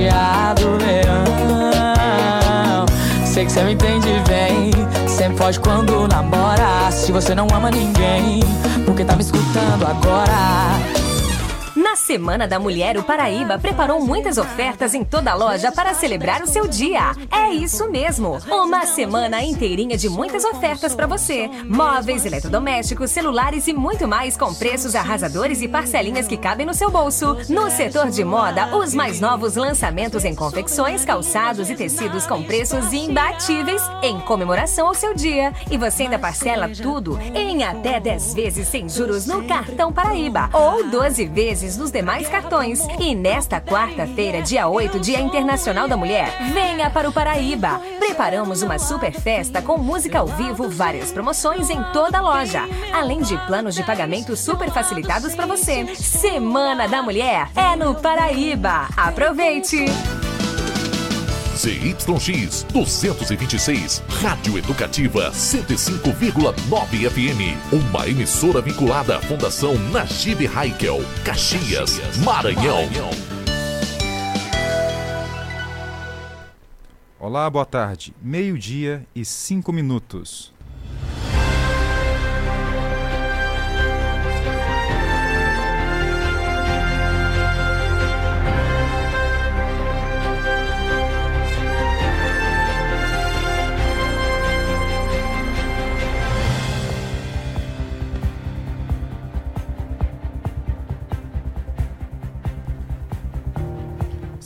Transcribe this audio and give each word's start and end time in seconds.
dia 0.00 0.54
do 0.54 0.78
verão. 0.78 1.24
Sei 3.24 3.44
que 3.44 3.52
você 3.52 3.62
me 3.62 3.74
entende 3.74 4.08
bem. 4.28 4.70
Sempre 5.06 5.36
foge 5.36 5.60
quando 5.60 6.08
namora. 6.08 6.90
Se 6.90 7.12
você 7.12 7.34
não 7.34 7.46
ama 7.54 7.70
ninguém, 7.70 8.40
porque 8.86 9.04
tá 9.04 9.14
me 9.14 9.22
escutando 9.22 9.86
agora. 9.86 10.70
Na 12.10 12.14
Semana 12.14 12.48
da 12.48 12.58
Mulher, 12.58 12.98
o 12.98 13.04
Paraíba 13.04 13.56
preparou 13.56 14.00
muitas 14.04 14.36
ofertas 14.36 14.94
em 14.94 15.04
toda 15.04 15.30
a 15.30 15.34
loja 15.34 15.70
para 15.70 15.94
celebrar 15.94 16.42
o 16.42 16.46
seu 16.46 16.66
dia. 16.66 17.12
É 17.30 17.50
isso 17.50 17.88
mesmo, 17.88 18.36
uma 18.50 18.84
semana 18.84 19.40
inteirinha 19.44 19.96
de 19.96 20.08
muitas 20.08 20.44
ofertas 20.44 20.92
para 20.92 21.06
você. 21.06 21.48
Móveis, 21.68 22.26
eletrodomésticos, 22.26 23.12
celulares 23.12 23.68
e 23.68 23.72
muito 23.72 24.08
mais 24.08 24.36
com 24.36 24.52
preços 24.52 24.96
arrasadores 24.96 25.62
e 25.62 25.68
parcelinhas 25.68 26.26
que 26.26 26.36
cabem 26.36 26.66
no 26.66 26.74
seu 26.74 26.90
bolso. 26.90 27.36
No 27.48 27.70
setor 27.70 28.10
de 28.10 28.24
moda, 28.24 28.76
os 28.76 28.92
mais 28.92 29.20
novos 29.20 29.54
lançamentos 29.54 30.24
em 30.24 30.34
confecções, 30.34 31.04
calçados 31.04 31.70
e 31.70 31.76
tecidos 31.76 32.26
com 32.26 32.42
preços 32.42 32.92
imbatíveis 32.92 33.82
em 34.02 34.18
comemoração 34.18 34.88
ao 34.88 34.94
seu 34.94 35.14
dia. 35.14 35.52
E 35.70 35.78
você 35.78 36.02
ainda 36.02 36.18
parcela 36.18 36.68
tudo 36.68 37.16
em 37.36 37.62
até 37.62 38.00
10 38.00 38.34
vezes 38.34 38.66
sem 38.66 38.88
juros 38.88 39.26
no 39.26 39.44
cartão 39.44 39.92
Paraíba 39.92 40.50
ou 40.52 40.90
12 40.90 41.24
vezes 41.26 41.76
nos 41.76 41.92
demais 42.00 42.28
cartões. 42.28 42.80
E 42.98 43.14
nesta 43.14 43.60
quarta-feira, 43.60 44.40
dia 44.40 44.66
8, 44.66 44.98
Dia 44.98 45.20
Internacional 45.20 45.86
da 45.86 45.96
Mulher, 45.96 46.34
venha 46.52 46.88
para 46.90 47.08
o 47.08 47.12
Paraíba. 47.12 47.80
Preparamos 47.98 48.62
uma 48.62 48.78
super 48.78 49.12
festa 49.12 49.60
com 49.60 49.76
música 49.76 50.18
ao 50.18 50.26
vivo, 50.26 50.68
várias 50.68 51.12
promoções 51.12 51.68
em 51.68 51.82
toda 51.92 52.18
a 52.18 52.22
loja, 52.22 52.62
além 52.92 53.20
de 53.20 53.36
planos 53.46 53.74
de 53.74 53.82
pagamento 53.82 54.34
super 54.34 54.70
facilitados 54.70 55.34
para 55.34 55.46
você. 55.46 55.94
Semana 55.94 56.88
da 56.88 57.02
Mulher 57.02 57.48
é 57.54 57.76
no 57.76 57.94
Paraíba. 57.94 58.88
Aproveite! 58.96 59.84
ZYX 61.60 62.64
226, 62.72 64.02
Rádio 64.22 64.56
Educativa 64.56 65.30
105,9 65.30 67.10
FM. 67.10 67.54
Uma 67.70 68.08
emissora 68.08 68.62
vinculada 68.62 69.18
à 69.18 69.20
Fundação 69.20 69.74
Najib 69.90 70.46
Haikel, 70.46 71.00
Caxias, 71.22 72.00
Maranhão. 72.24 72.88
Olá, 77.18 77.50
boa 77.50 77.66
tarde. 77.66 78.14
Meio-dia 78.22 79.06
e 79.14 79.22
cinco 79.22 79.70
minutos. 79.70 80.54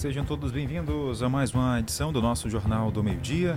Sejam 0.04 0.22
todos 0.22 0.52
bem-vindos 0.52 1.22
a 1.22 1.30
mais 1.30 1.54
uma 1.54 1.80
edição 1.80 2.12
do 2.12 2.20
nosso 2.20 2.50
Jornal 2.50 2.90
do 2.90 3.02
Meio-Dia, 3.02 3.56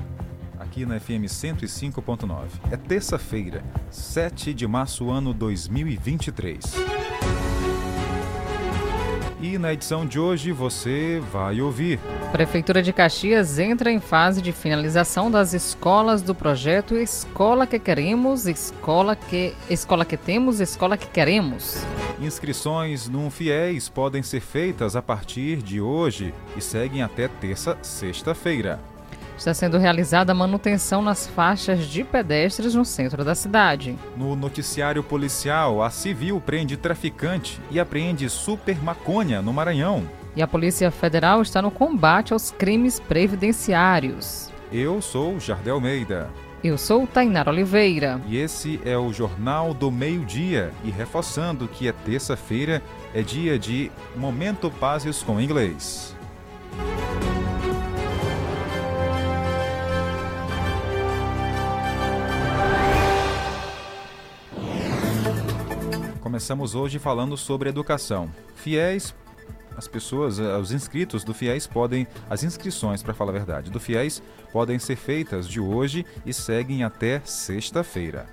aqui 0.58 0.86
na 0.86 0.98
FM 0.98 1.28
105.9. 1.28 2.46
É 2.72 2.78
terça-feira, 2.78 3.62
7 3.92 4.54
de 4.54 4.66
março, 4.66 5.12
ano 5.12 5.34
2023. 5.34 6.64
E 9.42 9.58
na 9.58 9.74
edição 9.74 10.06
de 10.06 10.18
hoje 10.18 10.54
você 10.54 11.22
vai 11.34 11.60
ouvir. 11.60 12.00
Prefeitura 12.32 12.82
de 12.82 12.94
Caxias 12.94 13.60
entra 13.60 13.92
em 13.92 14.00
fase 14.00 14.42
de 14.42 14.54
finalização 14.54 15.30
das 15.30 15.54
escolas 15.54 16.22
do 16.22 16.34
projeto 16.34 16.96
Escola 16.96 17.68
que 17.68 17.78
Queremos, 17.78 18.48
Escola 18.48 19.18
que, 19.18 19.54
escola 19.70 20.06
que 20.06 20.16
Temos, 20.16 20.62
Escola 20.62 20.96
que 20.96 21.08
Queremos. 21.08 21.86
Inscrições 22.20 23.08
no 23.08 23.30
FIES 23.30 23.90
podem 23.90 24.24
ser 24.24 24.40
feitas 24.40 24.96
a 24.96 25.02
partir 25.04 25.58
de 25.58 25.80
hoje 25.80 26.34
e 26.56 26.62
seguem 26.62 27.04
até 27.04 27.28
terça, 27.28 27.78
sexta-feira. 27.84 28.80
Está 29.38 29.54
sendo 29.54 29.78
realizada 29.78 30.32
a 30.32 30.36
manutenção 30.36 31.04
nas 31.04 31.28
faixas 31.28 31.86
de 31.86 32.04
pedestres 32.04 32.74
no 32.74 32.84
centro 32.84 33.24
da 33.24 33.36
cidade. 33.36 33.96
No 34.16 34.36
noticiário 34.36 35.04
policial, 35.04 35.84
a 35.84 35.92
civil 35.92 36.42
prende 36.44 36.76
traficante 36.76 37.62
e 37.70 37.80
apreende 37.80 38.28
super 38.32 38.82
maconha 38.82 39.40
no 39.40 39.54
Maranhão. 39.54 40.10
E 40.36 40.42
a 40.42 40.48
Polícia 40.48 40.90
Federal 40.90 41.44
está 41.44 41.62
no 41.62 41.70
combate 41.70 42.34
aos 42.34 42.50
crimes 42.50 43.00
previdenciários. 43.00 44.52
Eu 44.72 45.04
sou 45.04 45.40
Jardel 45.40 45.76
Almeida. 45.76 46.32
Eu 46.64 46.76
sou 46.76 47.06
Tainara 47.06 47.52
Oliveira. 47.52 48.20
E 48.26 48.36
esse 48.36 48.80
é 48.84 48.98
o 48.98 49.14
Jornal 49.14 49.76
do 49.76 49.92
Meio-Dia. 49.92 50.74
E 50.84 50.90
reforçando 50.90 51.68
que 51.68 51.88
é 51.88 51.92
terça-feira, 51.92 52.82
é 53.14 53.22
dia 53.22 53.60
de 53.60 53.92
Momento 54.16 54.72
Pazes 54.72 55.22
com 55.22 55.40
Inglês. 55.40 56.16
Começamos 66.22 66.74
hoje 66.74 66.98
falando 66.98 67.38
sobre 67.38 67.70
educação. 67.70 68.32
Fiéis 68.56 69.14
as 69.78 69.88
pessoas, 69.88 70.40
eh, 70.40 70.58
os 70.58 70.72
inscritos 70.72 71.24
do 71.24 71.34
FIES 71.34 71.68
podem, 71.68 72.08
as 72.28 72.44
inscrições, 72.44 73.04
para 73.04 73.14
falar 73.14 73.30
a 73.30 73.34
verdade, 73.34 73.70
do 73.70 73.80
FIES 73.80 74.24
podem 74.52 74.80
ser 74.80 74.96
feitas 74.96 75.48
de 75.48 75.60
hoje 75.60 76.04
e 76.26 76.34
seguem 76.34 76.84
até 76.84 77.22
sexta-feira. 77.24 78.26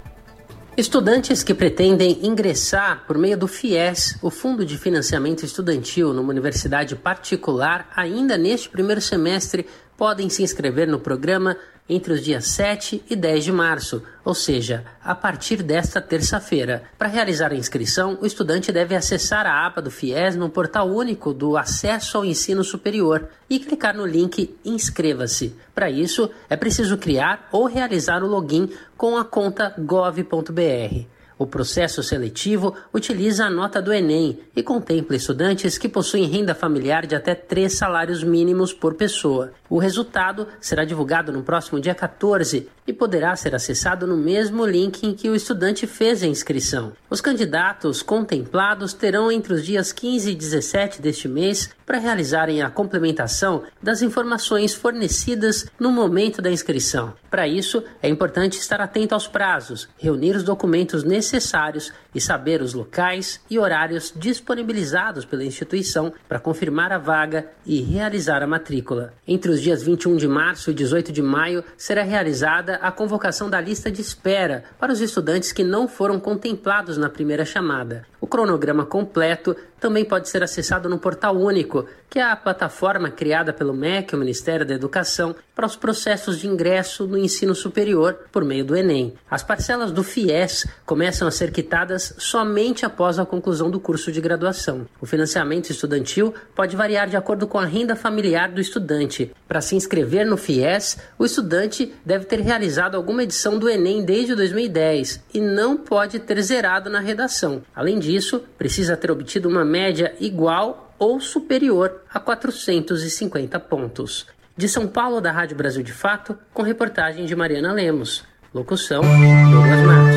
Estudantes 0.76 1.44
que 1.44 1.54
pretendem 1.54 2.26
ingressar 2.26 3.04
por 3.06 3.16
meio 3.16 3.38
do 3.38 3.46
FIES, 3.46 4.18
o 4.20 4.28
Fundo 4.28 4.66
de 4.66 4.76
Financiamento 4.76 5.44
Estudantil, 5.44 6.12
numa 6.12 6.30
universidade 6.30 6.96
particular, 6.96 7.88
ainda 7.94 8.36
neste 8.36 8.68
primeiro 8.68 9.00
semestre, 9.00 9.66
podem 9.96 10.28
se 10.28 10.42
inscrever 10.42 10.86
no 10.88 10.98
programa 10.98 11.56
entre 11.88 12.14
os 12.14 12.22
dias 12.22 12.46
7 12.48 13.04
e 13.10 13.14
10 13.14 13.44
de 13.44 13.52
março, 13.52 14.02
ou 14.24 14.34
seja, 14.34 14.84
a 15.02 15.14
partir 15.14 15.62
desta 15.62 16.00
terça-feira. 16.00 16.84
Para 16.96 17.08
realizar 17.08 17.52
a 17.52 17.56
inscrição, 17.56 18.18
o 18.22 18.26
estudante 18.26 18.72
deve 18.72 18.96
acessar 18.96 19.46
a 19.46 19.66
aba 19.66 19.82
do 19.82 19.90
FIES 19.90 20.34
no 20.34 20.48
portal 20.48 20.88
único 20.88 21.34
do 21.34 21.56
Acesso 21.56 22.16
ao 22.16 22.24
Ensino 22.24 22.64
Superior 22.64 23.28
e 23.50 23.58
clicar 23.58 23.94
no 23.94 24.06
link 24.06 24.56
Inscreva-se. 24.64 25.54
Para 25.74 25.90
isso, 25.90 26.30
é 26.48 26.56
preciso 26.56 26.96
criar 26.96 27.48
ou 27.52 27.66
realizar 27.66 28.22
o 28.22 28.28
login 28.28 28.70
com 28.96 29.18
a 29.18 29.24
conta 29.24 29.74
gov.br. 29.76 31.13
O 31.36 31.46
processo 31.46 32.02
seletivo 32.02 32.74
utiliza 32.92 33.46
a 33.46 33.50
nota 33.50 33.82
do 33.82 33.92
Enem 33.92 34.38
e 34.54 34.62
contempla 34.62 35.16
estudantes 35.16 35.76
que 35.76 35.88
possuem 35.88 36.26
renda 36.26 36.54
familiar 36.54 37.06
de 37.06 37.16
até 37.16 37.34
três 37.34 37.76
salários 37.76 38.22
mínimos 38.22 38.72
por 38.72 38.94
pessoa. 38.94 39.52
O 39.68 39.78
resultado 39.78 40.46
será 40.60 40.84
divulgado 40.84 41.32
no 41.32 41.42
próximo 41.42 41.80
dia 41.80 41.94
14 41.94 42.68
e 42.86 42.92
poderá 42.92 43.34
ser 43.34 43.54
acessado 43.54 44.06
no 44.06 44.16
mesmo 44.16 44.64
link 44.64 45.02
em 45.02 45.14
que 45.14 45.28
o 45.28 45.34
estudante 45.34 45.86
fez 45.86 46.22
a 46.22 46.26
inscrição. 46.26 46.92
Os 47.10 47.20
candidatos 47.20 48.02
contemplados 48.02 48.92
terão 48.92 49.32
entre 49.32 49.54
os 49.54 49.64
dias 49.64 49.92
15 49.92 50.30
e 50.30 50.34
17 50.34 51.02
deste 51.02 51.26
mês 51.26 51.70
para 51.86 51.98
realizarem 51.98 52.62
a 52.62 52.70
complementação 52.70 53.62
das 53.82 54.02
informações 54.02 54.74
fornecidas 54.74 55.66
no 55.78 55.90
momento 55.90 56.40
da 56.40 56.50
inscrição. 56.50 57.14
Para 57.30 57.48
isso, 57.48 57.82
é 58.00 58.08
importante 58.08 58.58
estar 58.58 58.80
atento 58.80 59.14
aos 59.14 59.26
prazos, 59.26 59.88
reunir 59.98 60.36
os 60.36 60.44
documentos 60.44 61.02
necessários 61.02 61.92
e 62.14 62.20
saber 62.20 62.62
os 62.62 62.74
locais 62.74 63.40
e 63.50 63.58
horários 63.58 64.12
disponibilizados 64.14 65.24
pela 65.24 65.44
instituição 65.44 66.12
para 66.28 66.38
confirmar 66.38 66.92
a 66.92 66.98
vaga 66.98 67.46
e 67.66 67.80
realizar 67.80 68.42
a 68.42 68.46
matrícula. 68.46 69.12
Entre 69.26 69.50
os 69.50 69.60
dias 69.60 69.82
21 69.82 70.16
de 70.16 70.28
março 70.28 70.70
e 70.70 70.74
18 70.74 71.10
de 71.12 71.22
maio 71.22 71.64
será 71.76 72.02
realizada 72.02 72.76
a 72.76 72.92
convocação 72.92 73.50
da 73.50 73.60
lista 73.60 73.90
de 73.90 74.00
espera 74.00 74.64
para 74.78 74.92
os 74.92 75.00
estudantes 75.00 75.52
que 75.52 75.64
não 75.64 75.88
foram 75.88 76.20
contemplados 76.20 76.96
na 76.96 77.08
primeira 77.08 77.44
chamada. 77.44 78.06
O 78.20 78.26
cronograma 78.26 78.86
completo 78.86 79.56
também 79.84 80.02
pode 80.02 80.30
ser 80.30 80.42
acessado 80.42 80.88
no 80.88 80.98
Portal 80.98 81.36
Único, 81.36 81.84
que 82.08 82.18
é 82.18 82.22
a 82.22 82.34
plataforma 82.34 83.10
criada 83.10 83.52
pelo 83.52 83.74
MEC, 83.74 84.14
o 84.14 84.18
Ministério 84.18 84.64
da 84.64 84.72
Educação, 84.72 85.36
para 85.54 85.66
os 85.66 85.76
processos 85.76 86.38
de 86.38 86.48
ingresso 86.48 87.06
no 87.06 87.18
ensino 87.18 87.54
superior 87.54 88.18
por 88.32 88.46
meio 88.46 88.64
do 88.64 88.74
Enem. 88.74 89.12
As 89.30 89.42
parcelas 89.42 89.92
do 89.92 90.02
FIES 90.02 90.66
começam 90.86 91.28
a 91.28 91.30
ser 91.30 91.52
quitadas 91.52 92.14
somente 92.16 92.86
após 92.86 93.18
a 93.18 93.26
conclusão 93.26 93.70
do 93.70 93.78
curso 93.78 94.10
de 94.10 94.22
graduação. 94.22 94.86
O 95.02 95.06
financiamento 95.06 95.68
estudantil 95.68 96.32
pode 96.54 96.74
variar 96.76 97.10
de 97.10 97.16
acordo 97.16 97.46
com 97.46 97.58
a 97.58 97.66
renda 97.66 97.94
familiar 97.94 98.50
do 98.50 98.62
estudante. 98.62 99.32
Para 99.46 99.60
se 99.60 99.76
inscrever 99.76 100.24
no 100.24 100.38
FIES, 100.38 100.96
o 101.18 101.26
estudante 101.26 101.92
deve 102.06 102.24
ter 102.24 102.40
realizado 102.40 102.96
alguma 102.96 103.22
edição 103.22 103.58
do 103.58 103.68
Enem 103.68 104.02
desde 104.02 104.34
2010 104.34 105.22
e 105.34 105.40
não 105.40 105.76
pode 105.76 106.20
ter 106.20 106.40
zerado 106.40 106.88
na 106.88 107.00
redação. 107.00 107.62
Além 107.74 107.98
disso, 107.98 108.42
precisa 108.56 108.96
ter 108.96 109.10
obtido 109.10 109.46
uma 109.48 109.64
média 109.74 110.14
igual 110.20 110.94
ou 111.00 111.18
superior 111.18 112.02
a 112.08 112.20
450 112.20 113.58
pontos. 113.58 114.24
De 114.56 114.68
São 114.68 114.86
Paulo, 114.86 115.20
da 115.20 115.32
Rádio 115.32 115.56
Brasil 115.56 115.82
de 115.82 115.92
Fato, 115.92 116.38
com 116.52 116.62
reportagem 116.62 117.26
de 117.26 117.34
Mariana 117.34 117.72
Lemos. 117.72 118.24
Locução: 118.54 119.02
Douglas 119.50 119.80
Matos. 119.80 120.14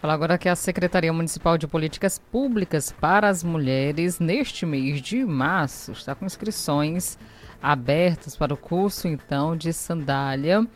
Fala 0.00 0.14
agora 0.14 0.36
que 0.36 0.48
a 0.48 0.56
Secretaria 0.56 1.12
Municipal 1.12 1.56
de 1.56 1.68
Políticas 1.68 2.18
Públicas 2.18 2.92
para 3.00 3.28
as 3.28 3.44
Mulheres, 3.44 4.18
neste 4.18 4.66
mês 4.66 5.00
de 5.00 5.24
março, 5.24 5.92
está 5.92 6.12
com 6.12 6.26
inscrições 6.26 7.16
abertas 7.62 8.36
para 8.36 8.52
o 8.52 8.56
curso, 8.56 9.06
então, 9.06 9.56
de 9.56 9.72
sandália 9.72 10.66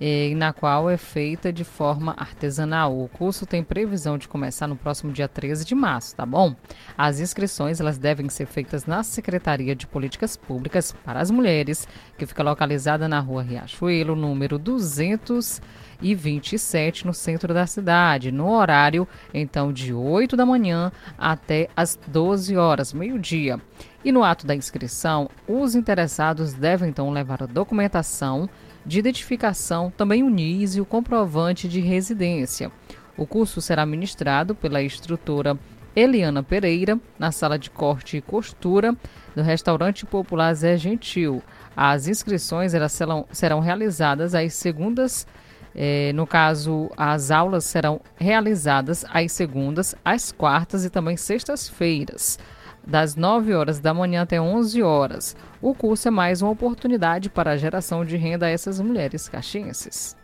eh, 0.00 0.32
na 0.36 0.52
qual 0.52 0.90
é 0.90 0.96
feita 0.96 1.52
de 1.52 1.62
forma 1.64 2.14
artesanal. 2.16 2.98
O 2.98 3.08
curso 3.08 3.46
tem 3.46 3.62
previsão 3.62 4.18
de 4.18 4.26
começar 4.28 4.66
no 4.66 4.74
próximo 4.76 5.12
dia 5.12 5.28
13 5.28 5.64
de 5.64 5.74
março, 5.74 6.16
tá 6.16 6.26
bom? 6.26 6.54
As 6.96 7.20
inscrições 7.20 7.80
elas 7.80 7.98
devem 7.98 8.28
ser 8.28 8.46
feitas 8.46 8.86
na 8.86 9.02
Secretaria 9.02 9.74
de 9.74 9.86
Políticas 9.86 10.36
Públicas 10.36 10.94
para 11.04 11.20
as 11.20 11.30
Mulheres, 11.30 11.86
que 12.18 12.26
fica 12.26 12.42
localizada 12.42 13.08
na 13.08 13.20
rua 13.20 13.42
Riachuelo, 13.42 14.16
número 14.16 14.58
227, 14.58 17.06
no 17.06 17.14
centro 17.14 17.54
da 17.54 17.66
cidade, 17.66 18.32
no 18.32 18.50
horário 18.50 19.06
então 19.32 19.72
de 19.72 19.94
8 19.94 20.36
da 20.36 20.46
manhã 20.46 20.90
até 21.16 21.68
as 21.76 21.98
12 22.06 22.56
horas, 22.56 22.92
meio-dia. 22.92 23.60
E 24.04 24.12
no 24.12 24.22
ato 24.22 24.46
da 24.46 24.54
inscrição, 24.54 25.30
os 25.48 25.74
interessados 25.74 26.52
devem 26.52 26.90
então 26.90 27.10
levar 27.10 27.42
a 27.42 27.46
documentação 27.46 28.48
de 28.84 28.98
identificação, 28.98 29.92
também 29.96 30.22
o 30.22 30.30
NIS 30.30 30.76
e 30.76 30.80
o 30.80 30.84
comprovante 30.84 31.68
de 31.68 31.80
residência. 31.80 32.70
O 33.16 33.26
curso 33.26 33.60
será 33.60 33.86
ministrado 33.86 34.54
pela 34.54 34.82
instrutora 34.82 35.58
Eliana 35.94 36.42
Pereira, 36.42 36.98
na 37.18 37.30
sala 37.30 37.58
de 37.58 37.70
corte 37.70 38.16
e 38.16 38.20
costura 38.20 38.94
do 39.34 39.42
restaurante 39.42 40.04
popular 40.04 40.52
Zé 40.54 40.76
Gentil. 40.76 41.42
As 41.76 42.08
inscrições 42.08 42.72
serão, 42.90 43.26
serão 43.30 43.60
realizadas 43.60 44.34
às 44.34 44.54
segundas, 44.54 45.26
eh, 45.74 46.12
no 46.14 46.26
caso, 46.26 46.90
as 46.96 47.30
aulas 47.30 47.64
serão 47.64 48.00
realizadas 48.16 49.04
às 49.08 49.32
segundas, 49.32 49.94
às 50.04 50.32
quartas 50.32 50.84
e 50.84 50.90
também 50.90 51.16
sextas-feiras 51.16 52.38
das 52.86 53.16
9 53.16 53.54
horas 53.54 53.80
da 53.80 53.94
manhã 53.94 54.22
até 54.22 54.40
11 54.40 54.82
horas. 54.82 55.36
O 55.60 55.74
curso 55.74 56.08
é 56.08 56.10
mais 56.10 56.42
uma 56.42 56.50
oportunidade 56.50 57.30
para 57.30 57.52
a 57.52 57.56
geração 57.56 58.04
de 58.04 58.16
renda 58.16 58.46
a 58.46 58.50
essas 58.50 58.80
mulheres 58.80 59.28
caxienses. 59.28 60.16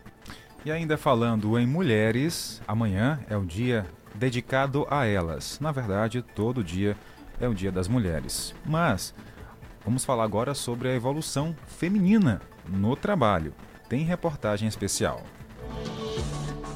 E 0.63 0.71
ainda 0.71 0.97
falando 0.97 1.57
em 1.57 1.65
mulheres, 1.65 2.61
amanhã 2.67 3.19
é 3.29 3.35
o 3.35 3.43
dia 3.43 3.85
dedicado 4.13 4.85
a 4.89 5.05
elas. 5.05 5.59
Na 5.59 5.71
verdade, 5.71 6.21
todo 6.21 6.63
dia 6.63 6.95
é 7.39 7.47
o 7.47 7.53
dia 7.53 7.71
das 7.71 7.87
mulheres. 7.87 8.53
Mas 8.65 9.13
vamos 9.83 10.05
falar 10.05 10.23
agora 10.23 10.53
sobre 10.53 10.89
a 10.89 10.93
evolução 10.93 11.55
feminina 11.65 12.41
no 12.67 12.95
trabalho. 12.95 13.53
Tem 13.89 14.03
reportagem 14.03 14.67
especial 14.67 15.23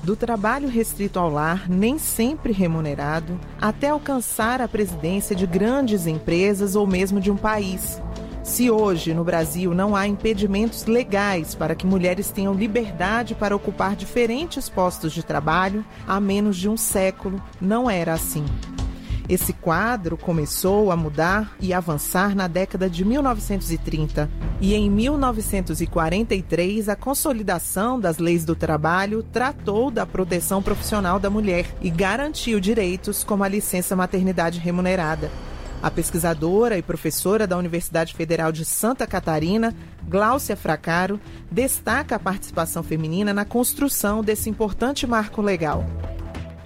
do 0.06 0.16
trabalho 0.16 0.70
restrito 0.70 1.18
ao 1.18 1.30
lar, 1.30 1.68
nem 1.68 1.98
sempre 1.98 2.54
remunerado, 2.54 3.40
até 3.60 3.90
alcançar 3.90 4.62
a 4.62 4.68
presidência 4.68 5.36
de 5.36 5.48
grandes 5.48 6.06
empresas 6.06 6.76
ou 6.76 6.86
mesmo 6.86 7.20
de 7.20 7.32
um 7.32 7.36
país. 7.36 8.00
Se 8.44 8.70
hoje 8.70 9.16
no 9.16 9.24
Brasil 9.24 9.74
não 9.74 9.96
há 9.96 10.08
impedimentos 10.08 10.86
legais 10.86 11.56
para 11.56 11.74
que 11.74 11.88
mulheres 11.88 12.30
tenham 12.30 12.54
liberdade 12.54 13.34
para 13.34 13.56
ocupar 13.56 13.96
diferentes 13.96 14.70
postos 14.70 15.12
de 15.12 15.24
trabalho, 15.24 15.84
há 16.08 16.20
menos 16.20 16.56
de 16.56 16.70
um 16.70 16.78
século 16.78 17.42
não 17.60 17.90
era 17.90 18.14
assim. 18.14 18.46
Esse 19.28 19.54
quadro 19.54 20.16
começou 20.16 20.92
a 20.92 20.96
mudar 20.96 21.56
e 21.60 21.74
avançar 21.74 22.36
na 22.36 22.48
década 22.48 22.88
de 22.88 23.04
1930. 23.04 24.30
E 24.62 24.76
em 24.76 24.88
1943, 24.88 26.90
a 26.90 26.96
consolidação 26.96 28.00
das 28.00 28.20
leis 28.20 28.46
do 28.46 28.56
trabalho 28.56 29.24
tratou 29.24 29.90
da 29.90 30.06
proteção 30.06 30.62
profissional 30.62 31.20
da 31.20 31.32
mulher 31.32 31.66
e 31.82 31.90
garantiu 31.90 32.60
direitos 32.60 33.24
como 33.24 33.44
a 33.44 33.48
licença 33.48 33.96
maternidade 33.96 34.60
remunerada. 34.60 35.32
A 35.82 35.90
pesquisadora 35.90 36.78
e 36.78 36.84
professora 36.84 37.48
da 37.48 37.58
Universidade 37.58 38.14
Federal 38.14 38.52
de 38.52 38.64
Santa 38.64 39.08
Catarina, 39.08 39.74
Gláucia 40.08 40.56
Fracaro, 40.56 41.20
destaca 41.52 42.16
a 42.16 42.20
participação 42.20 42.84
feminina 42.84 43.34
na 43.34 43.44
construção 43.44 44.24
desse 44.24 44.50
importante 44.50 45.08
marco 45.08 45.42
legal 45.42 45.84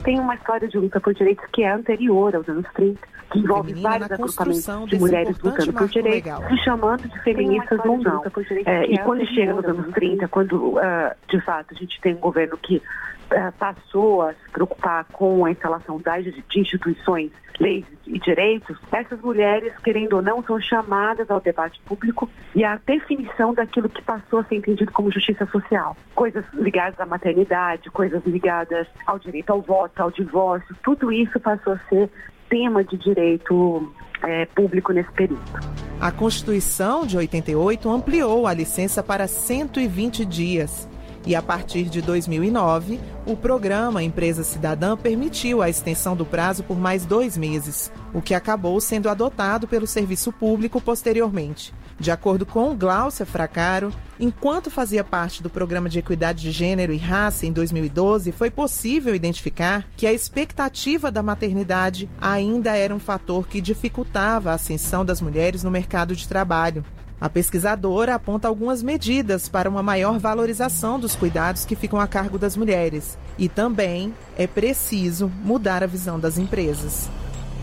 tem 0.04 0.19
uma 0.19 0.36
história 0.36 0.68
de 0.68 0.78
luta 0.78 1.00
por 1.00 1.13
direitos 1.13 1.46
que 1.54 1.63
é 1.63 1.72
anterior 1.72 2.36
aos 2.36 2.48
anos 2.48 2.66
30, 2.74 3.00
que 3.31 3.40
envolve 3.40 3.74
vários 3.74 4.12
agrupamentos 4.12 4.90
de 4.90 5.00
mulheres 5.00 5.40
lutando 5.40 5.74
por 5.74 5.88
direitos, 5.88 6.31
se 6.48 6.57
chamando 6.63 7.07
de 7.07 7.19
feministas 7.22 7.80
ou 7.86 7.98
não. 7.98 8.24
É, 8.66 8.88
e 8.88 8.96
é 8.96 8.98
quando 9.00 9.25
chega 9.28 9.54
nos 9.54 9.66
anos 9.66 9.94
30, 9.94 10.28
quando 10.28 10.54
uh, 10.54 10.80
de 11.28 11.40
fato 11.42 11.74
a 11.74 11.78
gente 11.78 12.00
tem 12.01 12.16
um 12.16 12.19
governo 12.19 12.57
que 12.57 12.78
uh, 12.78 13.51
passou 13.57 14.24
a 14.24 14.34
se 14.34 14.50
preocupar 14.51 15.06
com 15.12 15.46
a 15.46 15.51
instalação 15.51 16.00
das, 16.00 16.24
de 16.24 16.60
instituições, 16.60 17.31
leis 17.59 17.85
e 18.07 18.17
direitos, 18.19 18.77
essas 18.91 19.19
mulheres, 19.21 19.73
querendo 19.83 20.13
ou 20.15 20.21
não, 20.21 20.44
são 20.44 20.59
chamadas 20.59 21.29
ao 21.29 21.39
debate 21.39 21.79
público 21.85 22.29
e 22.56 22.63
à 22.63 22.79
definição 22.85 23.53
daquilo 23.53 23.89
que 23.89 24.01
passou 24.01 24.39
a 24.39 24.44
ser 24.45 24.56
entendido 24.56 24.91
como 24.91 25.11
justiça 25.11 25.45
social. 25.47 25.95
Coisas 26.15 26.44
ligadas 26.53 27.00
à 27.00 27.06
maternidade, 27.06 27.89
coisas 27.91 28.23
ligadas 28.25 28.88
ao 29.06 29.19
direito 29.19 29.51
ao 29.51 29.61
voto, 29.61 30.01
ao 30.01 30.11
divórcio, 30.11 30.75
tudo 30.83 31.11
isso 31.11 31.39
passou 31.39 31.73
a 31.73 31.79
ser 31.89 32.09
tema 32.50 32.83
de 32.83 32.97
direito 32.97 33.94
é, 34.23 34.45
público 34.47 34.91
nesse 34.91 35.12
período. 35.12 35.41
A 36.00 36.12
Constituição 36.12 37.05
de 37.05 37.17
88 37.17 37.89
ampliou 37.89 38.47
a 38.47 38.53
licença 38.53 39.03
para 39.03 39.27
120 39.27 40.25
dias. 40.25 40.88
E 41.25 41.36
a 41.36 41.42
partir 41.42 41.86
de 41.86 42.01
2009, 42.01 43.00
o 43.25 43.36
programa 43.36 44.01
Empresa 44.01 44.44
Cidadã 44.44 44.95
permitiu 44.95 45.62
a 45.62 45.69
extensão 45.69 46.16
do 46.16 46.25
prazo 46.25 46.63
por 46.63 46.77
mais 46.77 47.06
dois 47.06 47.38
meses, 47.38 47.92
o 48.13 48.21
que 48.21 48.33
acabou 48.33 48.80
sendo 48.80 49.10
adotado 49.10 49.68
pelo 49.68 49.86
serviço 49.86 50.31
público 50.31 50.81
posteriormente. 50.81 51.74
De 52.00 52.12
acordo 52.12 52.45
com 52.45 52.74
Glaucia 52.77 53.25
Fracaro, 53.25 53.92
enquanto 54.18 54.71
fazia 54.71 55.04
parte 55.04 55.44
do 55.44 55.50
Programa 55.50 55.89
de 55.89 56.00
Equidade 56.00 56.42
de 56.42 56.51
Gênero 56.51 56.94
e 56.94 56.98
Raça 56.98 57.45
em 57.45 57.51
2012, 57.51 58.31
foi 58.31 58.50
possível 58.50 59.13
identificar 59.13 59.86
que 59.98 60.07
a 60.07 60.13
expectativa 60.13 61.12
da 61.12 61.22
maternidade 61.22 62.10
ainda 62.22 62.74
era 62.74 62.95
um 62.95 63.00
fator 63.00 63.45
que 63.45 63.60
dificultava 63.60 64.51
a 64.51 64.54
ascensão 64.54 65.04
das 65.04 65.19
mulheres 65.19 65.62
no 65.62 65.69
mercado 65.69 66.15
de 66.15 66.25
trabalho. 66.25 66.86
A 67.21 67.30
pesquisadora 67.30 68.16
aponta 68.16 68.48
algumas 68.48 68.82
medidas 68.82 69.50
para 69.50 69.70
uma 69.70 69.84
maior 69.84 70.17
valorização 70.17 70.98
dos 70.98 71.17
cuidados 71.17 71.65
que 71.65 71.75
ficam 71.75 72.00
a 72.00 72.08
cargo 72.08 72.39
das 72.39 72.55
mulheres. 72.55 73.20
E 73.38 73.50
também 73.50 74.13
é 74.38 74.48
preciso 74.48 75.29
mudar 75.43 75.84
a 75.84 75.88
visão 75.88 76.17
das 76.17 76.38
empresas. 76.38 77.12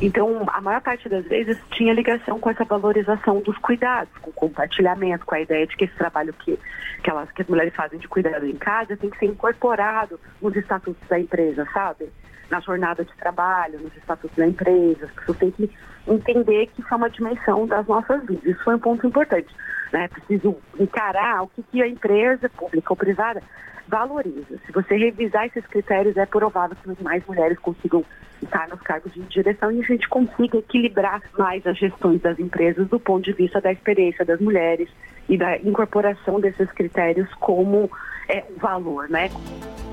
Então, 0.01 0.45
a 0.49 0.61
maior 0.61 0.83
parte 0.83 1.09
das 1.09 1.25
vezes 1.25 1.57
tinha 1.71 1.95
ligação 1.95 2.39
com 2.39 2.51
essa 2.51 2.65
valorização 2.65 3.41
dos 3.41 3.57
cuidados, 3.57 4.13
com 4.21 4.29
o 4.29 4.33
compartilhamento, 4.33 5.25
com 5.25 5.35
a 5.35 5.41
ideia 5.41 5.67
de 5.67 5.75
que 5.75 5.85
esse 5.85 5.95
trabalho 5.95 6.35
que, 6.35 6.59
que, 7.03 7.09
elas, 7.09 7.33
que 7.33 7.41
as 7.41 7.49
mulheres 7.49 7.75
fazem 7.75 7.99
de 7.99 8.07
cuidado 8.07 8.45
em 8.45 8.57
casa 8.57 8.95
tem 8.95 9.09
que 9.09 9.19
ser 9.19 9.25
incorporado 9.25 10.21
nos 10.43 10.55
estatutos 10.55 11.09
da 11.09 11.19
empresa, 11.19 11.67
sabe? 11.73 12.11
Na 12.51 12.61
jornada 12.61 13.05
de 13.05 13.13
trabalho, 13.17 13.81
nos 13.81 13.97
estatutos 13.97 14.37
da 14.37 14.47
empresa. 14.47 15.07
As 15.07 15.13
pessoas 15.13 15.39
têm 15.39 15.51
que 15.51 15.71
entender 16.07 16.67
que 16.69 16.81
isso 16.81 16.93
é 16.93 16.97
uma 16.97 17.11
dimensão 17.11 17.67
das 17.67 17.87
nossas 17.87 18.25
vidas. 18.25 18.45
Isso 18.45 18.63
foi 18.63 18.77
um 18.77 18.79
ponto 18.79 19.07
importante. 19.07 19.55
Né? 19.93 20.09
Preciso 20.09 20.57
encarar 20.79 21.43
o 21.43 21.49
que, 21.49 21.63
que 21.65 21.83
a 21.83 21.89
empresa 21.89 22.49
pública 22.49 22.93
ou 22.93 22.97
privada 22.97 23.43
valoriza. 23.89 24.59
Se 24.65 24.73
você 24.73 24.97
revisar 24.97 25.47
esses 25.47 25.67
critérios, 25.67 26.17
é 26.17 26.27
provável 26.27 26.77
que 26.77 27.03
mais 27.03 27.25
mulheres 27.27 27.59
consigam 27.59 28.05
estar 28.43 28.69
nos 28.69 28.81
cargos 28.83 29.13
de 29.13 29.23
direção 29.23 29.71
e 29.73 29.81
a 29.81 29.85
gente 29.85 30.09
consiga 30.09 30.59
equilibrar 30.59 31.23
mais 31.39 31.67
as 31.67 31.79
gestões 31.79 32.21
das 32.21 32.39
empresas 32.39 32.87
do 32.89 33.01
ponto 33.01 33.25
de 33.25 33.33
vista 33.33 33.61
da 33.61 33.73
experiência 33.73 34.25
das 34.25 34.41
mulheres 34.41 34.89
e 35.29 35.37
da 35.37 35.57
incorporação 35.59 36.41
desses 36.41 36.71
critérios 36.73 37.33
como 37.35 37.91
é, 38.29 38.45
valor, 38.61 39.09
né? 39.09 39.31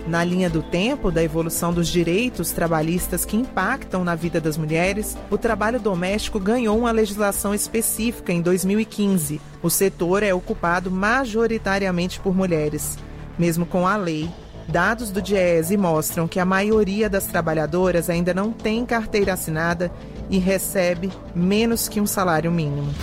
Na 0.05 0.21
linha 0.21 0.49
do 0.49 0.61
tempo 0.61 1.09
da 1.09 1.23
evolução 1.23 1.71
dos 1.71 1.87
direitos 1.87 2.51
trabalhistas 2.51 3.23
que 3.23 3.37
impactam 3.37 4.03
na 4.03 4.15
vida 4.15 4.41
das 4.41 4.57
mulheres, 4.57 5.17
o 5.31 5.37
trabalho 5.37 5.79
doméstico 5.79 6.39
ganhou 6.41 6.77
uma 6.77 6.91
legislação 6.91 7.53
específica 7.53 8.33
em 8.33 8.41
2015. 8.41 9.39
O 9.61 9.69
setor 9.69 10.21
é 10.21 10.33
ocupado 10.33 10.91
majoritariamente 10.91 12.19
por 12.19 12.35
mulheres. 12.35 12.97
Mesmo 13.39 13.65
com 13.65 13.87
a 13.87 13.95
lei, 13.95 14.29
dados 14.67 15.09
do 15.09 15.21
DIESE 15.21 15.77
mostram 15.77 16.27
que 16.27 16.39
a 16.39 16.45
maioria 16.45 17.09
das 17.09 17.25
trabalhadoras 17.25 18.09
ainda 18.09 18.33
não 18.33 18.51
tem 18.51 18.85
carteira 18.85 19.33
assinada 19.33 19.89
e 20.29 20.37
recebe 20.37 21.11
menos 21.33 21.87
que 21.87 22.01
um 22.01 22.05
salário 22.05 22.51
mínimo. 22.51 22.93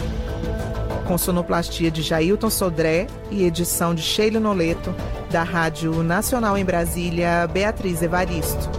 Com 1.06 1.18
sonoplastia 1.18 1.90
de 1.90 2.02
Jailton 2.02 2.50
Sodré 2.50 3.06
e 3.30 3.44
edição 3.44 3.94
de 3.94 4.02
Sheila 4.02 4.38
Noleto, 4.38 4.94
da 5.30 5.42
Rádio 5.42 6.02
Nacional 6.02 6.56
em 6.56 6.64
Brasília, 6.64 7.48
Beatriz 7.48 8.00
Evaristo. 8.02 8.70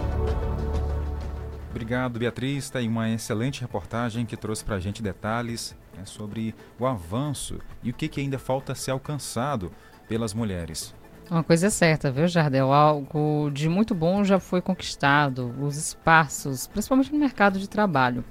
Obrigado, 1.70 2.18
Beatriz. 2.18 2.64
Está 2.64 2.78
aí 2.78 2.88
uma 2.88 3.10
excelente 3.10 3.60
reportagem 3.60 4.24
que 4.24 4.36
trouxe 4.36 4.64
para 4.64 4.76
a 4.76 4.80
gente 4.80 5.02
detalhes 5.02 5.76
né, 5.96 6.04
sobre 6.04 6.54
o 6.78 6.86
avanço 6.86 7.58
e 7.82 7.90
o 7.90 7.94
que, 7.94 8.08
que 8.08 8.20
ainda 8.20 8.38
falta 8.38 8.74
ser 8.74 8.92
alcançado 8.92 9.70
pelas 10.08 10.32
mulheres. 10.32 10.94
Uma 11.30 11.42
coisa 11.42 11.68
é 11.68 11.70
certa, 11.70 12.10
viu, 12.10 12.28
Jardel? 12.28 12.72
Algo 12.72 13.50
de 13.50 13.68
muito 13.68 13.94
bom 13.94 14.22
já 14.22 14.38
foi 14.38 14.60
conquistado, 14.60 15.54
os 15.60 15.76
espaços, 15.76 16.66
principalmente 16.66 17.12
no 17.12 17.18
mercado 17.18 17.58
de 17.58 17.68
trabalho. 17.68 18.24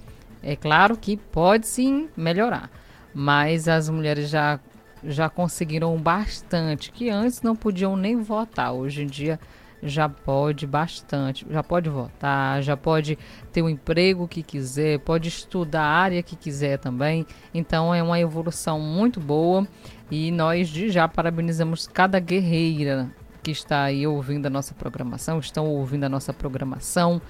É 0.44 0.56
claro 0.56 0.98
que 0.98 1.18
pode 1.18 1.68
sim 1.68 2.10
melhorar, 2.16 2.70
mas 3.13 3.68
as 3.68 3.89
mulheres 3.89 4.30
já, 4.30 4.60
já 5.03 5.30
conseguiram 5.30 5.98
bastante, 5.98 6.91
que 6.91 7.10
antes 7.10 7.41
não 7.41 7.56
podiam 7.56 7.96
nem 7.96 8.22
votar. 8.22 8.74
Hoje 8.74 9.03
em 9.03 9.08
dia 9.08 9.39
já 9.84 10.08
pode 10.08 10.68
bastante, 10.68 11.46
já 11.50 11.63
pode 11.63 11.89
votar, 11.89 12.62
já 12.62 12.77
pode 12.77 13.18
ter 13.51 13.62
o 13.62 13.70
emprego 13.70 14.27
que 14.27 14.44
quiser, 14.44 15.00
pode 15.00 15.27
estudar 15.27 15.82
a 15.82 15.98
área 15.98 16.24
que 16.24 16.36
quiser 16.36 16.77
também. 16.77 17.25
Então 17.53 17.94
é 17.94 18.01
uma 18.03 18.20
evolução 18.20 18.80
muito 18.80 19.20
boa 19.20 19.68
e 20.10 20.32
nós 20.32 20.70
de 20.70 20.89
já 20.89 21.08
parabenizamos 21.08 21.88
cada 21.88 22.20
guerreira 22.20 23.10
que 23.41 23.51
está 23.51 23.84
aí 23.84 24.06
ouvindo 24.06 24.46
a 24.46 24.50
nossa 24.50 24.75
programação, 24.75 25.39
estão 25.39 25.65
ouvindo 25.65 26.03
a 26.03 26.10
nossa 26.10 26.32
programação. 26.32 27.22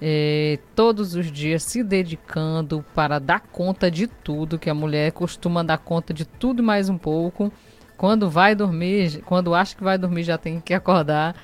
É, 0.00 0.58
todos 0.74 1.14
os 1.14 1.30
dias 1.30 1.62
se 1.62 1.82
dedicando 1.82 2.84
para 2.94 3.18
dar 3.18 3.40
conta 3.40 3.90
de 3.90 4.06
tudo, 4.06 4.58
que 4.58 4.68
a 4.68 4.74
mulher 4.74 5.12
costuma 5.12 5.62
dar 5.62 5.78
conta 5.78 6.12
de 6.12 6.24
tudo 6.24 6.62
e 6.62 6.64
mais 6.64 6.88
um 6.88 6.98
pouco. 6.98 7.52
Quando 7.96 8.28
vai 8.28 8.54
dormir, 8.54 9.22
quando 9.24 9.54
acha 9.54 9.76
que 9.76 9.84
vai 9.84 9.96
dormir, 9.96 10.24
já 10.24 10.36
tem 10.36 10.60
que 10.60 10.74
acordar 10.74 11.34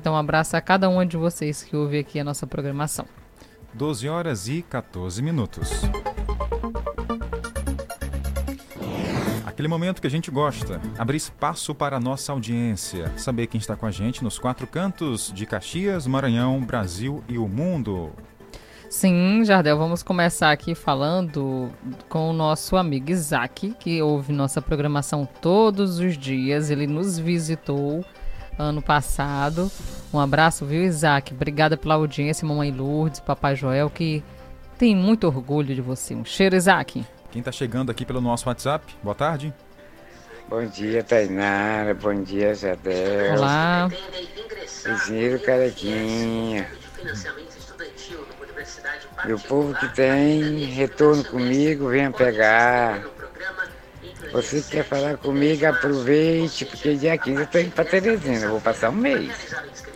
então, 0.00 0.14
um 0.14 0.16
abraço 0.16 0.56
a 0.56 0.62
cada 0.62 0.88
uma 0.88 1.04
de 1.04 1.18
vocês 1.18 1.62
que 1.62 1.76
ouve 1.76 1.98
aqui 1.98 2.18
a 2.18 2.24
nossa 2.24 2.46
programação. 2.46 3.04
12 3.74 4.08
horas 4.08 4.48
e 4.48 4.62
14 4.62 5.20
minutos. 5.20 5.82
Aquele 9.60 9.68
momento 9.68 10.00
que 10.00 10.06
a 10.06 10.10
gente 10.10 10.30
gosta, 10.30 10.80
abrir 10.96 11.18
espaço 11.18 11.74
para 11.74 11.98
a 11.98 12.00
nossa 12.00 12.32
audiência, 12.32 13.12
saber 13.18 13.46
quem 13.46 13.58
está 13.58 13.76
com 13.76 13.84
a 13.84 13.90
gente 13.90 14.24
nos 14.24 14.38
quatro 14.38 14.66
cantos 14.66 15.30
de 15.34 15.44
Caxias, 15.44 16.06
Maranhão, 16.06 16.62
Brasil 16.62 17.22
e 17.28 17.36
o 17.36 17.46
mundo. 17.46 18.10
Sim, 18.88 19.44
Jardel, 19.44 19.76
vamos 19.76 20.02
começar 20.02 20.50
aqui 20.50 20.74
falando 20.74 21.70
com 22.08 22.30
o 22.30 22.32
nosso 22.32 22.74
amigo 22.74 23.10
Isaac, 23.10 23.74
que 23.78 24.00
ouve 24.00 24.32
nossa 24.32 24.62
programação 24.62 25.28
todos 25.42 25.98
os 25.98 26.16
dias. 26.16 26.70
Ele 26.70 26.86
nos 26.86 27.18
visitou 27.18 28.02
ano 28.58 28.80
passado. 28.80 29.70
Um 30.10 30.18
abraço, 30.18 30.64
viu, 30.64 30.82
Isaac? 30.82 31.34
Obrigada 31.34 31.76
pela 31.76 31.96
audiência, 31.96 32.48
mamãe 32.48 32.70
Lourdes, 32.70 33.20
papai 33.20 33.56
Joel, 33.56 33.90
que 33.90 34.24
tem 34.78 34.96
muito 34.96 35.26
orgulho 35.26 35.74
de 35.74 35.82
você. 35.82 36.14
Um 36.14 36.24
cheiro, 36.24 36.56
Isaac. 36.56 37.04
Quem 37.30 37.40
está 37.40 37.52
chegando 37.52 37.90
aqui 37.90 38.04
pelo 38.04 38.20
nosso 38.20 38.48
WhatsApp, 38.48 38.84
boa 39.02 39.14
tarde. 39.14 39.54
Bom 40.48 40.66
dia, 40.66 41.04
Tainara. 41.04 41.94
Bom 41.94 42.22
dia, 42.22 42.54
Jadel. 42.56 43.34
Olá. 43.36 43.88
Vizinho 44.84 45.40
Carequinha. 45.40 46.68
E 49.28 49.32
o 49.32 49.38
povo 49.38 49.74
que 49.74 49.88
tem 49.94 50.64
retorno 50.64 51.22
comigo, 51.22 51.88
venha 51.88 52.10
pegar. 52.10 53.04
Você 54.32 54.60
quer 54.62 54.84
falar 54.84 55.16
comigo, 55.16 55.66
aproveite, 55.66 56.64
porque 56.64 56.96
dia 56.96 57.16
15 57.16 57.40
eu 57.40 57.46
tô 57.46 57.58
indo 57.58 57.70
pra 57.72 57.84
Teresina, 57.84 58.46
eu 58.46 58.50
vou 58.50 58.60
passar 58.60 58.90
um 58.90 58.94
mês. 58.94 59.54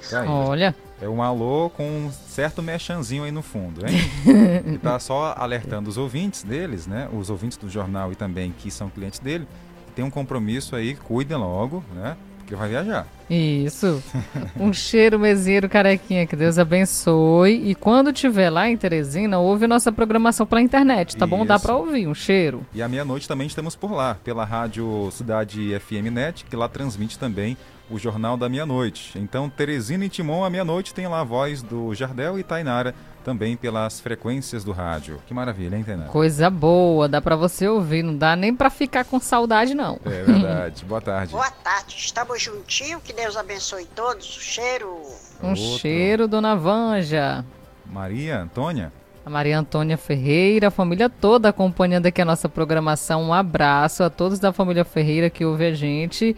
Tá 0.09 0.25
Olha. 0.25 0.75
É 1.03 1.09
um 1.09 1.23
alô 1.23 1.71
com 1.71 1.85
um 1.85 2.11
certo 2.11 2.63
mechanzinho 2.63 3.25
aí 3.25 3.31
no 3.31 3.43
fundo, 3.43 3.83
hein? 3.87 4.79
tá 4.83 4.99
só 4.99 5.35
alertando 5.37 5.91
os 5.91 5.99
ouvintes 5.99 6.43
deles, 6.43 6.87
né? 6.87 7.09
Os 7.13 7.31
ouvintes 7.31 7.59
do 7.59 7.69
jornal 7.69 8.13
e 8.13 8.15
também 8.15 8.55
que 8.57 8.71
são 8.71 8.89
clientes 8.89 9.19
dele, 9.19 9.47
tem 9.95 10.05
um 10.05 10.11
compromisso 10.11 10.77
aí, 10.77 10.95
cuidem 10.95 11.37
logo, 11.37 11.85
né? 11.95 12.17
Porque 12.39 12.55
vai 12.55 12.69
viajar. 12.69 13.07
Isso. 13.29 14.03
Um 14.61 14.73
cheiro 14.73 15.19
meseiro 15.19 15.69
carequinha, 15.69 16.27
que 16.27 16.37
Deus 16.37 16.59
abençoe. 16.59 17.71
E 17.71 17.75
quando 17.75 18.13
tiver 18.13 18.51
lá 18.51 18.69
em 18.69 18.77
Teresina, 18.77 19.39
ouve 19.39 19.67
nossa 19.67 19.91
programação 19.91 20.47
pela 20.47 20.61
internet, 20.61 21.17
tá 21.17 21.25
Isso. 21.25 21.37
bom? 21.37 21.45
Dá 21.45 21.59
para 21.59 21.75
ouvir, 21.75 22.07
um 22.07 22.15
cheiro. 22.15 22.65
E 22.73 22.83
à 22.83 22.89
meia-noite 22.89 23.27
também 23.27 23.47
estamos 23.47 23.75
por 23.75 23.93
lá, 23.93 24.17
pela 24.23 24.45
rádio 24.45 25.11
Cidade 25.11 25.77
FM 25.81 26.13
Net, 26.13 26.45
que 26.45 26.55
lá 26.55 26.69
transmite 26.69 27.19
também 27.19 27.57
o 27.91 27.99
Jornal 27.99 28.37
da 28.37 28.49
Meia-Noite. 28.49 29.19
Então, 29.19 29.49
Teresina 29.49 30.05
e 30.05 30.09
Timon, 30.09 30.45
à 30.45 30.51
meia-noite, 30.51 30.95
tem 30.95 31.07
lá 31.07 31.21
a 31.21 31.25
voz 31.25 31.63
do 31.63 31.95
Jardel 31.95 32.39
e 32.39 32.43
Tainara, 32.43 32.95
também 33.25 33.57
pelas 33.57 34.01
frequências 34.01 34.65
do 34.65 34.73
rádio. 34.73 35.21
Que 35.27 35.35
maravilha, 35.35 35.77
hein, 35.77 35.85
Tainara? 35.85 36.09
Coisa 36.11 36.51
boa, 36.51 37.09
dá 37.09 37.21
para 37.21 37.37
você 37.37 37.69
ouvir, 37.69 38.03
não 38.03 38.17
dá 38.17 38.37
nem 38.37 38.55
para 38.55 38.71
ficar 38.71 39.05
com 39.05 39.19
saudade, 39.21 39.75
não. 39.75 39.99
É 40.05 40.23
verdade. 40.23 40.85
Boa 40.85 41.01
tarde. 41.01 41.33
Boa 41.33 41.51
tarde, 41.51 41.95
estamos 41.97 42.43
juntinho, 42.43 43.01
que 43.01 43.13
Deus 43.13 43.37
abençoe 43.37 43.87
todos. 43.95 44.27
Cheiro. 44.27 45.01
Um 45.43 45.51
Outro. 45.51 45.79
cheiro, 45.79 46.29
dona 46.29 46.55
Vanja. 46.55 47.45
Maria 47.87 48.41
Antônia. 48.41 48.93
A 49.25 49.31
Maria 49.31 49.59
Antônia 49.59 49.97
Ferreira, 49.97 50.69
a 50.69 50.71
família 50.71 51.09
toda 51.09 51.49
acompanhando 51.49 52.05
aqui 52.07 52.21
a 52.21 52.27
nossa 52.27 52.47
programação. 52.47 53.23
Um 53.23 53.33
abraço 53.33 54.03
a 54.03 54.11
todos 54.11 54.39
da 54.39 54.53
família 54.53 54.85
Ferreira 54.85 55.31
que 55.31 55.47
ouve 55.47 55.65
a 55.65 55.73
gente 55.73 56.37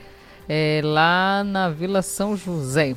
é, 0.49 0.81
lá 0.85 1.43
na 1.45 1.69
Vila 1.69 2.03
São 2.03 2.37
José. 2.37 2.95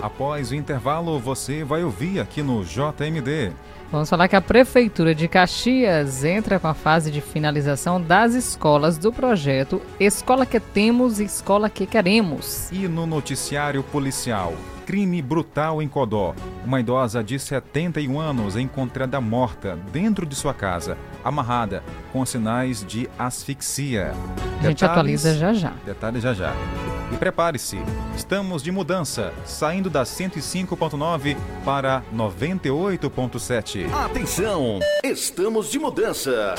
Após 0.00 0.50
o 0.50 0.54
intervalo, 0.54 1.18
você 1.18 1.64
vai 1.64 1.82
ouvir 1.82 2.20
aqui 2.20 2.42
no 2.42 2.64
JMD. 2.64 3.52
Vamos 3.90 4.10
falar 4.10 4.28
que 4.28 4.36
a 4.36 4.40
Prefeitura 4.40 5.14
de 5.14 5.28
Caxias 5.28 6.24
entra 6.24 6.58
com 6.58 6.66
a 6.66 6.74
fase 6.74 7.10
de 7.10 7.20
finalização 7.20 8.00
das 8.00 8.34
escolas 8.34 8.98
do 8.98 9.12
projeto 9.12 9.80
Escola 9.98 10.44
que 10.44 10.58
Temos 10.58 11.20
e 11.20 11.24
Escola 11.24 11.70
que 11.70 11.86
Queremos. 11.86 12.70
E 12.72 12.88
no 12.88 13.06
noticiário 13.06 13.82
policial, 13.84 14.54
crime 14.86 15.20
brutal 15.20 15.82
em 15.82 15.88
Codó. 15.88 16.34
Uma 16.64 16.78
idosa 16.78 17.22
de 17.22 17.38
71 17.38 18.18
anos 18.20 18.56
é 18.56 18.60
encontrada 18.60 19.20
morta 19.20 19.76
dentro 19.92 20.24
de 20.24 20.34
sua 20.36 20.54
casa, 20.54 20.96
amarrada, 21.24 21.82
com 22.12 22.24
sinais 22.24 22.84
de 22.86 23.10
asfixia. 23.18 24.12
A 24.60 24.68
gente 24.68 24.80
Detalhes, 24.80 24.82
atualiza 24.82 25.34
já 25.34 25.52
já. 25.52 25.72
Detalhes 25.84 26.22
já 26.22 26.32
já. 26.32 26.54
E 27.12 27.16
prepare-se, 27.16 27.78
estamos 28.16 28.62
de 28.62 28.72
mudança, 28.72 29.32
saindo 29.44 29.90
da 29.90 30.02
105.9 30.02 31.36
para 31.64 32.02
98.7. 32.14 33.92
Atenção, 33.92 34.80
estamos 35.04 35.70
de 35.70 35.78
mudança. 35.78 36.54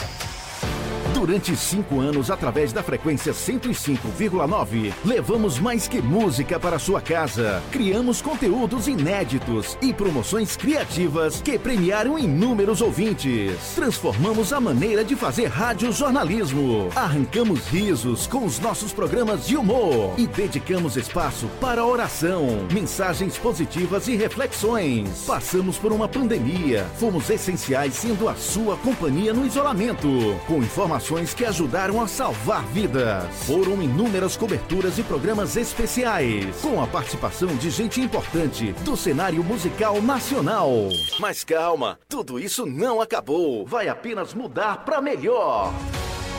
Durante 1.17 1.55
cinco 1.55 1.99
anos, 1.99 2.29
através 2.29 2.71
da 2.71 2.83
frequência 2.83 3.33
105,9, 3.33 4.93
levamos 5.03 5.57
mais 5.57 5.87
que 5.87 5.99
música 5.99 6.59
para 6.59 6.77
sua 6.77 7.01
casa. 7.01 7.59
Criamos 7.71 8.21
conteúdos 8.21 8.87
inéditos 8.87 9.75
e 9.81 9.91
promoções 9.91 10.55
criativas 10.55 11.41
que 11.41 11.57
premiaram 11.57 12.19
inúmeros 12.19 12.81
ouvintes. 12.81 13.73
Transformamos 13.73 14.53
a 14.53 14.61
maneira 14.61 15.03
de 15.03 15.15
fazer 15.15 15.47
rádio 15.47 15.91
jornalismo. 15.91 16.89
Arrancamos 16.95 17.67
risos 17.67 18.27
com 18.27 18.45
os 18.45 18.59
nossos 18.59 18.93
programas 18.93 19.47
de 19.47 19.57
humor 19.57 20.13
e 20.19 20.27
dedicamos 20.27 20.97
espaço 20.97 21.49
para 21.59 21.83
oração, 21.83 22.45
mensagens 22.71 23.39
positivas 23.39 24.07
e 24.07 24.15
reflexões. 24.15 25.25
Passamos 25.25 25.79
por 25.79 25.91
uma 25.91 26.07
pandemia, 26.07 26.85
fomos 26.99 27.27
essenciais 27.27 27.95
sendo 27.95 28.29
a 28.29 28.35
sua 28.35 28.77
companhia 28.77 29.33
no 29.33 29.47
isolamento, 29.47 30.07
com 30.45 30.57
informações 30.59 31.06
ações 31.07 31.33
que 31.33 31.45
ajudaram 31.45 32.01
a 32.01 32.07
salvar 32.07 32.65
vidas. 32.65 33.23
Foram 33.45 33.81
inúmeras 33.81 34.35
coberturas 34.35 34.97
e 34.97 35.03
programas 35.03 35.55
especiais, 35.55 36.57
com 36.61 36.83
a 36.83 36.87
participação 36.87 37.55
de 37.55 37.69
gente 37.69 38.01
importante 38.01 38.73
do 38.83 38.97
cenário 38.97 39.41
musical 39.41 40.01
nacional. 40.01 40.69
Mas 41.17 41.45
calma, 41.45 41.97
tudo 42.09 42.37
isso 42.37 42.65
não 42.65 42.99
acabou. 42.99 43.65
Vai 43.65 43.87
apenas 43.87 44.33
mudar 44.33 44.83
para 44.83 45.01
melhor. 45.01 45.71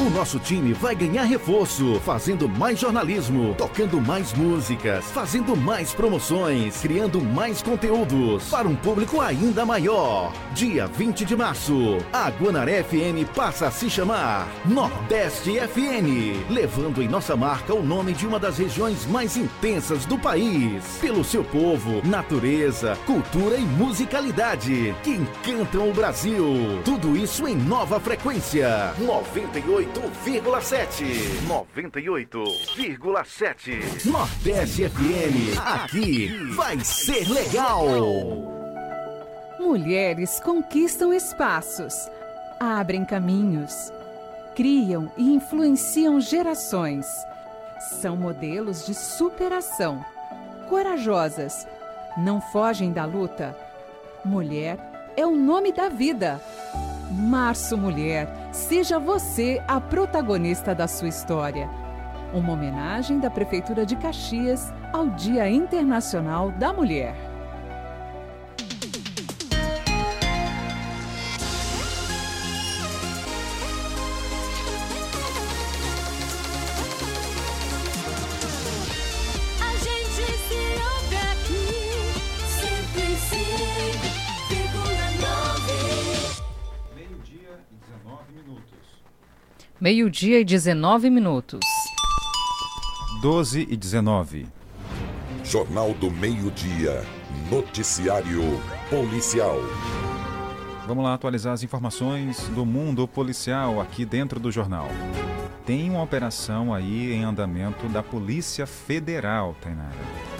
O 0.00 0.10
nosso 0.10 0.38
time 0.38 0.72
vai 0.74 0.94
ganhar 0.94 1.24
reforço, 1.24 2.00
fazendo 2.04 2.48
mais 2.48 2.78
jornalismo, 2.78 3.52
tocando 3.58 4.00
mais 4.00 4.32
músicas, 4.32 5.04
fazendo 5.06 5.56
mais 5.56 5.92
promoções, 5.92 6.80
criando 6.80 7.20
mais 7.20 7.60
conteúdos 7.60 8.44
para 8.48 8.68
um 8.68 8.76
público 8.76 9.20
ainda 9.20 9.66
maior. 9.66 10.32
Dia 10.54 10.86
20 10.86 11.24
de 11.24 11.34
março, 11.34 11.98
a 12.12 12.30
Guanaré 12.30 12.84
FM 12.84 13.28
passa 13.34 13.66
a 13.66 13.70
se 13.72 13.90
chamar 13.90 14.46
Nordeste 14.64 15.58
FM, 15.58 16.48
levando 16.48 17.02
em 17.02 17.08
nossa 17.08 17.36
marca 17.36 17.74
o 17.74 17.82
nome 17.82 18.12
de 18.12 18.24
uma 18.24 18.38
das 18.38 18.58
regiões 18.58 19.04
mais 19.04 19.36
intensas 19.36 20.06
do 20.06 20.16
país, 20.16 20.84
pelo 21.00 21.24
seu 21.24 21.42
povo, 21.42 22.06
natureza, 22.06 22.96
cultura 23.04 23.56
e 23.56 23.62
musicalidade 23.62 24.94
que 25.02 25.10
encantam 25.10 25.90
o 25.90 25.92
Brasil. 25.92 26.80
Tudo 26.84 27.16
isso 27.16 27.48
em 27.48 27.56
nova 27.56 27.98
frequência. 27.98 28.94
98 28.96 29.87
98,7. 29.94 31.04
98,7. 31.46 34.06
Nordeste 34.10 34.88
FM. 34.88 35.58
Aqui 35.64 36.28
vai 36.54 36.78
ser 36.80 37.28
legal. 37.28 37.86
Mulheres 39.58 40.40
conquistam 40.40 41.12
espaços, 41.12 41.94
abrem 42.60 43.04
caminhos, 43.04 43.92
criam 44.54 45.10
e 45.16 45.34
influenciam 45.34 46.20
gerações. 46.20 47.06
São 48.00 48.16
modelos 48.16 48.86
de 48.86 48.94
superação. 48.94 50.04
Corajosas, 50.68 51.66
não 52.16 52.40
fogem 52.40 52.92
da 52.92 53.04
luta. 53.04 53.56
Mulher 54.24 54.78
é 55.16 55.26
o 55.26 55.34
nome 55.34 55.72
da 55.72 55.88
vida. 55.88 56.40
Março 57.10 57.76
Mulher, 57.76 58.28
seja 58.50 58.98
você 58.98 59.62
a 59.68 59.80
protagonista 59.80 60.74
da 60.74 60.86
sua 60.86 61.08
história. 61.08 61.68
Uma 62.32 62.52
homenagem 62.52 63.18
da 63.18 63.30
Prefeitura 63.30 63.86
de 63.86 63.96
Caxias 63.96 64.72
ao 64.92 65.08
Dia 65.08 65.48
Internacional 65.48 66.50
da 66.50 66.72
Mulher. 66.72 67.27
Meio-dia 89.80 90.40
e 90.40 90.44
19 90.44 91.08
minutos. 91.08 91.60
12 93.22 93.64
e 93.70 93.76
19. 93.76 94.48
Jornal 95.44 95.94
do 95.94 96.10
Meio-Dia. 96.10 97.04
Noticiário 97.48 98.42
Policial. 98.90 99.56
Vamos 100.84 101.04
lá 101.04 101.14
atualizar 101.14 101.52
as 101.52 101.62
informações 101.62 102.48
do 102.48 102.66
mundo 102.66 103.06
policial 103.06 103.80
aqui 103.80 104.04
dentro 104.04 104.40
do 104.40 104.50
jornal. 104.50 104.88
Tem 105.64 105.88
uma 105.88 106.02
operação 106.02 106.74
aí 106.74 107.12
em 107.12 107.22
andamento 107.22 107.88
da 107.88 108.02
Polícia 108.02 108.66
Federal, 108.66 109.54
Tainara. 109.60 109.94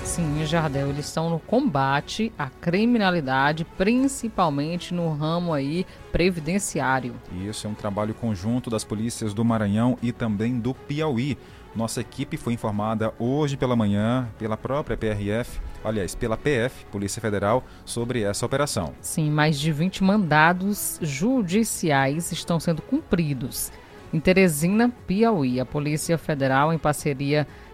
Sim, 0.09 0.43
Jardel, 0.47 0.89
eles 0.89 1.07
estão 1.07 1.29
no 1.29 1.39
combate 1.39 2.33
à 2.39 2.49
criminalidade, 2.49 3.67
principalmente 3.77 4.95
no 4.95 5.13
ramo 5.13 5.53
aí 5.53 5.85
previdenciário. 6.11 7.15
E 7.31 7.47
isso 7.47 7.67
é 7.67 7.71
um 7.71 7.75
trabalho 7.75 8.15
conjunto 8.15 8.71
das 8.71 8.83
polícias 8.83 9.35
do 9.35 9.45
Maranhão 9.45 9.99
e 10.03 10.11
também 10.11 10.59
do 10.59 10.73
Piauí. 10.73 11.37
Nossa 11.77 12.01
equipe 12.01 12.39
foi 12.39 12.55
informada 12.55 13.13
hoje 13.19 13.55
pela 13.59 13.77
manhã 13.77 14.27
pela 14.39 14.57
própria 14.57 14.97
PRF, 14.97 15.61
aliás, 15.85 16.15
pela 16.15 16.39
PF, 16.39 16.87
Polícia 16.87 17.21
Federal, 17.21 17.63
sobre 17.85 18.23
essa 18.23 18.47
operação. 18.47 18.95
Sim, 19.03 19.31
mais 19.31 19.61
de 19.61 19.71
20 19.71 20.03
mandados 20.03 20.99
judiciais 21.03 22.33
estão 22.33 22.59
sendo 22.59 22.81
cumpridos. 22.81 23.71
Em 24.11 24.19
Teresina, 24.19 24.91
Piauí, 25.07 25.61
a 25.61 25.67
Polícia 25.67 26.17
Federal, 26.17 26.73
em 26.73 26.79
parceria 26.79 27.47
com 27.47 27.68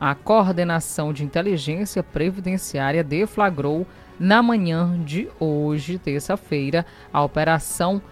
a 0.00 0.14
Coordenação 0.14 1.12
de 1.12 1.24
Inteligência 1.24 2.02
Previdenciária, 2.02 3.04
deflagrou 3.04 3.86
na 4.18 4.42
manhã 4.42 5.02
de 5.04 5.28
hoje, 5.38 5.98
terça-feira, 5.98 6.84
a 7.12 7.22
Operação 7.22 8.02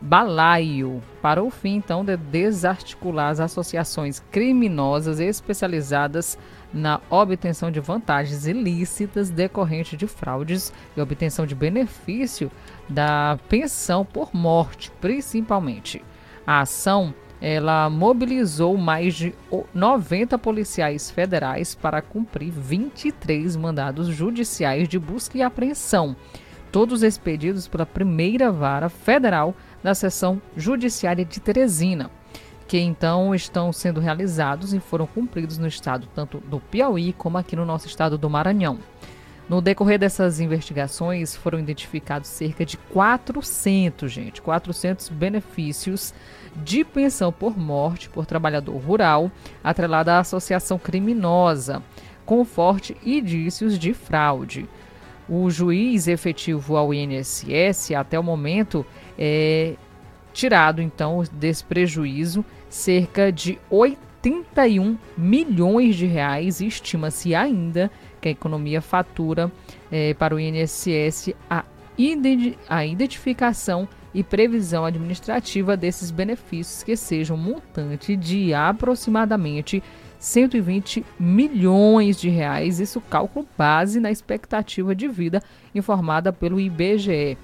Balaio, 0.00 1.00
para 1.20 1.40
o 1.40 1.48
fim, 1.48 1.76
então, 1.76 2.04
de 2.04 2.16
desarticular 2.16 3.30
as 3.30 3.38
associações 3.38 4.20
criminosas 4.32 5.20
especializadas 5.20 6.36
na 6.74 7.00
obtenção 7.08 7.70
de 7.70 7.78
vantagens 7.78 8.46
ilícitas 8.46 9.30
decorrentes 9.30 9.96
de 9.96 10.08
fraudes 10.08 10.72
e 10.96 11.00
obtenção 11.00 11.46
de 11.46 11.54
benefício 11.54 12.50
da 12.88 13.38
pensão 13.48 14.04
por 14.04 14.34
morte, 14.34 14.90
principalmente. 15.00 16.02
A 16.44 16.62
ação 16.62 17.14
ela 17.44 17.90
mobilizou 17.90 18.76
mais 18.76 19.16
de 19.16 19.34
90 19.74 20.38
policiais 20.38 21.10
federais 21.10 21.74
para 21.74 22.00
cumprir 22.00 22.52
23 22.52 23.56
mandados 23.56 24.06
judiciais 24.06 24.88
de 24.88 24.96
busca 24.96 25.36
e 25.36 25.42
apreensão, 25.42 26.14
todos 26.70 27.02
expedidos 27.02 27.66
pela 27.66 27.84
primeira 27.84 28.52
vara 28.52 28.88
federal 28.88 29.56
da 29.82 29.92
seção 29.92 30.40
judiciária 30.56 31.24
de 31.24 31.40
Teresina, 31.40 32.12
que 32.68 32.78
então 32.78 33.34
estão 33.34 33.72
sendo 33.72 33.98
realizados 33.98 34.72
e 34.72 34.78
foram 34.78 35.04
cumpridos 35.04 35.58
no 35.58 35.66
estado 35.66 36.06
tanto 36.14 36.38
do 36.38 36.60
Piauí 36.60 37.12
como 37.12 37.38
aqui 37.38 37.56
no 37.56 37.66
nosso 37.66 37.88
estado 37.88 38.16
do 38.16 38.30
Maranhão. 38.30 38.78
No 39.48 39.60
decorrer 39.60 39.98
dessas 39.98 40.38
investigações 40.38 41.34
foram 41.34 41.58
identificados 41.58 42.28
cerca 42.28 42.64
de 42.64 42.76
400, 42.76 44.10
gente, 44.10 44.40
400 44.40 45.08
benefícios 45.08 46.14
de 46.56 46.84
pensão 46.84 47.32
por 47.32 47.58
morte 47.58 48.08
por 48.08 48.26
trabalhador 48.26 48.76
rural, 48.76 49.30
atrelada 49.62 50.14
à 50.14 50.18
associação 50.20 50.78
criminosa, 50.78 51.82
com 52.24 52.44
forte 52.44 52.96
indícios 53.04 53.78
de 53.78 53.94
fraude. 53.94 54.68
O 55.28 55.50
juiz 55.50 56.08
efetivo 56.08 56.76
ao 56.76 56.92
INSS, 56.92 57.92
até 57.96 58.18
o 58.18 58.22
momento, 58.22 58.84
é 59.18 59.74
tirado 60.32 60.80
então 60.80 61.22
desse 61.32 61.62
prejuízo 61.62 62.44
cerca 62.68 63.30
de 63.30 63.58
81 63.68 64.96
milhões 65.16 65.94
de 65.94 66.06
reais 66.06 66.60
estima-se 66.60 67.34
ainda 67.34 67.90
que 68.20 68.28
a 68.28 68.32
economia 68.32 68.80
fatura 68.80 69.52
é, 69.90 70.14
para 70.14 70.34
o 70.34 70.40
INSS 70.40 71.34
a, 71.50 71.64
a 72.68 72.86
identificação 72.86 73.86
e 74.14 74.22
previsão 74.22 74.84
administrativa 74.84 75.76
desses 75.76 76.10
benefícios 76.10 76.82
que 76.82 76.96
sejam 76.96 77.36
montante 77.36 78.16
de 78.16 78.52
aproximadamente 78.52 79.82
120 80.18 81.04
milhões 81.18 82.20
de 82.20 82.28
reais, 82.28 82.78
isso 82.78 83.00
cálculo 83.00 83.46
base 83.58 83.98
na 83.98 84.10
expectativa 84.10 84.94
de 84.94 85.08
vida 85.08 85.42
informada 85.74 86.32
pelo 86.32 86.60
IBGE. 86.60 87.36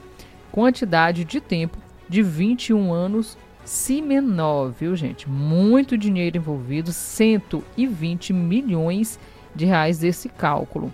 Quantidade 0.53 1.25
de 1.25 1.41
tempo 1.41 1.79
de 2.09 2.23
21 2.23 2.93
anos, 2.93 3.37
se 3.65 4.01
menor, 4.01 4.71
viu 4.71 4.95
gente? 4.95 5.29
Muito 5.29 5.99
dinheiro 5.99 6.37
envolvido, 6.37 6.93
120 6.93 8.33
milhões 8.33 9.19
de 9.55 9.65
reais 9.65 9.99
desse 9.99 10.29
cálculo. 10.29 10.93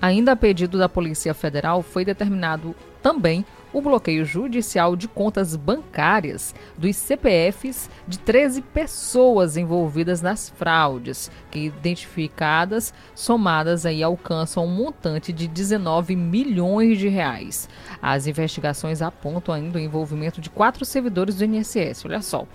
Ainda 0.00 0.32
a 0.32 0.36
pedido 0.36 0.78
da 0.78 0.88
Polícia 0.88 1.32
Federal, 1.34 1.82
foi 1.82 2.04
determinado 2.04 2.74
também 3.02 3.44
o 3.76 3.82
bloqueio 3.82 4.24
judicial 4.24 4.96
de 4.96 5.06
contas 5.06 5.54
bancárias 5.54 6.54
dos 6.78 6.96
CPFs 6.96 7.90
de 8.08 8.18
13 8.18 8.62
pessoas 8.62 9.58
envolvidas 9.58 10.22
nas 10.22 10.48
fraudes, 10.48 11.30
que 11.50 11.66
identificadas, 11.66 12.94
somadas 13.14 13.84
aí 13.84 14.02
alcançam 14.02 14.64
um 14.64 14.74
montante 14.74 15.30
de 15.30 15.46
19 15.46 16.16
milhões 16.16 16.96
de 16.96 17.08
reais. 17.08 17.68
As 18.00 18.26
investigações 18.26 19.02
apontam 19.02 19.54
ainda 19.54 19.76
o 19.76 19.82
envolvimento 19.82 20.40
de 20.40 20.48
quatro 20.48 20.82
servidores 20.86 21.34
do 21.34 21.44
INSS, 21.44 22.06
olha 22.06 22.22
só. 22.22 22.46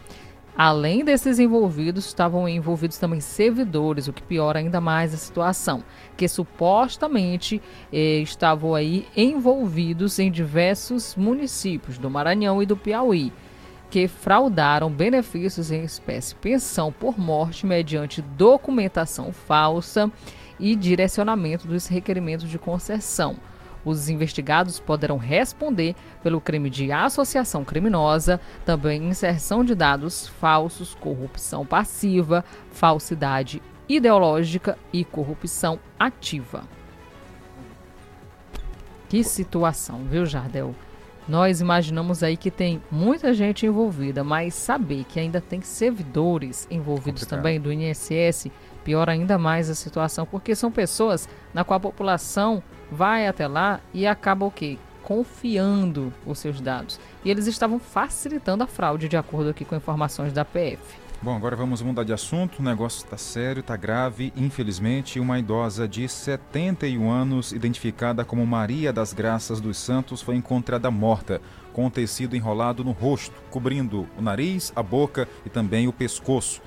Além 0.55 1.03
desses 1.03 1.39
envolvidos, 1.39 2.05
estavam 2.05 2.47
envolvidos 2.47 2.97
também 2.97 3.21
servidores, 3.21 4.07
o 4.07 4.13
que 4.13 4.21
piora 4.21 4.59
ainda 4.59 4.81
mais 4.81 5.13
a 5.13 5.17
situação, 5.17 5.83
que 6.17 6.27
supostamente 6.27 7.61
eh, 7.91 8.19
estavam 8.19 8.75
aí 8.75 9.07
envolvidos 9.15 10.19
em 10.19 10.29
diversos 10.29 11.15
municípios 11.15 11.97
do 11.97 12.09
Maranhão 12.09 12.61
e 12.61 12.65
do 12.65 12.75
Piauí, 12.75 13.31
que 13.89 14.07
fraudaram 14.07 14.89
benefícios 14.89 15.71
em 15.71 15.83
espécie 15.83 16.35
pensão 16.35 16.91
por 16.91 17.17
morte 17.17 17.65
mediante 17.65 18.21
documentação 18.21 19.31
falsa 19.31 20.11
e 20.59 20.75
direcionamento 20.75 21.65
dos 21.65 21.87
requerimentos 21.87 22.49
de 22.49 22.59
concessão. 22.59 23.37
Os 23.83 24.09
investigados 24.09 24.79
poderão 24.79 25.17
responder 25.17 25.95
pelo 26.21 26.39
crime 26.39 26.69
de 26.69 26.91
associação 26.91 27.65
criminosa, 27.65 28.39
também 28.65 29.07
inserção 29.07 29.63
de 29.63 29.73
dados 29.73 30.27
falsos, 30.27 30.93
corrupção 30.95 31.65
passiva, 31.65 32.45
falsidade 32.71 33.61
ideológica 33.89 34.77
e 34.93 35.03
corrupção 35.03 35.79
ativa. 35.99 36.63
Que 39.09 39.23
situação, 39.23 40.05
viu, 40.09 40.25
Jardel? 40.25 40.73
Nós 41.27 41.61
imaginamos 41.61 42.23
aí 42.23 42.35
que 42.35 42.49
tem 42.49 42.81
muita 42.89 43.33
gente 43.33 43.65
envolvida, 43.65 44.23
mas 44.23 44.53
saber 44.53 45.03
que 45.03 45.19
ainda 45.19 45.39
tem 45.39 45.61
servidores 45.61 46.67
envolvidos 46.69 47.23
Complicado. 47.23 47.39
também 47.39 47.59
do 47.59 47.71
INSS 47.71 48.49
piora 48.83 49.11
ainda 49.11 49.37
mais 49.37 49.69
a 49.69 49.75
situação, 49.75 50.25
porque 50.25 50.55
são 50.55 50.71
pessoas 50.71 51.27
na 51.53 51.63
qual 51.63 51.77
a 51.77 51.81
população 51.81 52.61
vai 52.91 53.27
até 53.27 53.47
lá 53.47 53.79
e 53.93 54.05
acaba 54.05 54.45
o 54.45 54.51
quê? 54.51 54.77
Confiando 55.03 56.13
os 56.25 56.39
seus 56.39 56.59
dados. 56.61 56.99
E 57.23 57.29
eles 57.31 57.47
estavam 57.47 57.79
facilitando 57.79 58.63
a 58.63 58.67
fraude, 58.67 59.07
de 59.07 59.17
acordo 59.17 59.49
aqui 59.49 59.65
com 59.65 59.75
informações 59.75 60.33
da 60.33 60.45
PF. 60.45 61.01
Bom, 61.23 61.35
agora 61.35 61.55
vamos 61.55 61.83
mudar 61.83 62.03
de 62.03 62.11
assunto. 62.11 62.59
O 62.59 62.63
negócio 62.63 63.03
está 63.03 63.15
sério, 63.15 63.59
está 63.59 63.77
grave. 63.77 64.33
Infelizmente, 64.35 65.19
uma 65.19 65.37
idosa 65.37 65.87
de 65.87 66.09
71 66.09 67.11
anos, 67.11 67.51
identificada 67.51 68.25
como 68.25 68.43
Maria 68.43 68.91
das 68.91 69.13
Graças 69.13 69.61
dos 69.61 69.77
Santos, 69.77 70.19
foi 70.23 70.35
encontrada 70.35 70.89
morta, 70.89 71.39
com 71.73 71.87
tecido 71.91 72.35
enrolado 72.35 72.83
no 72.83 72.91
rosto, 72.91 73.35
cobrindo 73.51 74.07
o 74.17 74.21
nariz, 74.21 74.73
a 74.75 74.81
boca 74.81 75.27
e 75.45 75.49
também 75.49 75.87
o 75.87 75.93
pescoço. 75.93 76.59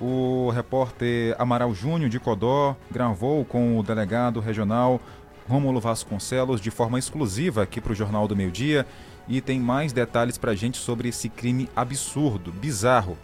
O 0.00 0.50
repórter 0.50 1.34
Amaral 1.38 1.74
Júnior 1.74 2.10
de 2.10 2.20
Codó 2.20 2.76
gravou 2.90 3.44
com 3.44 3.78
o 3.78 3.82
delegado 3.82 4.40
regional 4.40 5.00
Rômulo 5.48 5.80
Vasconcelos 5.80 6.60
de 6.60 6.70
forma 6.70 6.98
exclusiva 6.98 7.62
aqui 7.62 7.80
para 7.80 7.92
o 7.92 7.94
Jornal 7.94 8.28
do 8.28 8.36
Meio 8.36 8.50
Dia 8.50 8.86
e 9.26 9.40
tem 9.40 9.58
mais 9.58 9.92
detalhes 9.92 10.36
para 10.36 10.52
a 10.52 10.54
gente 10.54 10.76
sobre 10.76 11.08
esse 11.08 11.28
crime 11.28 11.68
absurdo, 11.74 12.52
bizarro. 12.52 13.16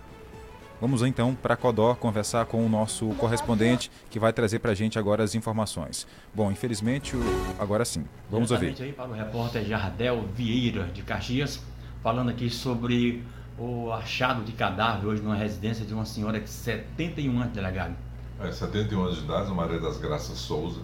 Vamos 0.80 1.02
então 1.02 1.34
para 1.34 1.56
Codó 1.56 1.94
conversar 1.94 2.46
com 2.46 2.64
o 2.64 2.68
nosso 2.68 3.08
correspondente 3.10 3.90
que 4.10 4.18
vai 4.18 4.32
trazer 4.32 4.58
para 4.58 4.72
a 4.72 4.74
gente 4.74 4.98
agora 4.98 5.22
as 5.22 5.34
informações. 5.34 6.08
Bom, 6.34 6.50
infelizmente, 6.50 7.14
agora 7.58 7.84
sim. 7.84 8.04
Vamos 8.28 8.50
ouvir. 8.50 8.74
aí 8.80 8.92
para 8.92 9.08
o 9.08 9.12
repórter 9.12 9.64
Jardel 9.64 10.24
Vieira 10.34 10.84
de 10.84 11.02
Caxias, 11.02 11.62
falando 12.02 12.30
aqui 12.30 12.50
sobre 12.50 13.22
o 13.58 13.92
achado 13.92 14.42
de 14.42 14.52
cadáver 14.52 15.06
hoje 15.06 15.22
numa 15.22 15.36
residência 15.36 15.84
de 15.84 15.92
uma 15.92 16.04
senhora 16.04 16.40
de 16.40 16.48
71 16.48 17.40
anos, 17.40 17.52
delegado. 17.52 17.94
É, 18.40 18.50
71 18.50 19.02
anos 19.02 19.16
de 19.16 19.24
idade, 19.24 19.50
a 19.50 19.54
Maria 19.54 19.78
das 19.78 19.98
Graças 19.98 20.38
Souza. 20.38 20.80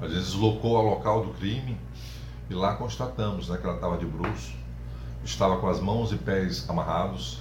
A 0.00 0.06
gente 0.06 0.18
deslocou 0.18 0.76
ao 0.76 0.84
local 0.84 1.24
do 1.24 1.32
crime 1.34 1.76
e 2.50 2.54
lá 2.54 2.74
constatamos 2.74 3.48
né, 3.48 3.56
que 3.56 3.64
ela 3.64 3.74
estava 3.74 3.96
de 3.96 4.06
bruço, 4.06 4.54
estava 5.24 5.58
com 5.58 5.68
as 5.68 5.80
mãos 5.80 6.12
e 6.12 6.16
pés 6.16 6.68
amarrados, 6.68 7.40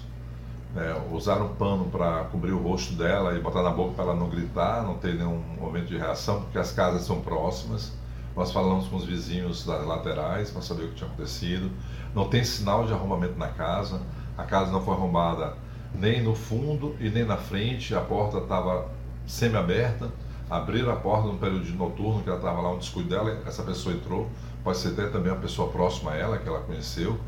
né, 0.74 0.96
usaram 1.12 1.50
pano 1.56 1.86
para 1.86 2.26
cobrir 2.26 2.52
o 2.52 2.62
rosto 2.62 2.94
dela 2.94 3.36
e 3.36 3.42
botar 3.42 3.64
na 3.64 3.72
boca 3.72 3.94
para 3.94 4.06
ela 4.06 4.16
não 4.16 4.30
gritar, 4.30 4.84
não 4.84 4.98
ter 4.98 5.16
nenhum 5.16 5.38
momento 5.60 5.88
de 5.88 5.98
reação, 5.98 6.42
porque 6.42 6.58
as 6.58 6.72
casas 6.72 7.04
são 7.04 7.22
próximas. 7.22 7.94
Nós 8.36 8.52
falamos 8.52 8.88
com 8.88 8.98
os 8.98 9.06
vizinhos 9.06 9.66
das 9.66 9.84
laterais 9.86 10.52
para 10.52 10.62
saber 10.62 10.84
o 10.84 10.90
que 10.90 10.96
tinha 10.96 11.10
acontecido. 11.10 11.72
Não 12.14 12.30
tem 12.30 12.44
sinal 12.44 12.86
de 12.86 12.94
arrombamento 12.94 13.38
na 13.38 13.48
casa. 13.48 14.00
A 14.38 14.44
casa 14.44 14.72
não 14.72 14.82
foi 14.82 14.94
arrombada 14.94 15.54
nem 15.96 16.22
no 16.22 16.36
fundo 16.36 16.96
e 17.00 17.10
nem 17.10 17.26
na 17.26 17.38
frente. 17.38 17.96
A 17.96 18.02
porta 18.02 18.38
estava 18.38 18.88
semi-aberta. 19.26 20.10
Abriram 20.50 20.92
a 20.92 20.96
porta 20.96 21.28
no 21.28 21.38
período 21.38 21.66
de 21.66 21.74
noturno, 21.74 22.24
que 22.24 22.30
ela 22.30 22.38
estava 22.38 22.62
lá 22.62 22.72
um 22.72 22.78
descuido 22.78 23.10
dela. 23.10 23.42
Essa 23.46 23.64
pessoa 23.64 23.94
entrou. 23.96 24.30
Pode 24.64 24.78
ser 24.78 24.90
até 24.90 25.08
também 25.08 25.32
uma 25.32 25.42
pessoa 25.42 25.70
próxima 25.70 26.12
a 26.12 26.16
ela, 26.16 26.38
que 26.38 26.48
ela 26.48 26.60
conheceu. 26.62 27.20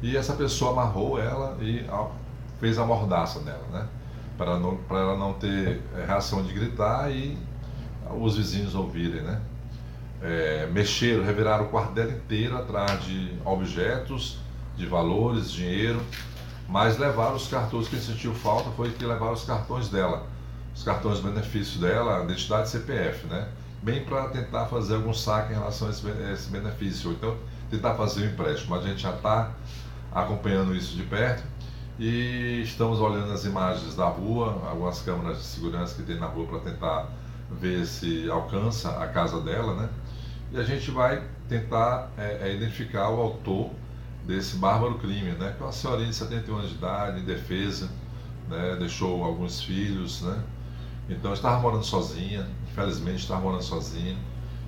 E 0.00 0.16
essa 0.16 0.34
pessoa 0.34 0.72
amarrou 0.72 1.18
ela 1.18 1.56
e 1.60 1.84
fez 2.60 2.78
a 2.78 2.86
mordaça 2.86 3.40
dela, 3.40 3.64
né? 3.72 3.86
Para 4.38 4.98
ela 4.98 5.16
não 5.16 5.32
ter 5.34 5.82
é, 5.96 6.04
reação 6.06 6.42
de 6.42 6.52
gritar 6.52 7.10
e 7.10 7.36
os 8.18 8.36
vizinhos 8.36 8.74
ouvirem, 8.74 9.22
né? 9.22 9.40
É, 10.22 10.68
mexeram, 10.72 11.24
reviraram 11.24 11.64
o 11.64 11.68
quarto 11.68 11.92
dela 11.92 12.12
inteiro 12.12 12.56
atrás 12.56 13.04
de 13.04 13.32
objetos, 13.44 14.38
de 14.76 14.86
valores, 14.86 15.50
dinheiro, 15.50 16.00
mas 16.72 16.96
levaram 16.96 17.36
os 17.36 17.48
cartões, 17.48 17.86
que 17.86 17.98
sentiu 17.98 18.32
falta 18.32 18.70
foi 18.70 18.90
que 18.92 19.04
levaram 19.04 19.34
os 19.34 19.44
cartões 19.44 19.90
dela, 19.90 20.26
os 20.74 20.82
cartões 20.82 21.18
de 21.18 21.24
benefício 21.24 21.78
dela, 21.78 22.20
a 22.20 22.24
identidade 22.24 22.70
CPF, 22.70 23.26
né? 23.26 23.46
Bem 23.82 24.02
para 24.06 24.28
tentar 24.28 24.64
fazer 24.66 24.94
algum 24.94 25.12
saque 25.12 25.52
em 25.52 25.56
relação 25.56 25.88
a 25.88 25.90
esse, 25.90 26.48
benefício, 26.48 27.10
ou 27.10 27.14
então 27.14 27.36
tentar 27.70 27.94
fazer 27.94 28.22
o 28.22 28.24
um 28.24 28.28
empréstimo. 28.28 28.74
A 28.74 28.80
gente 28.80 29.02
já 29.02 29.10
está 29.10 29.50
acompanhando 30.10 30.74
isso 30.74 30.96
de 30.96 31.02
perto 31.02 31.42
e 31.98 32.62
estamos 32.62 33.00
olhando 33.00 33.30
as 33.32 33.44
imagens 33.44 33.94
da 33.94 34.06
rua, 34.06 34.62
algumas 34.66 35.02
câmeras 35.02 35.38
de 35.38 35.44
segurança 35.44 35.94
que 35.96 36.04
tem 36.04 36.18
na 36.18 36.26
rua 36.26 36.46
para 36.46 36.60
tentar 36.60 37.06
ver 37.50 37.84
se 37.84 38.30
alcança 38.30 38.96
a 38.96 39.08
casa 39.08 39.42
dela, 39.42 39.74
né? 39.74 39.90
E 40.50 40.58
a 40.58 40.62
gente 40.62 40.90
vai 40.90 41.22
tentar 41.50 42.10
é, 42.16 42.50
identificar 42.54 43.10
o 43.10 43.20
autor 43.20 43.72
desse 44.26 44.56
bárbaro 44.56 44.98
crime, 44.98 45.32
né? 45.32 45.54
Que 45.56 45.62
é 45.62 45.66
uma 45.66 45.72
senhorinha 45.72 46.08
de 46.08 46.14
71 46.14 46.56
anos 46.56 46.70
de 46.70 46.76
idade, 46.76 47.20
indefesa, 47.20 47.90
né? 48.48 48.76
Deixou 48.78 49.24
alguns 49.24 49.62
filhos, 49.62 50.22
né? 50.22 50.42
Então 51.08 51.32
estava 51.32 51.60
morando 51.60 51.84
sozinha, 51.84 52.46
infelizmente 52.70 53.20
estava 53.20 53.40
morando 53.40 53.62
sozinha. 53.62 54.16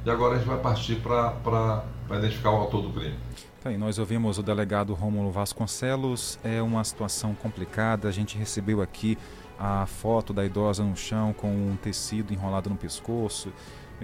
E 0.04 0.10
agora 0.10 0.34
a 0.34 0.38
gente 0.38 0.46
vai 0.46 0.58
partir 0.58 0.96
para 0.96 1.84
identificar 2.10 2.50
o 2.50 2.56
autor 2.56 2.82
do 2.82 2.90
crime. 2.90 3.16
Tá 3.62 3.70
aí, 3.70 3.78
nós 3.78 3.98
ouvimos 3.98 4.36
o 4.36 4.42
delegado 4.42 4.92
Rômulo 4.92 5.30
Vasconcelos. 5.30 6.38
É 6.44 6.60
uma 6.60 6.84
situação 6.84 7.34
complicada. 7.34 8.08
A 8.08 8.12
gente 8.12 8.36
recebeu 8.36 8.82
aqui 8.82 9.16
a 9.58 9.86
foto 9.86 10.34
da 10.34 10.44
idosa 10.44 10.84
no 10.84 10.94
chão 10.94 11.32
com 11.32 11.48
um 11.48 11.76
tecido 11.76 12.34
enrolado 12.34 12.68
no 12.68 12.76
pescoço. 12.76 13.50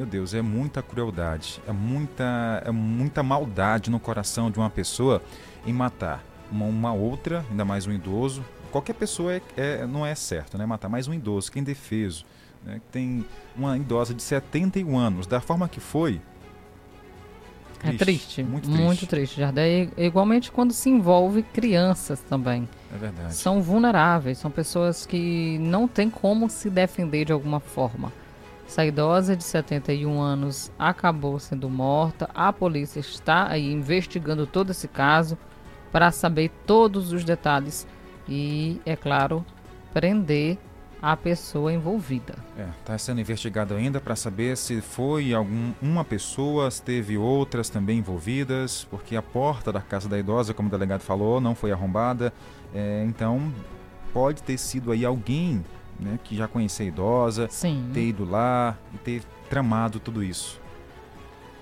Meu 0.01 0.07
Deus, 0.07 0.33
é 0.33 0.41
muita 0.41 0.83
crueldade, 0.83 1.61
é 1.69 1.73
muita, 1.73 2.63
é 2.65 2.71
muita 2.71 3.23
maldade 3.23 3.91
no 3.91 4.01
coração 4.01 4.51
de 4.51 4.59
uma 4.59 4.71
pessoa 4.71 5.23
em 5.67 5.75
matar 5.75 6.25
uma, 6.51 6.65
uma 6.65 6.93
outra, 6.95 7.45
ainda 7.51 7.67
mais 7.67 7.87
um 7.87 7.93
idoso. 7.93 8.43
Qualquer 8.73 8.95
pessoa 8.95 9.35
é, 9.35 9.43
é, 9.59 9.87
não 9.87 10.07
é 10.07 10.15
certo, 10.15 10.57
né? 10.57 10.65
Matar 10.65 10.89
mais 10.89 11.07
um 11.07 11.13
idoso, 11.13 11.53
que 11.53 11.59
é 11.59 11.61
indefeso. 11.61 12.25
Né? 12.65 12.81
Tem 12.91 13.27
uma 13.55 13.77
idosa 13.77 14.15
de 14.15 14.23
71 14.23 14.97
anos, 14.97 15.27
da 15.27 15.39
forma 15.39 15.69
que 15.69 15.81
foi, 15.81 16.19
é 17.85 17.93
triste, 17.93 18.43
muito 18.43 18.65
triste. 18.65 18.83
Muito 18.83 19.07
triste, 19.07 19.39
Jardel. 19.39 19.91
E, 19.99 20.07
igualmente 20.07 20.51
quando 20.51 20.73
se 20.73 20.89
envolve 20.89 21.43
crianças 21.43 22.21
também. 22.21 22.67
É 22.95 22.97
verdade. 22.97 23.35
São 23.35 23.61
vulneráveis, 23.61 24.39
são 24.39 24.51
pessoas 24.51 25.05
que 25.05 25.59
não 25.59 25.87
têm 25.87 26.09
como 26.09 26.49
se 26.49 26.71
defender 26.71 27.27
de 27.27 27.33
alguma 27.33 27.61
forma. 27.61 28.11
Essa 28.71 28.87
idosa 28.87 29.35
de 29.35 29.43
71 29.43 30.21
anos 30.21 30.71
acabou 30.79 31.41
sendo 31.41 31.69
morta. 31.69 32.31
A 32.33 32.53
polícia 32.53 33.01
está 33.01 33.51
aí 33.51 33.69
investigando 33.73 34.47
todo 34.47 34.71
esse 34.71 34.87
caso 34.87 35.37
para 35.91 36.13
saber 36.13 36.53
todos 36.69 37.13
os 37.13 37.25
detalhes 37.25 37.85
e, 38.29 38.81
é 38.87 38.95
claro, 38.95 39.45
prender 39.93 40.57
a 41.03 41.17
pessoa 41.17 41.73
envolvida. 41.73 42.37
Está 42.51 42.63
é, 42.63 42.69
tá 42.85 42.97
sendo 42.97 43.21
investigado 43.21 43.75
ainda 43.75 44.01
para 44.01 44.15
saber 44.15 44.57
se 44.57 44.81
foi 44.81 45.35
algum, 45.35 45.73
uma 45.83 46.05
pessoa, 46.05 46.71
se 46.71 46.81
teve 46.81 47.19
outras 47.19 47.69
também 47.69 47.99
envolvidas, 47.99 48.87
porque 48.89 49.17
a 49.17 49.23
porta 49.23 49.73
da 49.73 49.81
casa 49.81 50.09
da 50.09 50.17
idosa, 50.17 50.55
como 50.55 50.69
o 50.69 50.71
delegado 50.71 51.01
falou, 51.01 51.41
não 51.41 51.57
foi 51.57 51.73
arrombada. 51.73 52.33
É, 52.73 53.03
então, 53.05 53.53
pode 54.13 54.45
ter 54.45 54.59
sido 54.59 54.93
aí 54.93 55.05
alguém 55.05 55.65
né, 56.01 56.19
que 56.25 56.37
já 56.37 56.49
conhecia 56.49 56.87
a 56.87 56.89
idosa, 56.89 57.49
Sim. 57.51 57.91
ter 57.93 58.09
ido 58.09 58.25
lá 58.25 58.77
e 58.95 58.99
ter 58.99 59.23
tramado 59.49 60.01
tudo 60.01 60.23
isso. 60.23 60.61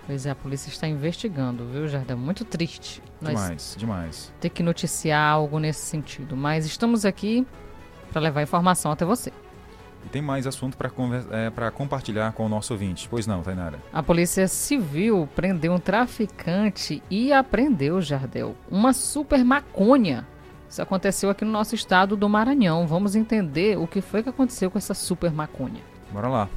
Pois 0.07 0.25
é, 0.25 0.31
a 0.31 0.35
polícia 0.35 0.71
está 0.71 0.89
investigando, 0.89 1.67
viu, 1.67 1.87
Jardim? 1.87 2.15
Muito 2.15 2.43
triste. 2.43 3.03
Demais, 3.21 3.77
demais. 3.79 4.33
Ter 4.41 4.49
que 4.49 4.63
noticiar 4.63 5.21
algo 5.21 5.59
nesse 5.59 5.81
sentido. 5.85 6.35
Mas 6.35 6.65
estamos 6.65 7.05
aqui 7.05 7.47
para 8.11 8.23
levar 8.23 8.43
informação 8.43 8.91
até 8.91 9.05
você. 9.05 9.31
E 10.07 10.09
tem 10.09 10.23
mais 10.23 10.47
assunto 10.47 10.79
para 10.79 10.91
é, 11.31 11.71
compartilhar 11.71 12.33
com 12.33 12.47
o 12.47 12.49
nosso 12.49 12.73
ouvinte. 12.73 13.07
Pois 13.11 13.27
não, 13.27 13.43
Tainara? 13.43 13.79
A 13.93 14.03
Polícia 14.03 14.49
Civil 14.49 15.29
prendeu 15.35 15.75
um 15.75 15.79
traficante 15.79 17.03
e 17.11 17.33
apreendeu, 17.33 18.01
Jardel, 18.01 18.57
uma 18.71 18.95
super 18.95 19.45
maconha. 19.45 20.27
Isso 20.69 20.83
aconteceu 20.83 21.31
aqui 21.31 21.45
no 21.45 21.51
nosso 21.51 21.75
estado 21.75 22.17
do 22.17 22.29
Maranhão. 22.29 22.87
Vamos 22.87 23.17
entender 23.17 23.79
o 23.79 23.87
que 23.87 24.01
foi 24.01 24.23
que 24.23 24.29
aconteceu 24.29 24.71
com 24.71 24.77
essa 24.77 24.95
super 24.95 25.33
maconha. 25.33 25.81
Bora 26.13 26.29
lá. 26.29 26.49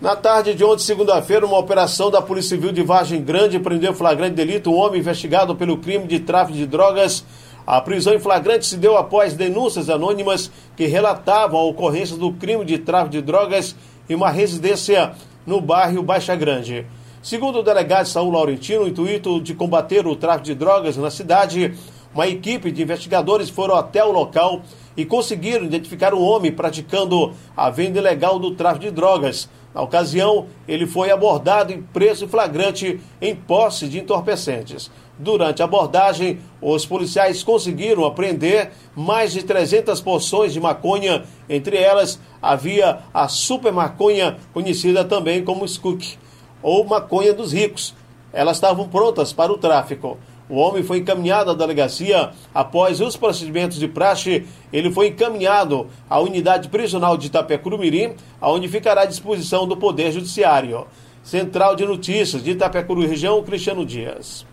Na 0.00 0.14
tarde 0.14 0.54
de 0.54 0.62
ontem, 0.62 0.84
segunda-feira, 0.84 1.44
uma 1.44 1.58
operação 1.58 2.08
da 2.08 2.22
Polícia 2.22 2.56
Civil 2.56 2.70
de 2.70 2.82
Vargem 2.82 3.20
Grande 3.20 3.58
prendeu 3.58 3.92
flagrante 3.92 4.36
delito 4.36 4.70
um 4.70 4.76
homem 4.76 5.00
investigado 5.00 5.56
pelo 5.56 5.78
crime 5.78 6.06
de 6.06 6.20
tráfico 6.20 6.56
de 6.56 6.66
drogas. 6.66 7.24
A 7.66 7.80
prisão 7.80 8.14
em 8.14 8.20
flagrante 8.20 8.64
se 8.64 8.76
deu 8.76 8.96
após 8.96 9.34
denúncias 9.34 9.90
anônimas 9.90 10.50
que 10.76 10.86
relatavam 10.86 11.58
a 11.58 11.64
ocorrência 11.64 12.16
do 12.16 12.32
crime 12.32 12.64
de 12.64 12.78
tráfico 12.78 13.10
de 13.10 13.20
drogas 13.20 13.74
em 14.08 14.14
uma 14.14 14.30
residência 14.30 15.12
no 15.44 15.60
bairro 15.60 16.02
Baixa 16.02 16.36
Grande. 16.36 16.86
Segundo 17.28 17.58
o 17.58 17.62
delegado 17.62 18.06
Saul 18.06 18.30
Laurentino, 18.30 18.84
o 18.84 18.88
intuito 18.88 19.38
de 19.38 19.52
combater 19.52 20.06
o 20.06 20.16
tráfico 20.16 20.46
de 20.46 20.54
drogas 20.54 20.96
na 20.96 21.10
cidade, 21.10 21.74
uma 22.14 22.26
equipe 22.26 22.72
de 22.72 22.82
investigadores 22.82 23.50
foram 23.50 23.74
até 23.74 24.02
o 24.02 24.10
local 24.10 24.62
e 24.96 25.04
conseguiram 25.04 25.66
identificar 25.66 26.14
um 26.14 26.22
homem 26.22 26.50
praticando 26.50 27.34
a 27.54 27.68
venda 27.68 27.98
ilegal 27.98 28.38
do 28.38 28.52
tráfico 28.52 28.86
de 28.86 28.90
drogas. 28.90 29.46
Na 29.74 29.82
ocasião, 29.82 30.46
ele 30.66 30.86
foi 30.86 31.10
abordado 31.10 31.70
e 31.70 31.76
preso 31.76 32.24
em 32.24 32.28
flagrante 32.28 32.98
em 33.20 33.36
posse 33.36 33.88
de 33.88 33.98
entorpecentes. 33.98 34.90
Durante 35.18 35.60
a 35.60 35.66
abordagem, 35.66 36.40
os 36.62 36.86
policiais 36.86 37.42
conseguiram 37.42 38.06
apreender 38.06 38.70
mais 38.96 39.34
de 39.34 39.42
300 39.42 40.00
porções 40.00 40.54
de 40.54 40.60
maconha, 40.60 41.24
entre 41.46 41.76
elas 41.76 42.18
havia 42.40 43.00
a 43.12 43.28
super 43.28 43.70
maconha, 43.70 44.38
conhecida 44.54 45.04
também 45.04 45.44
como 45.44 45.66
skunk, 45.66 46.16
ou 46.62 46.84
maconha 46.84 47.32
dos 47.32 47.52
ricos. 47.52 47.94
Elas 48.32 48.56
estavam 48.56 48.88
prontas 48.88 49.32
para 49.32 49.52
o 49.52 49.58
tráfico. 49.58 50.18
O 50.48 50.56
homem 50.56 50.82
foi 50.82 50.98
encaminhado 50.98 51.50
à 51.50 51.54
delegacia. 51.54 52.30
Após 52.54 53.00
os 53.00 53.16
procedimentos 53.16 53.78
de 53.78 53.86
praxe, 53.86 54.46
ele 54.72 54.90
foi 54.90 55.08
encaminhado 55.08 55.86
à 56.08 56.18
unidade 56.20 56.68
prisional 56.68 57.16
de 57.18 57.26
Itapecuru-Mirim, 57.26 58.14
onde 58.40 58.68
ficará 58.68 59.02
à 59.02 59.06
disposição 59.06 59.68
do 59.68 59.76
Poder 59.76 60.10
Judiciário. 60.10 60.86
Central 61.22 61.76
de 61.76 61.84
Notícias 61.84 62.42
de 62.42 62.52
Itapecuru 62.52 63.06
Região, 63.06 63.42
Cristiano 63.42 63.84
Dias. 63.84 64.46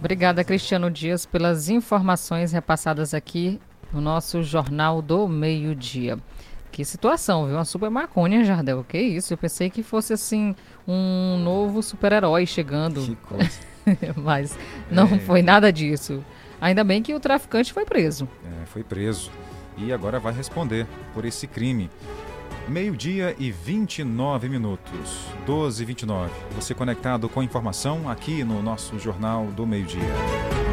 Obrigada, 0.00 0.42
Cristiano 0.42 0.90
Dias, 0.90 1.26
pelas 1.26 1.68
informações 1.68 2.52
repassadas 2.52 3.12
aqui 3.12 3.60
no 3.92 4.00
nosso 4.00 4.42
Jornal 4.42 5.02
do 5.02 5.28
Meio-Dia. 5.28 6.18
Que 6.74 6.84
situação, 6.84 7.46
viu? 7.46 7.54
Uma 7.54 7.64
super 7.64 7.88
maconha, 7.88 8.42
Jardel. 8.44 8.82
Que 8.88 8.98
isso? 8.98 9.32
Eu 9.32 9.38
pensei 9.38 9.70
que 9.70 9.80
fosse 9.80 10.12
assim 10.12 10.56
um 10.88 11.38
novo 11.38 11.80
super-herói 11.84 12.46
chegando. 12.46 13.00
Que 13.00 13.14
coisa. 13.24 13.60
Mas 14.16 14.58
não 14.90 15.04
É. 15.06 15.18
foi 15.20 15.40
nada 15.40 15.72
disso. 15.72 16.20
Ainda 16.60 16.82
bem 16.82 17.00
que 17.00 17.14
o 17.14 17.20
traficante 17.20 17.72
foi 17.72 17.84
preso. 17.84 18.26
É, 18.62 18.66
foi 18.66 18.82
preso 18.82 19.30
e 19.78 19.92
agora 19.92 20.18
vai 20.18 20.32
responder 20.32 20.84
por 21.14 21.24
esse 21.24 21.46
crime. 21.46 21.88
Meio-dia 22.66 23.36
e 23.38 23.52
29 23.52 24.48
minutos, 24.48 25.26
12 25.46 25.80
e 25.80 25.86
29. 25.86 26.32
Você 26.56 26.74
conectado 26.74 27.28
com 27.28 27.38
a 27.38 27.44
informação 27.44 28.08
aqui 28.10 28.42
no 28.42 28.60
nosso 28.60 28.98
Jornal 28.98 29.46
do 29.46 29.64
Meio-Dia. 29.64 30.63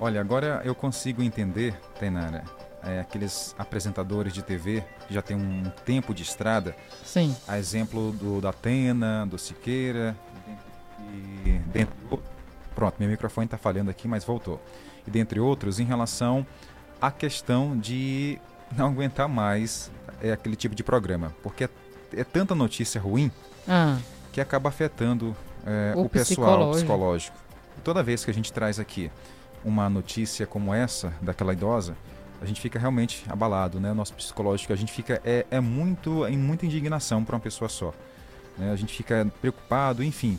Olha, 0.00 0.20
agora 0.20 0.60
eu 0.64 0.74
consigo 0.74 1.22
entender, 1.22 1.74
Tainara, 1.98 2.44
é, 2.84 3.00
aqueles 3.00 3.54
apresentadores 3.58 4.32
de 4.32 4.42
TV 4.42 4.84
que 5.08 5.14
já 5.14 5.22
tem 5.22 5.36
um 5.36 5.64
tempo 5.84 6.12
de 6.14 6.22
estrada. 6.22 6.76
Sim. 7.04 7.34
A 7.48 7.58
exemplo 7.58 8.12
do 8.12 8.40
da 8.40 8.50
Atena, 8.50 9.26
do 9.26 9.38
Siqueira 9.38 10.14
e 11.46 11.52
dentre 11.72 11.94
o- 12.10 12.18
Pronto, 12.74 12.96
meu 13.00 13.08
microfone 13.08 13.46
está 13.46 13.56
falhando 13.56 13.90
aqui, 13.90 14.06
mas 14.06 14.22
voltou. 14.22 14.60
E 15.06 15.10
dentre 15.10 15.40
outros, 15.40 15.80
em 15.80 15.84
relação 15.84 16.46
à 17.00 17.10
questão 17.10 17.74
de 17.78 18.38
não 18.76 18.88
aguentar 18.88 19.28
mais 19.28 19.90
é, 20.22 20.30
aquele 20.32 20.56
tipo 20.56 20.74
de 20.74 20.84
programa. 20.84 21.34
Porque 21.42 21.64
é, 21.64 21.70
é 22.12 22.22
tanta 22.22 22.54
notícia 22.54 23.00
ruim 23.00 23.30
Ah. 23.66 23.96
que 24.30 24.42
acaba 24.42 24.68
afetando 24.68 25.34
é, 25.64 25.94
O 25.96 26.02
o, 26.02 26.08
pessoal 26.08 26.26
psicológico. 26.70 26.74
psicológico. 26.76 27.36
E 27.78 27.80
toda 27.80 28.02
vez 28.02 28.24
que 28.26 28.30
a 28.30 28.34
gente 28.34 28.52
traz 28.52 28.78
aqui 28.78 29.10
uma 29.66 29.90
notícia 29.90 30.46
como 30.46 30.72
essa, 30.72 31.12
daquela 31.20 31.52
idosa, 31.52 31.94
a 32.40 32.46
gente 32.46 32.60
fica 32.60 32.78
realmente 32.78 33.24
abalado, 33.28 33.80
né? 33.80 33.90
O 33.90 33.94
nosso 33.94 34.14
psicológico, 34.14 34.72
a 34.72 34.76
gente 34.76 34.92
fica 34.92 35.20
é, 35.24 35.44
é 35.50 35.60
muito 35.60 36.26
em 36.26 36.38
muita 36.38 36.64
indignação 36.64 37.24
para 37.24 37.34
uma 37.34 37.40
pessoa 37.40 37.68
só. 37.68 37.92
né? 38.56 38.70
A 38.72 38.76
gente 38.76 38.94
fica 38.96 39.26
preocupado, 39.40 40.02
enfim. 40.02 40.38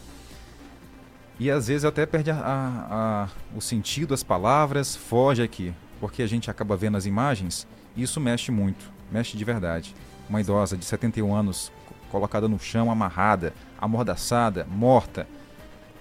E 1.40 1.52
às 1.52 1.68
vezes 1.68 1.86
até 1.86 2.04
perde 2.06 2.32
a- 2.32 2.36
a- 2.36 2.88
a- 3.26 3.30
o 3.56 3.62
sentido, 3.62 4.14
as 4.14 4.24
palavras, 4.24 4.96
foge 4.96 5.44
aqui, 5.44 5.72
porque 6.00 6.24
a 6.24 6.28
gente 6.28 6.50
acaba 6.50 6.76
vendo 6.76 6.98
as 6.98 7.06
imagens 7.06 7.68
e 7.96 8.02
isso 8.02 8.20
mexe 8.20 8.52
muito, 8.52 8.92
mexe 9.12 9.38
de 9.38 9.44
verdade. 9.46 9.94
Uma 10.28 10.42
idosa 10.42 10.76
de 10.76 10.84
71 10.84 11.36
anos 11.36 11.72
co- 11.86 11.94
colocada 12.10 12.48
no 12.48 12.58
chão, 12.60 12.90
amarrada, 12.90 13.54
amordaçada, 13.80 14.66
morta, 14.70 15.28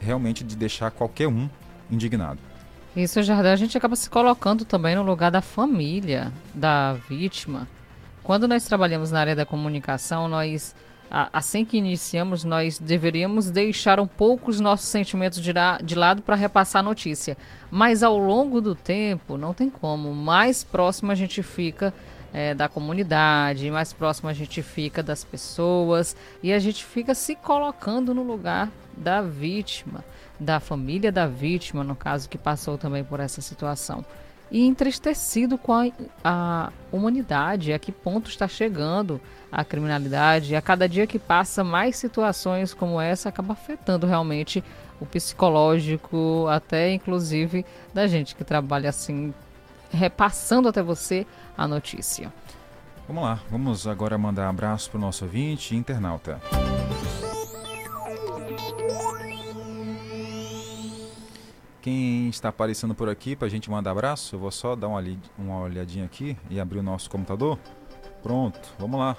realmente 0.01 0.43
de 0.43 0.57
deixar 0.57 0.91
qualquer 0.91 1.29
um 1.29 1.49
indignado. 1.91 2.39
Isso, 2.97 3.23
Jardel, 3.23 3.53
a 3.53 3.57
gente 3.57 3.77
acaba 3.77 3.95
se 3.95 4.09
colocando 4.09 4.65
também 4.65 4.97
no 4.97 5.03
lugar 5.03 5.31
da 5.31 5.43
família 5.43 6.33
da 6.55 6.95
vítima. 6.95 7.69
Quando 8.23 8.49
nós 8.49 8.65
trabalhamos 8.65 9.11
na 9.11 9.21
área 9.21 9.37
da 9.37 9.45
comunicação, 9.45 10.27
nós, 10.27 10.75
assim 11.11 11.63
que 11.63 11.77
iniciamos, 11.77 12.43
nós 12.43 12.79
deveríamos 12.79 13.51
deixar 13.51 14.01
um 14.01 14.07
pouco 14.07 14.51
os 14.51 14.61
nossos 14.61 14.89
sentimentos 14.89 15.43
de, 15.43 15.53
de 15.85 15.95
lado 15.95 16.23
para 16.23 16.37
repassar 16.37 16.81
a 16.81 16.83
notícia. 16.83 17.37
Mas 17.71 18.03
ao 18.03 18.17
longo 18.17 18.63
do 18.63 18.75
tempo, 18.75 19.37
não 19.37 19.53
tem 19.53 19.69
como. 19.69 20.15
Mais 20.15 20.65
próximo 20.65 21.13
a 21.13 21.15
gente 21.15 21.43
fica 21.43 21.93
eh, 22.33 22.55
da 22.55 22.67
comunidade, 22.67 23.71
mais 23.71 23.93
próximo 23.93 24.31
a 24.31 24.33
gente 24.33 24.63
fica 24.63 25.03
das 25.03 25.23
pessoas 25.23 26.17
e 26.43 26.51
a 26.51 26.59
gente 26.59 26.83
fica 26.83 27.15
se 27.15 27.37
colocando 27.37 28.15
no 28.15 28.23
lugar 28.23 28.71
da 28.97 29.21
vítima, 29.21 30.03
da 30.39 30.61
família 30.61 31.11
da 31.11 31.27
vítima, 31.27 31.83
no 31.83 31.97
caso, 31.97 32.29
que 32.29 32.39
passou 32.39 32.77
também 32.77 33.03
por 33.05 33.21
essa 33.21 33.41
situação. 33.41 34.05
E 34.51 34.65
entristecido 34.65 35.59
com 35.59 35.73
a, 35.73 35.91
a 36.23 36.73
humanidade, 36.93 37.73
a 37.73 37.79
que 37.79 37.91
ponto 37.91 38.31
está 38.31 38.47
chegando 38.47 39.21
a 39.51 39.65
criminalidade. 39.65 40.55
A 40.55 40.63
cada 40.63 40.89
dia 40.89 41.07
que 41.07 41.19
passa, 41.19 41.65
mais 41.65 41.97
situações 41.97 42.73
como 42.73 43.01
essa 43.01 43.29
acaba 43.29 43.55
afetando 43.55 44.07
realmente 44.07 44.63
o 45.01 45.07
psicológico, 45.07 46.47
até 46.49 46.93
inclusive 46.93 47.65
da 47.93 48.07
gente 48.07 48.35
que 48.35 48.45
trabalha 48.45 48.91
assim, 48.91 49.35
repassando 49.91 50.69
até 50.69 50.83
você 50.83 51.27
a 51.57 51.67
notícia. 51.67 52.33
Vamos 53.07 53.23
lá, 53.23 53.41
vamos 53.51 53.87
agora 53.87 54.19
mandar 54.19 54.49
abraço 54.49 54.91
para 54.91 54.99
o 54.99 55.01
nosso 55.01 55.25
ouvinte 55.25 55.77
internauta. 55.77 56.41
Quem 61.91 62.29
está 62.31 62.49
aparecendo 62.49 62.97
por 62.97 63.09
aqui 63.09 63.37
para 63.37 63.47
a 63.47 63.49
gente 63.49 63.71
mandar 63.71 63.93
abraço, 63.93 64.35
eu 64.35 64.41
vou 64.41 64.51
só 64.51 64.75
dar 64.75 64.89
uma, 64.89 65.01
li- 65.01 65.21
uma 65.39 65.61
olhadinha 65.61 66.05
aqui 66.05 66.37
e 66.51 66.59
abrir 66.59 66.81
o 66.81 66.83
nosso 66.83 67.09
computador. 67.09 67.57
Pronto, 68.25 68.59
vamos 68.77 68.99
lá. 68.99 69.17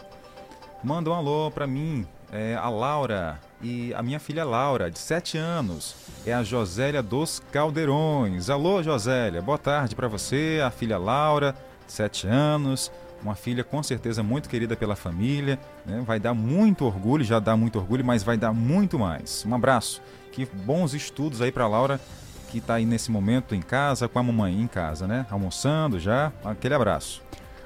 Manda 0.83 1.09
um 1.09 1.13
alô 1.13 1.49
para 1.49 1.65
mim, 1.65 2.05
é 2.29 2.55
a 2.55 2.67
Laura 2.67 3.39
e 3.61 3.93
a 3.93 4.03
minha 4.03 4.19
filha 4.19 4.43
Laura, 4.43 4.91
de 4.91 4.99
7 4.99 5.37
anos. 5.37 5.95
É 6.25 6.33
a 6.33 6.43
Josélia 6.43 7.01
dos 7.01 7.39
Caldeirões. 7.53 8.49
Alô, 8.49 8.83
Josélia, 8.83 9.41
boa 9.41 9.57
tarde 9.57 9.95
para 9.95 10.09
você, 10.09 10.61
a 10.61 10.69
filha 10.69 10.97
Laura, 10.97 11.55
de 11.85 11.93
7 11.93 12.27
anos. 12.27 12.91
Uma 13.23 13.33
filha 13.33 13.63
com 13.63 13.81
certeza 13.81 14.21
muito 14.21 14.49
querida 14.49 14.75
pela 14.75 14.97
família. 14.97 15.57
né? 15.85 16.03
Vai 16.05 16.19
dar 16.19 16.33
muito 16.33 16.83
orgulho, 16.83 17.23
já 17.23 17.39
dá 17.39 17.55
muito 17.55 17.79
orgulho, 17.79 18.03
mas 18.03 18.23
vai 18.23 18.35
dar 18.35 18.51
muito 18.51 18.99
mais. 18.99 19.45
Um 19.47 19.55
abraço. 19.55 20.01
Que 20.33 20.45
bons 20.45 20.93
estudos 20.93 21.41
aí 21.41 21.49
para 21.51 21.65
Laura, 21.65 21.99
que 22.47 22.59
está 22.59 22.75
aí 22.75 22.85
nesse 22.85 23.11
momento 23.11 23.53
em 23.53 23.61
casa, 23.61 24.07
com 24.07 24.17
a 24.17 24.23
mamãe 24.23 24.59
em 24.59 24.67
casa, 24.67 25.07
né? 25.07 25.25
Almoçando 25.29 25.99
já. 25.99 26.31
Aquele 26.43 26.73
abraço. 26.73 27.21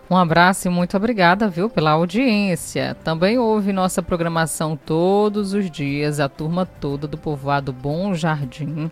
Um 0.09 0.17
abraço 0.17 0.67
e 0.67 0.69
muito 0.69 0.97
obrigada, 0.97 1.47
viu, 1.47 1.69
pela 1.69 1.91
audiência. 1.91 2.97
Também 3.01 3.39
ouve 3.39 3.71
nossa 3.71 4.01
programação 4.01 4.75
todos 4.75 5.53
os 5.53 5.71
dias, 5.71 6.19
a 6.19 6.27
turma 6.27 6.65
toda 6.65 7.07
do 7.07 7.17
povoado 7.17 7.71
Bom 7.71 8.13
Jardim. 8.13 8.89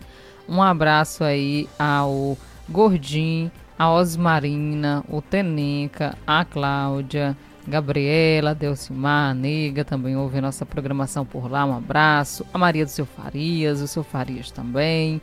Um 0.48 0.62
abraço 0.62 1.26
aí 1.26 1.68
ao 1.78 2.38
Gordim, 2.70 3.52
a 3.78 3.92
Osmarina, 3.92 5.04
o 5.10 5.22
Teneca, 5.22 6.18
a 6.26 6.46
Cláudia, 6.46 7.36
Gabriela, 7.68 8.56
Delcimar, 8.56 9.32
a 9.32 9.34
Nega, 9.34 9.84
também 9.84 10.16
ouve 10.16 10.40
nossa 10.40 10.66
programação 10.66 11.26
por 11.26 11.52
lá. 11.52 11.66
Um 11.66 11.76
abraço. 11.76 12.46
A 12.54 12.58
Maria 12.58 12.86
do 12.86 12.92
Seu 12.92 13.06
Farias, 13.06 13.82
o 13.82 13.88
Seu 13.88 14.04
Farias 14.04 14.52
também. 14.52 15.22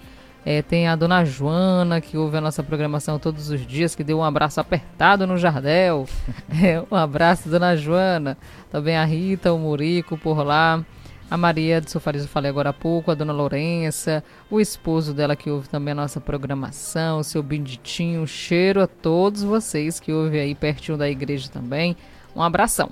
É, 0.48 0.62
tem 0.62 0.86
a 0.86 0.94
dona 0.94 1.24
Joana, 1.24 2.00
que 2.00 2.16
ouve 2.16 2.36
a 2.36 2.40
nossa 2.40 2.62
programação 2.62 3.18
todos 3.18 3.50
os 3.50 3.66
dias, 3.66 3.96
que 3.96 4.04
deu 4.04 4.18
um 4.18 4.22
abraço 4.22 4.60
apertado 4.60 5.26
no 5.26 5.36
Jardel. 5.36 6.06
É, 6.62 6.80
um 6.88 6.94
abraço, 6.94 7.48
dona 7.48 7.74
Joana. 7.74 8.38
Também 8.70 8.96
a 8.96 9.04
Rita, 9.04 9.52
o 9.52 9.58
Murico 9.58 10.16
por 10.16 10.44
lá. 10.44 10.84
A 11.28 11.36
Maria 11.36 11.80
de 11.80 11.90
Sofariz, 11.90 12.22
eu 12.22 12.28
falei 12.28 12.48
agora 12.48 12.70
há 12.70 12.72
pouco, 12.72 13.10
a 13.10 13.14
dona 13.14 13.32
Lourença, 13.32 14.22
o 14.48 14.60
esposo 14.60 15.12
dela 15.12 15.34
que 15.34 15.50
ouve 15.50 15.68
também 15.68 15.90
a 15.90 15.96
nossa 15.96 16.20
programação, 16.20 17.18
o 17.18 17.24
seu 17.24 17.42
Benditinho, 17.42 18.22
um 18.22 18.26
cheiro 18.28 18.80
a 18.80 18.86
todos 18.86 19.42
vocês 19.42 19.98
que 19.98 20.12
ouvem 20.12 20.40
aí 20.40 20.54
pertinho 20.54 20.96
da 20.96 21.10
igreja 21.10 21.48
também. 21.50 21.96
Um 22.36 22.40
abração. 22.40 22.90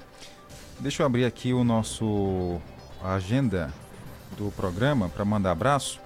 Deixa 0.81 1.05
eu 1.05 1.07
abrir 1.07 1.25
aqui 1.25 1.53
o 1.53 1.63
nosso 1.63 2.61
agenda 3.05 3.73
do 4.37 4.51
programa 4.57 5.09
para 5.09 5.25
mandar 5.25 5.53
abraço 5.53 6.03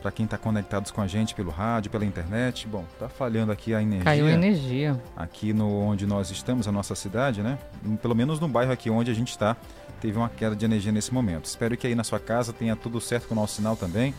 para 0.00 0.10
quem 0.10 0.24
está 0.24 0.38
conectados 0.38 0.90
com 0.90 1.00
a 1.00 1.06
gente 1.06 1.34
pelo 1.34 1.50
rádio, 1.50 1.90
pela 1.90 2.04
internet. 2.04 2.66
Bom, 2.66 2.84
tá 2.98 3.08
falhando 3.08 3.52
aqui 3.52 3.74
a 3.74 3.82
energia. 3.82 4.04
Caiu 4.04 4.26
a 4.26 4.30
energia. 4.30 5.00
Aqui 5.16 5.52
no 5.52 5.68
onde 5.80 6.06
nós 6.06 6.30
estamos, 6.30 6.66
a 6.66 6.72
nossa 6.72 6.94
cidade, 6.94 7.42
né? 7.42 7.58
Pelo 8.00 8.14
menos 8.14 8.40
no 8.40 8.48
bairro 8.48 8.72
aqui 8.72 8.90
onde 8.90 9.10
a 9.10 9.14
gente 9.14 9.30
está, 9.30 9.56
teve 10.00 10.16
uma 10.16 10.28
queda 10.28 10.56
de 10.56 10.64
energia 10.64 10.90
nesse 10.90 11.12
momento. 11.12 11.44
Espero 11.44 11.76
que 11.76 11.86
aí 11.86 11.94
na 11.94 12.04
sua 12.04 12.18
casa 12.18 12.52
tenha 12.52 12.74
tudo 12.74 13.00
certo 13.00 13.28
com 13.28 13.34
o 13.34 13.36
nosso 13.36 13.56
sinal 13.56 13.76
também. 13.76 14.14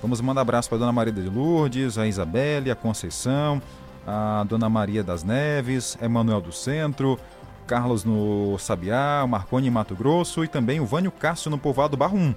Vamos 0.00 0.20
mandar 0.20 0.42
abraço 0.42 0.68
para 0.68 0.78
Dona 0.78 0.92
Maria 0.92 1.12
de 1.12 1.28
Lourdes, 1.28 1.98
a 1.98 2.06
Isabelle, 2.06 2.70
a 2.70 2.76
Conceição, 2.76 3.60
a 4.06 4.44
Dona 4.46 4.68
Maria 4.68 5.02
das 5.02 5.24
Neves, 5.24 5.96
Emanuel 6.00 6.40
do 6.40 6.52
Centro, 6.52 7.18
Carlos 7.66 8.04
no 8.04 8.58
Sabiá, 8.58 9.26
Marconi 9.26 9.68
em 9.68 9.70
Mato 9.70 9.94
Grosso 9.94 10.44
e 10.44 10.48
também 10.48 10.78
o 10.78 10.86
Vânio 10.86 11.10
Cássio 11.10 11.50
no 11.50 11.58
povoado 11.58 11.96
Barro 11.96 12.18
1. 12.18 12.34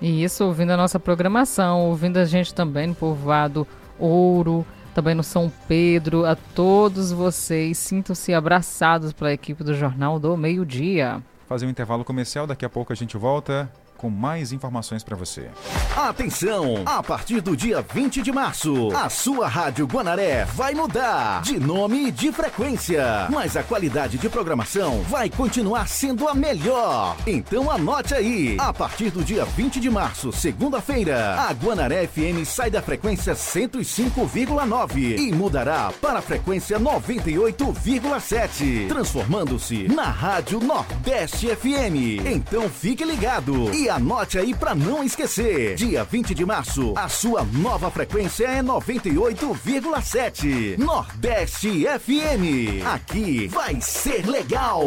E 0.00 0.22
isso 0.22 0.44
ouvindo 0.44 0.70
a 0.70 0.76
nossa 0.76 0.98
programação, 1.00 1.88
ouvindo 1.88 2.18
a 2.18 2.24
gente 2.24 2.52
também 2.52 2.88
no 2.88 2.94
povoado 2.94 3.66
Ouro, 3.98 4.66
também 4.94 5.14
no 5.14 5.22
São 5.22 5.50
Pedro, 5.66 6.24
a 6.24 6.36
todos 6.36 7.10
vocês, 7.12 7.78
sintam-se 7.78 8.32
abraçados 8.32 9.12
pela 9.12 9.32
equipe 9.32 9.64
do 9.64 9.74
Jornal 9.74 10.18
do 10.18 10.36
Meio 10.36 10.64
Dia. 10.64 11.22
Fazer 11.48 11.66
um 11.66 11.70
intervalo 11.70 12.04
comercial, 12.04 12.46
daqui 12.46 12.64
a 12.64 12.68
pouco 12.68 12.92
a 12.92 12.96
gente 12.96 13.16
volta 13.16 13.70
com 14.04 14.10
mais 14.10 14.52
informações 14.52 15.02
para 15.02 15.16
você. 15.16 15.48
Atenção! 15.96 16.82
A 16.84 17.02
partir 17.02 17.40
do 17.40 17.56
dia 17.56 17.80
20 17.80 18.20
de 18.20 18.30
março, 18.30 18.94
a 18.94 19.08
sua 19.08 19.48
Rádio 19.48 19.86
Guanaré 19.86 20.44
vai 20.44 20.74
mudar 20.74 21.40
de 21.40 21.58
nome 21.58 22.08
e 22.08 22.10
de 22.10 22.30
frequência. 22.30 23.26
Mas 23.30 23.56
a 23.56 23.62
qualidade 23.62 24.18
de 24.18 24.28
programação 24.28 25.00
vai 25.04 25.30
continuar 25.30 25.88
sendo 25.88 26.28
a 26.28 26.34
melhor. 26.34 27.16
Então 27.26 27.70
anote 27.70 28.12
aí. 28.12 28.58
A 28.60 28.74
partir 28.74 29.10
do 29.10 29.24
dia 29.24 29.46
20 29.46 29.80
de 29.80 29.88
março, 29.88 30.30
segunda-feira, 30.30 31.40
a 31.40 31.50
Guanaré 31.54 32.06
FM 32.06 32.44
sai 32.44 32.70
da 32.70 32.82
frequência 32.82 33.32
105,9 33.32 35.18
e 35.18 35.32
mudará 35.32 35.90
para 35.98 36.18
a 36.18 36.22
frequência 36.22 36.78
98,7, 36.78 38.86
transformando-se 38.86 39.88
na 39.88 40.10
Rádio 40.10 40.60
Nordeste 40.60 41.46
FM. 41.56 42.26
Então 42.26 42.68
fique 42.68 43.02
ligado 43.02 43.72
e 43.72 43.93
anote 43.94 44.38
aí 44.38 44.52
pra 44.52 44.74
não 44.74 45.04
esquecer. 45.04 45.76
Dia 45.76 46.04
20 46.04 46.34
de 46.34 46.44
março, 46.44 46.92
a 46.96 47.08
sua 47.08 47.44
nova 47.44 47.90
frequência 47.90 48.46
é 48.46 48.62
98,7. 48.62 50.78
Nordeste 50.78 51.84
FM. 51.84 52.84
Aqui 52.84 53.46
vai 53.48 53.80
ser 53.80 54.26
legal. 54.26 54.84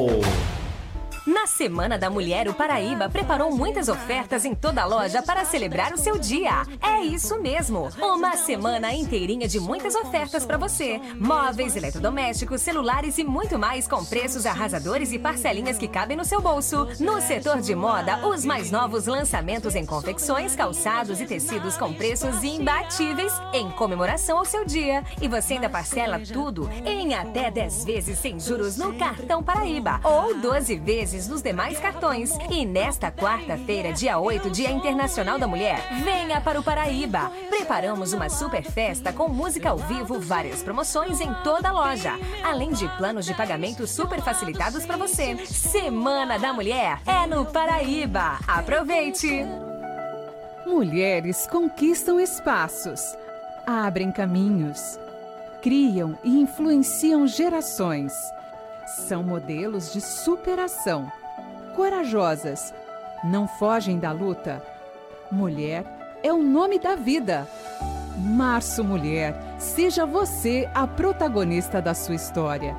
Na 1.28 1.46
Semana 1.46 1.98
da 1.98 2.10
Mulher, 2.10 2.48
o 2.48 2.54
Paraíba 2.54 3.10
preparou 3.10 3.52
muitas 3.52 3.90
ofertas 3.90 4.46
em 4.46 4.56
toda 4.56 4.84
a 4.84 4.86
loja 4.86 5.22
para 5.22 5.44
celebrar 5.44 5.92
o 5.92 5.98
seu 5.98 6.18
dia. 6.18 6.64
É 6.82 7.02
isso 7.02 7.38
mesmo! 7.42 7.90
Uma 8.00 8.38
semana 8.38 8.94
inteirinha 8.94 9.46
de 9.46 9.60
muitas 9.60 9.94
ofertas 9.94 10.46
para 10.46 10.58
você. 10.58 11.02
Móveis, 11.20 11.76
eletrodomésticos, 11.76 12.62
celulares 12.62 13.18
e 13.18 13.26
muito 13.26 13.60
mais 13.60 13.90
com 13.90 14.06
preços 14.06 14.46
arrasadores 14.46 15.12
e 15.12 15.20
parcelinhas 15.20 15.78
que 15.78 15.90
cabem 15.90 16.16
no 16.16 16.24
seu 16.24 16.40
bolso. 16.40 16.88
No 16.98 17.20
setor 17.20 17.60
de 17.60 17.76
moda, 17.76 18.26
os 18.26 18.46
mais 18.46 18.72
novos 18.72 19.06
lançamentos 19.06 19.76
em 19.76 19.86
confecções, 19.86 20.56
calçados 20.56 21.20
e 21.20 21.26
tecidos 21.26 21.76
com 21.76 21.94
preços 21.94 22.42
imbatíveis 22.42 23.34
em 23.52 23.70
comemoração 23.72 24.38
ao 24.38 24.46
seu 24.46 24.64
dia. 24.64 25.04
E 25.22 25.28
você 25.28 25.56
ainda 25.56 25.70
parcela 25.70 26.22
tudo 26.22 26.70
em 26.86 27.16
até 27.16 27.52
10 27.52 27.84
vezes 27.84 28.18
sem 28.18 28.40
juros 28.40 28.78
no 28.78 28.94
cartão 28.94 29.44
Paraíba 29.44 30.00
ou 30.06 30.34
12 30.34 30.78
vezes 30.78 31.17
nos 31.26 31.42
demais 31.42 31.80
cartões. 31.80 32.32
E 32.52 32.66
nesta 32.66 33.10
quarta-feira, 33.10 33.94
dia 33.94 34.20
8, 34.20 34.50
Dia 34.50 34.70
Internacional 34.70 35.40
da 35.40 35.48
Mulher, 35.48 35.80
venha 36.04 36.42
para 36.42 36.60
o 36.60 36.64
Paraíba. 36.64 37.32
Preparamos 37.50 38.12
uma 38.12 38.28
super 38.28 38.62
festa 38.62 39.14
com 39.14 39.30
música 39.30 39.70
ao 39.70 39.78
vivo, 39.78 40.20
várias 40.20 40.62
promoções 40.62 41.22
em 41.22 41.34
toda 41.46 41.70
a 41.70 41.72
loja, 41.72 42.12
além 42.44 42.74
de 42.74 42.90
planos 42.98 43.26
de 43.26 43.34
pagamento 43.34 43.88
super 43.88 44.22
facilitados 44.22 44.86
para 44.86 44.98
você. 44.98 45.38
Semana 45.46 46.38
da 46.38 46.52
Mulher 46.52 47.00
é 47.06 47.26
no 47.26 47.46
Paraíba. 47.46 48.40
Aproveite! 48.46 49.46
Mulheres 50.66 51.48
conquistam 51.48 52.20
espaços, 52.20 53.00
abrem 53.66 54.12
caminhos, 54.12 55.00
criam 55.62 56.20
e 56.26 56.42
influenciam 56.42 57.26
gerações. 57.26 58.12
São 58.88 59.22
modelos 59.22 59.92
de 59.92 60.00
superação, 60.00 61.12
corajosas, 61.76 62.74
não 63.22 63.46
fogem 63.46 64.00
da 64.00 64.14
luta. 64.14 64.64
Mulher 65.30 65.86
é 66.24 66.32
o 66.32 66.42
nome 66.42 66.80
da 66.80 66.96
vida. 66.96 67.46
Março 68.18 68.86
Mulher, 68.86 69.36
seja 69.60 70.06
você 70.06 70.70
a 70.74 70.88
protagonista 70.88 71.82
da 71.82 71.94
sua 71.94 72.16
história. 72.16 72.74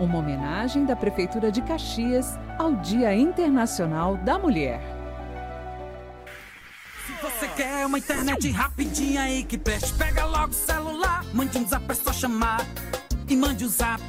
Uma 0.00 0.18
homenagem 0.18 0.84
da 0.84 0.96
Prefeitura 0.96 1.52
de 1.52 1.62
Caxias 1.62 2.36
ao 2.58 2.74
Dia 2.74 3.14
Internacional 3.14 4.16
da 4.16 4.40
Mulher. 4.40 4.80
Se 7.06 7.12
você 7.22 7.46
quer 7.56 7.86
uma 7.86 7.98
internet 7.98 8.50
rapidinha 8.50 9.22
aí 9.22 9.44
que 9.44 9.56
preste, 9.56 9.94
pega 9.94 10.24
logo 10.24 10.50
o 10.50 10.54
celular, 10.54 11.24
mande 11.32 11.56
um 11.56 11.66
zap, 11.66 11.84
é 11.88 11.94
só 11.94 12.12
chamar. 12.12 12.66
E 13.28 13.34
mande 13.34 13.64
o 13.64 13.68
zap, 13.68 14.00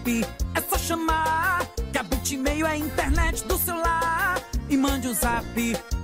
é 0.53 0.61
só 0.61 0.77
chamar. 0.77 1.65
Que 1.91 1.97
a 1.97 2.03
Bitmail 2.03 2.67
é 2.67 2.71
a 2.71 2.77
internet 2.77 3.43
do 3.45 3.57
celular. 3.57 4.39
E 4.69 4.77
mande 4.77 5.07
o 5.07 5.13
zap, 5.13 5.45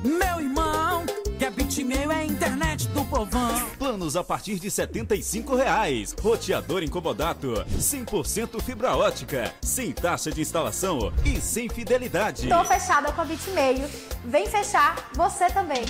meu 0.03 0.39
irmão. 0.39 1.05
Que 1.37 1.45
a 1.45 1.51
Bitmail 1.51 2.11
é 2.11 2.15
a 2.15 2.25
internet 2.25 2.87
do 2.87 3.05
povão. 3.05 3.69
Planos 3.77 4.15
a 4.15 4.23
partir 4.23 4.57
de 4.57 4.71
75 4.71 5.55
reais. 5.55 6.15
Roteador 6.19 6.81
incomodato. 6.81 7.53
100% 7.77 8.59
fibra 8.63 8.95
ótica. 8.95 9.53
Sem 9.61 9.91
taxa 9.91 10.31
de 10.31 10.41
instalação 10.41 11.13
e 11.23 11.39
sem 11.39 11.69
fidelidade. 11.69 12.49
Tô 12.49 12.63
fechada 12.65 13.11
com 13.11 13.21
a 13.21 13.25
Bitmail. 13.25 13.87
Vem 14.25 14.47
fechar 14.47 15.11
você 15.13 15.45
também. 15.51 15.83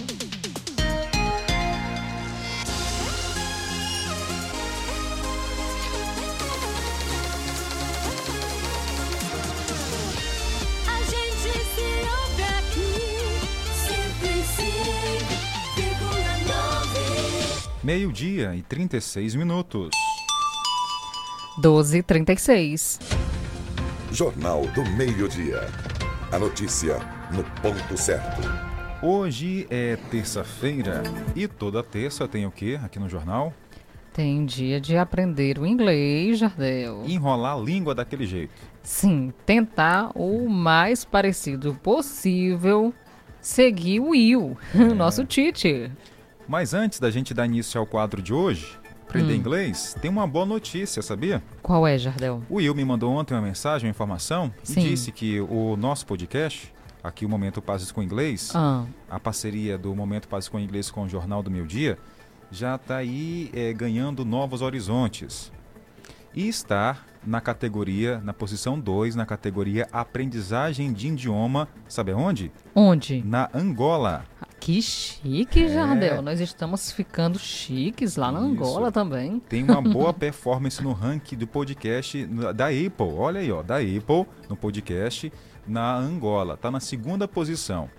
Meio-dia 17.83 18.55
e 18.55 18.61
36 18.61 19.35
minutos. 19.35 19.89
12 21.57 22.01
36 22.01 22.97
Jornal 24.09 24.61
do 24.67 24.85
Meio-Dia. 24.91 25.67
A 26.31 26.39
notícia 26.39 26.97
no 27.33 27.43
ponto 27.61 27.97
certo. 27.97 28.41
Hoje 29.01 29.67
é 29.69 29.97
terça-feira 30.09 31.03
e 31.35 31.45
toda 31.45 31.83
terça 31.83 32.25
tem 32.25 32.45
o 32.45 32.51
que 32.51 32.77
aqui 32.77 32.99
no 32.99 33.09
jornal? 33.09 33.53
Tem 34.13 34.45
dia 34.45 34.79
de 34.79 34.95
aprender 34.95 35.59
o 35.59 35.65
inglês, 35.65 36.39
Jardel. 36.39 37.03
Enrolar 37.05 37.57
a 37.57 37.59
língua 37.59 37.93
daquele 37.93 38.25
jeito. 38.25 38.53
Sim, 38.81 39.33
tentar 39.45 40.09
o 40.15 40.47
mais 40.47 41.03
parecido 41.03 41.75
possível 41.83 42.93
seguir 43.41 43.99
o 43.99 44.11
Will, 44.11 44.57
nosso 44.95 45.25
teacher. 45.25 45.91
Mas 46.47 46.73
antes 46.73 46.99
da 46.99 47.09
gente 47.09 47.33
dar 47.33 47.45
início 47.45 47.79
ao 47.79 47.85
quadro 47.85 48.21
de 48.21 48.33
hoje, 48.33 48.77
aprender 49.07 49.33
Hum. 49.33 49.37
inglês, 49.37 49.95
tem 50.01 50.09
uma 50.11 50.27
boa 50.27 50.45
notícia, 50.45 51.01
sabia? 51.01 51.41
Qual 51.61 51.87
é, 51.87 51.97
Jardel? 51.97 52.41
O 52.49 52.55
Will 52.55 52.75
me 52.75 52.83
mandou 52.83 53.11
ontem 53.13 53.33
uma 53.33 53.41
mensagem, 53.41 53.87
uma 53.87 53.91
informação, 53.91 54.53
e 54.63 54.67
Sim. 54.67 54.81
disse 54.81 55.11
que 55.11 55.39
o 55.41 55.75
nosso 55.77 56.05
podcast, 56.05 56.73
aqui 57.03 57.25
o 57.25 57.29
Momento 57.29 57.61
Pazes 57.61 57.91
com 57.91 58.01
Inglês, 58.03 58.51
Ah. 58.53 58.83
a 59.09 59.19
parceria 59.19 59.77
do 59.77 59.95
Momento 59.95 60.27
Pazes 60.27 60.49
com 60.49 60.59
Inglês 60.59 60.89
com 60.91 61.03
o 61.03 61.09
Jornal 61.09 61.41
do 61.41 61.49
Meio 61.51 61.65
Dia, 61.67 61.97
já 62.51 62.75
está 62.75 62.97
aí 62.97 63.49
eh, 63.53 63.73
ganhando 63.73 64.23
novos 64.25 64.61
horizontes. 64.61 65.51
E 66.35 66.47
está 66.47 66.97
na 67.25 67.39
categoria, 67.39 68.19
na 68.23 68.33
posição 68.33 68.79
2, 68.79 69.15
na 69.15 69.25
categoria 69.25 69.87
Aprendizagem 69.93 70.91
de 70.91 71.07
Idioma, 71.07 71.67
sabe 71.87 72.11
aonde? 72.11 72.51
Onde? 72.75 73.23
Na 73.25 73.49
Angola. 73.53 74.25
Que 74.63 74.81
chique, 74.81 75.65
É. 75.65 75.67
Jardel. 75.67 76.21
Nós 76.21 76.39
estamos 76.39 76.89
ficando 76.89 77.37
chiques 77.37 78.15
lá 78.15 78.31
na 78.31 78.39
Angola 78.39 78.93
também. 78.93 79.41
Tem 79.41 79.61
uma 79.61 79.81
boa 79.83 80.13
performance 80.13 80.81
no 80.81 80.93
ranking 80.93 81.35
do 81.35 81.45
podcast 81.45 82.25
da 82.55 82.67
Apple. 82.67 83.13
Olha 83.17 83.41
aí, 83.41 83.51
ó, 83.51 83.61
da 83.61 83.79
Apple 83.79 84.25
no 84.47 84.55
podcast 84.55 85.33
na 85.67 85.97
Angola. 85.97 86.55
Tá 86.55 86.71
na 86.71 86.79
segunda 86.79 87.27
posição. 87.27 87.89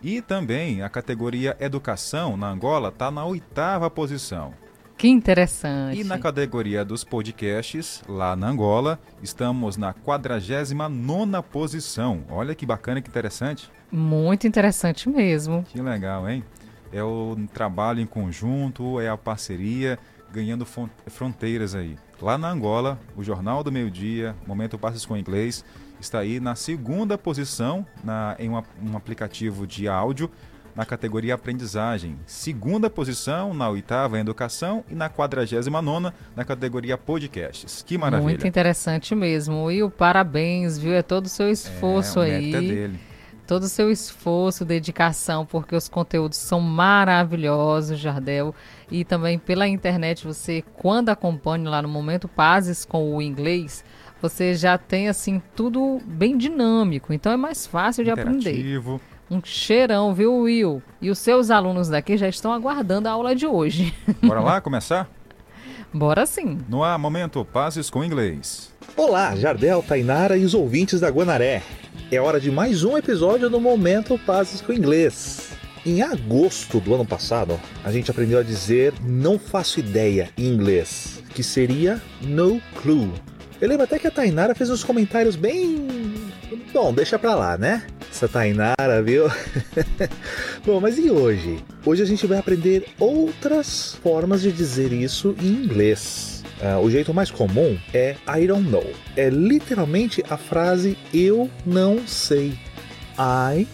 E 0.00 0.22
também 0.22 0.82
a 0.82 0.88
categoria 0.88 1.56
Educação 1.58 2.36
na 2.36 2.48
Angola 2.48 2.92
tá 2.92 3.10
na 3.10 3.24
oitava 3.24 3.90
posição. 3.90 4.54
Que 4.96 5.08
interessante. 5.08 6.00
E 6.00 6.04
na 6.04 6.18
categoria 6.18 6.84
dos 6.84 7.02
podcasts, 7.04 8.02
lá 8.08 8.34
na 8.36 8.48
Angola, 8.48 8.98
estamos 9.22 9.76
na 9.76 9.92
49ª 9.92 11.42
posição. 11.42 12.22
Olha 12.30 12.54
que 12.54 12.64
bacana, 12.64 13.00
que 13.02 13.08
interessante. 13.08 13.70
Muito 13.90 14.46
interessante 14.46 15.08
mesmo. 15.08 15.64
Que 15.68 15.80
legal, 15.80 16.28
hein? 16.28 16.44
É 16.92 17.02
o 17.02 17.36
trabalho 17.52 18.00
em 18.00 18.06
conjunto, 18.06 19.00
é 19.00 19.08
a 19.08 19.16
parceria, 19.16 19.98
ganhando 20.32 20.64
fron- 20.64 20.88
fronteiras 21.08 21.74
aí. 21.74 21.96
Lá 22.22 22.38
na 22.38 22.48
Angola, 22.50 22.98
o 23.16 23.22
Jornal 23.22 23.62
do 23.64 23.72
Meio 23.72 23.90
Dia, 23.90 24.34
Momento 24.46 24.78
Passos 24.78 25.04
com 25.04 25.16
Inglês, 25.16 25.64
está 26.00 26.20
aí 26.20 26.38
na 26.38 26.54
segunda 26.54 27.18
posição 27.18 27.84
na, 28.02 28.36
em 28.38 28.48
uma- 28.48 28.64
um 28.82 28.96
aplicativo 28.96 29.66
de 29.66 29.88
áudio 29.88 30.30
na 30.74 30.84
categoria 30.84 31.34
aprendizagem. 31.34 32.16
Segunda 32.26 32.90
posição 32.90 33.54
na 33.54 33.68
oitava 33.68 34.18
em 34.18 34.20
educação 34.20 34.84
e 34.88 34.94
na 34.94 35.08
49ª 35.08 36.12
na 36.34 36.44
categoria 36.44 36.98
podcasts. 36.98 37.82
Que 37.82 37.96
maravilha. 37.96 38.28
Muito 38.28 38.46
interessante 38.46 39.14
mesmo. 39.14 39.70
E 39.70 39.82
o 39.82 39.90
parabéns, 39.90 40.78
viu? 40.78 40.92
É 40.92 41.02
todo 41.02 41.26
o 41.26 41.28
seu 41.28 41.48
esforço 41.50 42.18
o 42.18 42.22
aí. 42.22 42.54
é 42.54 42.60
dele. 42.60 43.00
Todo 43.46 43.64
o 43.64 43.68
seu 43.68 43.90
esforço, 43.90 44.64
dedicação, 44.64 45.44
porque 45.44 45.76
os 45.76 45.86
conteúdos 45.86 46.38
são 46.38 46.60
maravilhosos, 46.60 47.98
Jardel. 47.98 48.54
E 48.90 49.04
também 49.04 49.38
pela 49.38 49.68
internet, 49.68 50.26
você, 50.26 50.64
quando 50.76 51.10
acompanha 51.10 51.68
lá 51.68 51.82
no 51.82 51.88
Momento 51.88 52.26
Pazes 52.26 52.86
com 52.86 53.14
o 53.14 53.20
inglês, 53.20 53.84
você 54.22 54.54
já 54.54 54.78
tem, 54.78 55.08
assim, 55.08 55.42
tudo 55.54 56.00
bem 56.06 56.38
dinâmico. 56.38 57.12
Então 57.12 57.30
é 57.30 57.36
mais 57.36 57.66
fácil 57.66 58.02
de 58.02 58.10
aprender. 58.10 58.80
Um 59.30 59.40
cheirão, 59.42 60.14
viu, 60.14 60.34
Will? 60.40 60.82
E 61.00 61.10
os 61.10 61.18
seus 61.18 61.50
alunos 61.50 61.88
daqui 61.88 62.16
já 62.16 62.28
estão 62.28 62.52
aguardando 62.52 63.08
a 63.08 63.12
aula 63.12 63.34
de 63.34 63.46
hoje. 63.46 63.94
Bora 64.22 64.40
lá 64.40 64.60
começar? 64.60 65.08
Bora 65.92 66.26
sim. 66.26 66.58
No 66.68 66.82
ar, 66.82 66.98
momento 66.98 67.44
Pazes 67.44 67.88
com 67.88 68.04
Inglês. 68.04 68.72
Olá, 68.96 69.34
Jardel, 69.34 69.82
Tainara 69.82 70.36
e 70.36 70.44
os 70.44 70.54
ouvintes 70.54 71.00
da 71.00 71.08
Guanaré. 71.08 71.62
É 72.10 72.20
hora 72.20 72.38
de 72.38 72.50
mais 72.50 72.84
um 72.84 72.98
episódio 72.98 73.48
do 73.48 73.60
Momento 73.60 74.18
Pazes 74.26 74.60
com 74.60 74.72
Inglês. 74.72 75.50
Em 75.86 76.02
agosto 76.02 76.80
do 76.80 76.94
ano 76.94 77.04
passado, 77.04 77.60
a 77.84 77.92
gente 77.92 78.10
aprendeu 78.10 78.38
a 78.38 78.42
dizer 78.42 78.94
não 79.02 79.38
faço 79.38 79.80
ideia 79.80 80.30
em 80.36 80.46
inglês, 80.46 81.22
que 81.34 81.42
seria 81.42 82.00
no 82.22 82.60
clue. 82.82 83.12
Eu 83.60 83.68
lembro 83.68 83.84
até 83.84 83.98
que 83.98 84.06
a 84.06 84.10
Tainara 84.10 84.54
fez 84.54 84.70
uns 84.70 84.84
comentários 84.84 85.36
bem. 85.36 86.13
Bom, 86.74 86.92
deixa 86.92 87.16
pra 87.16 87.36
lá, 87.36 87.56
né? 87.56 87.86
Essa 88.10 88.26
Tainara, 88.26 89.00
viu? 89.00 89.28
Bom, 90.66 90.80
mas 90.80 90.98
e 90.98 91.08
hoje? 91.08 91.60
Hoje 91.86 92.02
a 92.02 92.04
gente 92.04 92.26
vai 92.26 92.36
aprender 92.36 92.88
outras 92.98 93.94
formas 94.02 94.42
de 94.42 94.50
dizer 94.50 94.92
isso 94.92 95.36
em 95.40 95.46
inglês. 95.46 96.42
Ah, 96.60 96.80
o 96.80 96.90
jeito 96.90 97.14
mais 97.14 97.30
comum 97.30 97.78
é 97.92 98.16
I 98.26 98.48
don't 98.48 98.68
know. 98.68 98.84
É 99.16 99.30
literalmente 99.30 100.20
a 100.28 100.36
frase 100.36 100.98
eu 101.14 101.48
não 101.64 102.04
sei. 102.08 102.58
I 103.16 103.68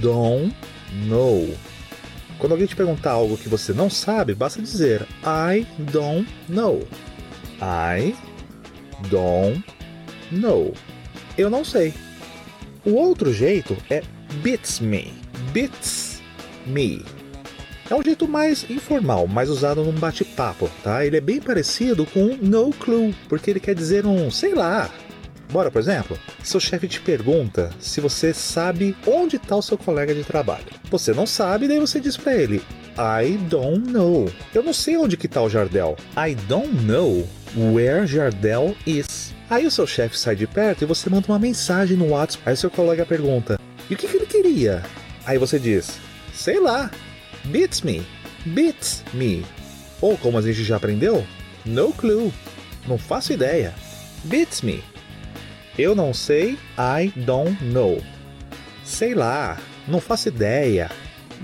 don't 0.00 0.52
know. 1.06 1.54
Quando 2.36 2.50
alguém 2.50 2.66
te 2.66 2.74
perguntar 2.74 3.12
algo 3.12 3.38
que 3.38 3.48
você 3.48 3.72
não 3.72 3.88
sabe, 3.88 4.34
basta 4.34 4.60
dizer 4.60 5.06
I 5.24 5.64
don't 5.78 6.28
know. 6.48 6.82
I 7.62 8.12
don't 9.08 9.64
know. 10.32 10.74
Eu 11.38 11.48
não 11.48 11.64
sei. 11.64 11.94
O 12.84 12.92
outro 12.94 13.32
jeito 13.32 13.76
é 13.90 14.02
beats 14.42 14.80
me. 14.80 15.12
Beats 15.52 16.22
me. 16.66 17.04
É 17.90 17.94
um 17.94 18.02
jeito 18.02 18.28
mais 18.28 18.64
informal, 18.70 19.26
mais 19.26 19.50
usado 19.50 19.82
num 19.82 19.92
bate-papo, 19.92 20.70
tá? 20.82 21.04
Ele 21.04 21.16
é 21.16 21.20
bem 21.20 21.40
parecido 21.40 22.06
com 22.06 22.38
no 22.40 22.70
clue, 22.70 23.14
porque 23.28 23.50
ele 23.50 23.60
quer 23.60 23.74
dizer 23.74 24.06
um, 24.06 24.30
sei 24.30 24.54
lá. 24.54 24.88
Bora, 25.50 25.70
por 25.70 25.80
exemplo, 25.80 26.16
seu 26.42 26.60
chefe 26.60 26.86
te 26.86 27.00
pergunta 27.00 27.70
se 27.80 28.00
você 28.00 28.32
sabe 28.32 28.96
onde 29.04 29.36
está 29.36 29.56
o 29.56 29.62
seu 29.62 29.76
colega 29.76 30.14
de 30.14 30.22
trabalho. 30.22 30.64
Você 30.88 31.12
não 31.12 31.26
sabe, 31.26 31.66
daí 31.66 31.80
você 31.80 31.98
diz 31.98 32.16
para 32.16 32.36
ele: 32.36 32.62
I 32.96 33.36
don't 33.48 33.90
know. 33.90 34.30
Eu 34.54 34.62
não 34.62 34.72
sei 34.72 34.96
onde 34.96 35.16
que 35.16 35.26
tá 35.26 35.42
o 35.42 35.50
Jardel. 35.50 35.96
I 36.16 36.36
don't 36.46 36.84
know 36.84 37.28
where 37.56 38.06
Jardel 38.06 38.76
is. 38.86 39.34
Aí 39.50 39.66
o 39.66 39.70
seu 39.70 39.84
chefe 39.84 40.16
sai 40.16 40.36
de 40.36 40.46
perto 40.46 40.82
e 40.82 40.86
você 40.86 41.10
manda 41.10 41.26
uma 41.26 41.38
mensagem 41.38 41.96
no 41.96 42.10
WhatsApp. 42.10 42.44
Aí 42.46 42.56
seu 42.56 42.70
colega 42.70 43.04
pergunta: 43.04 43.58
E 43.90 43.94
o 43.94 43.96
que, 43.96 44.06
que 44.06 44.16
ele 44.16 44.26
queria? 44.26 44.84
Aí 45.26 45.36
você 45.38 45.58
diz: 45.58 45.98
Sei 46.32 46.60
lá. 46.60 46.88
Beats 47.44 47.80
me. 47.80 48.06
Beats 48.46 49.02
me. 49.12 49.44
Ou 50.00 50.16
como 50.16 50.38
a 50.38 50.42
gente 50.42 50.62
já 50.62 50.76
aprendeu, 50.76 51.26
no 51.64 51.92
clue. 51.92 52.32
Não 52.86 52.96
faço 52.96 53.32
ideia. 53.32 53.74
Beats 54.24 54.62
me. 54.62 54.84
Eu 55.78 55.94
não 55.94 56.14
sei, 56.14 56.58
I 56.78 57.12
don't 57.16 57.62
know. 57.64 58.02
Sei 58.84 59.14
lá, 59.14 59.58
não 59.88 60.00
faço 60.00 60.28
ideia. 60.28 60.90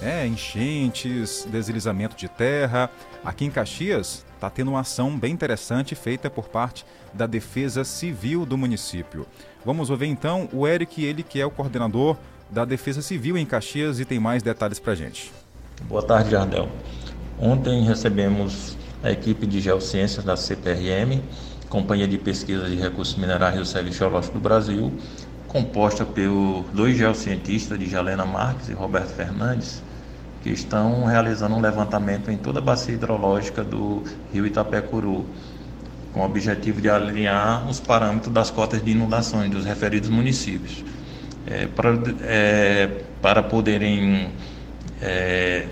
É, 0.03 0.27
enchentes, 0.27 1.47
deslizamento 1.49 2.16
de 2.16 2.29
terra. 2.29 2.91
Aqui 3.24 3.45
em 3.45 3.51
Caxias 3.53 4.27
está 4.35 4.51
tendo 4.51 4.72
uma 4.72 4.81
ação 4.81 5.16
bem 5.16 5.33
interessante 5.33 5.95
feita 5.95 6.29
por 6.29 6.49
parte 6.49 6.85
da 7.14 7.29
Defesa 7.29 7.85
Civil 7.85 8.45
do 8.45 8.59
município. 8.59 9.24
Vamos 9.67 9.91
ouvir 9.91 10.07
então 10.07 10.49
o 10.53 10.64
Eric, 10.64 11.05
ele 11.05 11.25
que 11.25 11.41
é 11.41 11.45
o 11.45 11.51
coordenador 11.51 12.17
da 12.49 12.64
Defesa 12.64 13.03
Civil 13.03 13.37
em 13.37 13.45
Caxias 13.45 13.99
e 13.99 14.05
tem 14.05 14.21
mais 14.21 14.41
detalhes 14.41 14.79
para 14.79 14.95
gente. 14.95 15.33
Boa 15.89 16.05
tarde, 16.05 16.31
Jardel. 16.31 16.69
Ontem 17.37 17.83
recebemos 17.83 18.79
a 19.03 19.11
equipe 19.11 19.45
de 19.45 19.61
Geociências 19.61 20.25
da 20.25 20.37
CPRM, 20.37 21.21
Companhia 21.69 22.07
de 22.07 22.17
Pesquisa 22.17 22.69
de 22.69 22.77
Recursos 22.77 23.17
Minerais 23.17 23.57
do 23.57 23.64
Serviço 23.64 23.99
Geológico 23.99 24.35
do 24.35 24.41
Brasil, 24.41 24.93
composta 25.49 26.05
por 26.05 26.64
dois 26.73 26.97
geocientistas 26.97 27.77
de 27.77 27.91
Jalena 27.91 28.25
Marques 28.25 28.69
e 28.69 28.73
Roberto 28.73 29.14
Fernandes, 29.14 29.83
que 30.45 30.51
estão 30.51 31.07
realizando 31.07 31.57
um 31.57 31.61
levantamento 31.61 32.31
em 32.31 32.37
toda 32.37 32.61
a 32.61 32.62
bacia 32.62 32.95
hidrológica 32.95 33.64
do 33.64 34.05
rio 34.33 34.47
Itapecuru, 34.47 35.27
com 36.17 36.23
o 36.23 36.25
objetivo 36.25 36.81
de 36.81 36.89
alinhar 36.89 37.69
os 37.69 37.79
parâmetros 37.79 38.33
das 38.33 38.51
cotas 38.51 38.83
de 38.83 38.93
inundações 38.93 39.51
dos 39.51 39.67
referidos 39.67 40.09
municípios. 40.09 40.83
É, 41.47 41.67
para, 41.67 41.91
é, 42.23 42.91
para 43.21 43.43
poderem 43.43 44.31
é, 45.03 45.67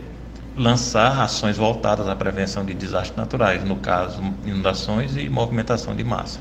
lançar 0.54 1.18
ações 1.22 1.56
voltadas 1.56 2.06
à 2.06 2.14
prevenção 2.14 2.62
de 2.62 2.74
desastres 2.74 3.16
naturais, 3.16 3.64
no 3.64 3.76
caso, 3.76 4.22
inundações 4.44 5.16
e 5.16 5.30
movimentação 5.30 5.96
de 5.96 6.04
massa. 6.04 6.40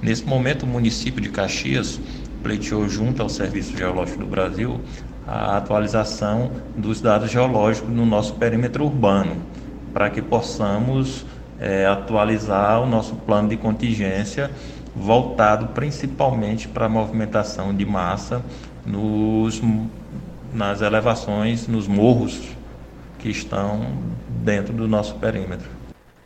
Nesse 0.00 0.24
momento, 0.24 0.62
o 0.62 0.68
município 0.68 1.20
de 1.20 1.28
Caxias 1.28 2.00
pleiteou 2.40 2.88
junto 2.88 3.20
ao 3.20 3.28
Serviço 3.28 3.76
Geológico 3.76 4.20
do 4.20 4.26
Brasil 4.26 4.80
a 5.26 5.56
atualização 5.56 6.52
dos 6.76 7.00
dados 7.00 7.32
geológicos 7.32 7.90
no 7.90 8.06
nosso 8.06 8.34
perímetro 8.34 8.84
urbano, 8.84 9.38
para 9.92 10.08
que 10.08 10.22
possamos 10.22 11.26
é, 11.64 11.86
atualizar 11.86 12.82
o 12.82 12.86
nosso 12.86 13.16
plano 13.16 13.48
de 13.48 13.56
contingência 13.56 14.50
voltado 14.94 15.68
principalmente 15.68 16.68
para 16.68 16.84
a 16.84 16.88
movimentação 16.90 17.74
de 17.74 17.86
massa 17.86 18.44
nos, 18.84 19.62
nas 20.52 20.82
elevações, 20.82 21.66
nos 21.66 21.88
morros 21.88 22.50
que 23.18 23.30
estão 23.30 23.96
dentro 24.28 24.74
do 24.74 24.86
nosso 24.86 25.14
perímetro. 25.14 25.68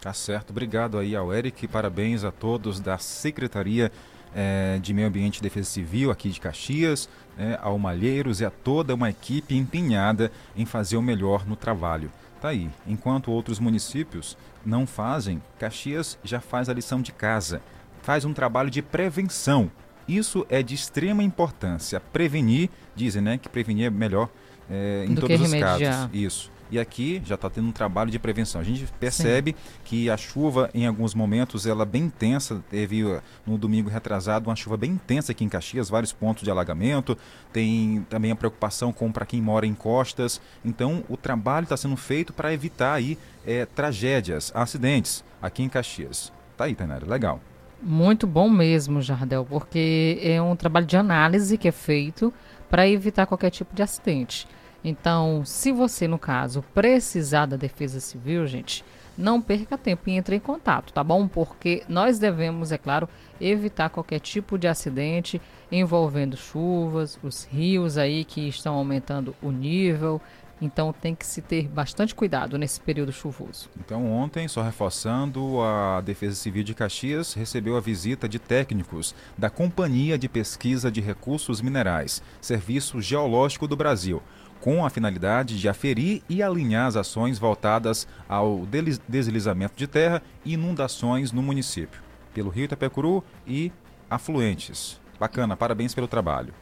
Tá 0.00 0.12
certo, 0.12 0.50
obrigado 0.50 0.98
aí 0.98 1.14
ao 1.14 1.32
Eric, 1.32 1.68
parabéns 1.68 2.24
a 2.24 2.32
todos 2.32 2.80
da 2.80 2.98
Secretaria 2.98 3.92
eh, 4.34 4.78
de 4.82 4.92
Meio 4.92 5.06
Ambiente 5.06 5.38
e 5.38 5.42
Defesa 5.42 5.70
Civil 5.70 6.10
aqui 6.10 6.30
de 6.30 6.40
Caxias, 6.40 7.08
né, 7.36 7.56
ao 7.62 7.78
Malheiros 7.78 8.40
e 8.40 8.44
a 8.44 8.50
toda 8.50 8.94
uma 8.94 9.08
equipe 9.08 9.56
empenhada 9.56 10.32
em 10.56 10.66
fazer 10.66 10.96
o 10.96 11.02
melhor 11.02 11.46
no 11.46 11.54
trabalho. 11.54 12.10
Tá 12.40 12.48
aí, 12.48 12.70
enquanto 12.86 13.32
outros 13.32 13.58
municípios 13.58 14.36
não 14.64 14.86
fazem, 14.86 15.42
Caxias 15.58 16.18
já 16.22 16.40
faz 16.40 16.68
a 16.68 16.74
lição 16.74 17.00
de 17.00 17.12
casa. 17.12 17.60
faz 18.02 18.24
um 18.24 18.32
trabalho 18.32 18.70
de 18.70 18.80
prevenção. 18.80 19.70
Isso 20.06 20.46
é 20.48 20.62
de 20.62 20.74
extrema 20.74 21.22
importância. 21.22 22.00
Prevenir, 22.00 22.70
dizem, 22.96 23.20
né, 23.20 23.36
que 23.36 23.48
prevenir 23.48 23.86
é 23.86 23.90
melhor 23.90 24.30
é, 24.70 25.04
em 25.06 25.14
Do 25.14 25.20
todos 25.22 25.40
os 25.40 25.54
casos. 25.54 26.08
Isso. 26.12 26.50
E 26.70 26.78
aqui 26.78 27.22
já 27.24 27.34
está 27.34 27.48
tendo 27.48 27.68
um 27.68 27.72
trabalho 27.72 28.10
de 28.10 28.18
prevenção. 28.18 28.60
A 28.60 28.64
gente 28.64 28.86
percebe 29.00 29.56
que 29.84 30.10
a 30.10 30.16
chuva, 30.16 30.68
em 30.74 30.86
alguns 30.86 31.14
momentos, 31.14 31.66
ela 31.66 31.82
é 31.82 31.86
bem 31.86 32.04
intensa. 32.04 32.62
Teve 32.68 33.04
uh, 33.04 33.22
no 33.46 33.56
domingo 33.56 33.88
retrasado 33.88 34.50
uma 34.50 34.56
chuva 34.56 34.76
bem 34.76 34.92
intensa 34.92 35.32
aqui 35.32 35.44
em 35.44 35.48
Caxias, 35.48 35.88
vários 35.88 36.12
pontos 36.12 36.42
de 36.42 36.50
alagamento. 36.50 37.16
Tem 37.52 38.04
também 38.10 38.30
a 38.30 38.36
preocupação 38.36 38.92
com 38.92 39.10
para 39.10 39.24
quem 39.24 39.40
mora 39.40 39.66
em 39.66 39.74
costas. 39.74 40.40
Então, 40.62 41.02
o 41.08 41.16
trabalho 41.16 41.64
está 41.64 41.76
sendo 41.76 41.96
feito 41.96 42.34
para 42.34 42.52
evitar 42.52 42.92
aí 42.92 43.16
eh, 43.48 43.64
tragédias, 43.64 44.52
acidentes 44.54 45.24
aqui 45.40 45.62
em 45.62 45.68
Caxias. 45.70 46.30
Tá 46.56 46.64
aí, 46.64 46.74
Tainara, 46.74 47.06
legal. 47.06 47.40
Muito 47.80 48.26
bom 48.26 48.48
mesmo, 48.50 49.00
Jardel, 49.00 49.46
porque 49.48 50.18
é 50.22 50.42
um 50.42 50.54
trabalho 50.54 50.84
de 50.84 50.96
análise 50.96 51.56
que 51.56 51.68
é 51.68 51.72
feito 51.72 52.32
para 52.68 52.86
evitar 52.86 53.24
qualquer 53.24 53.50
tipo 53.50 53.74
de 53.74 53.82
acidente. 53.82 54.46
Então, 54.84 55.42
se 55.44 55.72
você, 55.72 56.06
no 56.06 56.18
caso, 56.18 56.62
precisar 56.74 57.46
da 57.46 57.56
Defesa 57.56 58.00
Civil, 58.00 58.46
gente, 58.46 58.84
não 59.16 59.40
perca 59.40 59.76
tempo 59.76 60.08
e 60.08 60.12
entre 60.12 60.36
em 60.36 60.40
contato, 60.40 60.92
tá 60.92 61.02
bom? 61.02 61.26
Porque 61.26 61.82
nós 61.88 62.18
devemos, 62.18 62.70
é 62.70 62.78
claro, 62.78 63.08
evitar 63.40 63.90
qualquer 63.90 64.20
tipo 64.20 64.56
de 64.56 64.68
acidente 64.68 65.40
envolvendo 65.70 66.36
chuvas, 66.36 67.18
os 67.22 67.44
rios 67.44 67.98
aí 67.98 68.24
que 68.24 68.48
estão 68.48 68.74
aumentando 68.74 69.34
o 69.42 69.50
nível. 69.50 70.20
Então, 70.60 70.92
tem 70.92 71.14
que 71.14 71.24
se 71.24 71.40
ter 71.40 71.68
bastante 71.68 72.14
cuidado 72.14 72.58
nesse 72.58 72.80
período 72.80 73.12
chuvoso. 73.12 73.70
Então, 73.78 74.10
ontem, 74.10 74.48
só 74.48 74.62
reforçando, 74.62 75.60
a 75.62 76.00
Defesa 76.00 76.34
Civil 76.34 76.64
de 76.64 76.74
Caxias 76.74 77.32
recebeu 77.34 77.76
a 77.76 77.80
visita 77.80 78.28
de 78.28 78.38
técnicos 78.38 79.14
da 79.36 79.48
Companhia 79.48 80.18
de 80.18 80.28
Pesquisa 80.28 80.90
de 80.90 81.00
Recursos 81.00 81.60
Minerais, 81.60 82.22
Serviço 82.40 83.00
Geológico 83.00 83.68
do 83.68 83.76
Brasil, 83.76 84.20
com 84.60 84.84
a 84.84 84.90
finalidade 84.90 85.58
de 85.58 85.68
aferir 85.68 86.22
e 86.28 86.42
alinhar 86.42 86.86
as 86.86 86.96
ações 86.96 87.38
voltadas 87.38 88.08
ao 88.28 88.66
deslizamento 89.06 89.76
de 89.76 89.86
terra 89.86 90.22
e 90.44 90.54
inundações 90.54 91.30
no 91.30 91.42
município, 91.42 92.00
pelo 92.34 92.50
Rio 92.50 92.64
Itapecuru 92.64 93.22
e 93.46 93.70
afluentes. 94.10 95.00
Bacana, 95.20 95.56
parabéns 95.56 95.94
pelo 95.94 96.08
trabalho. 96.08 96.52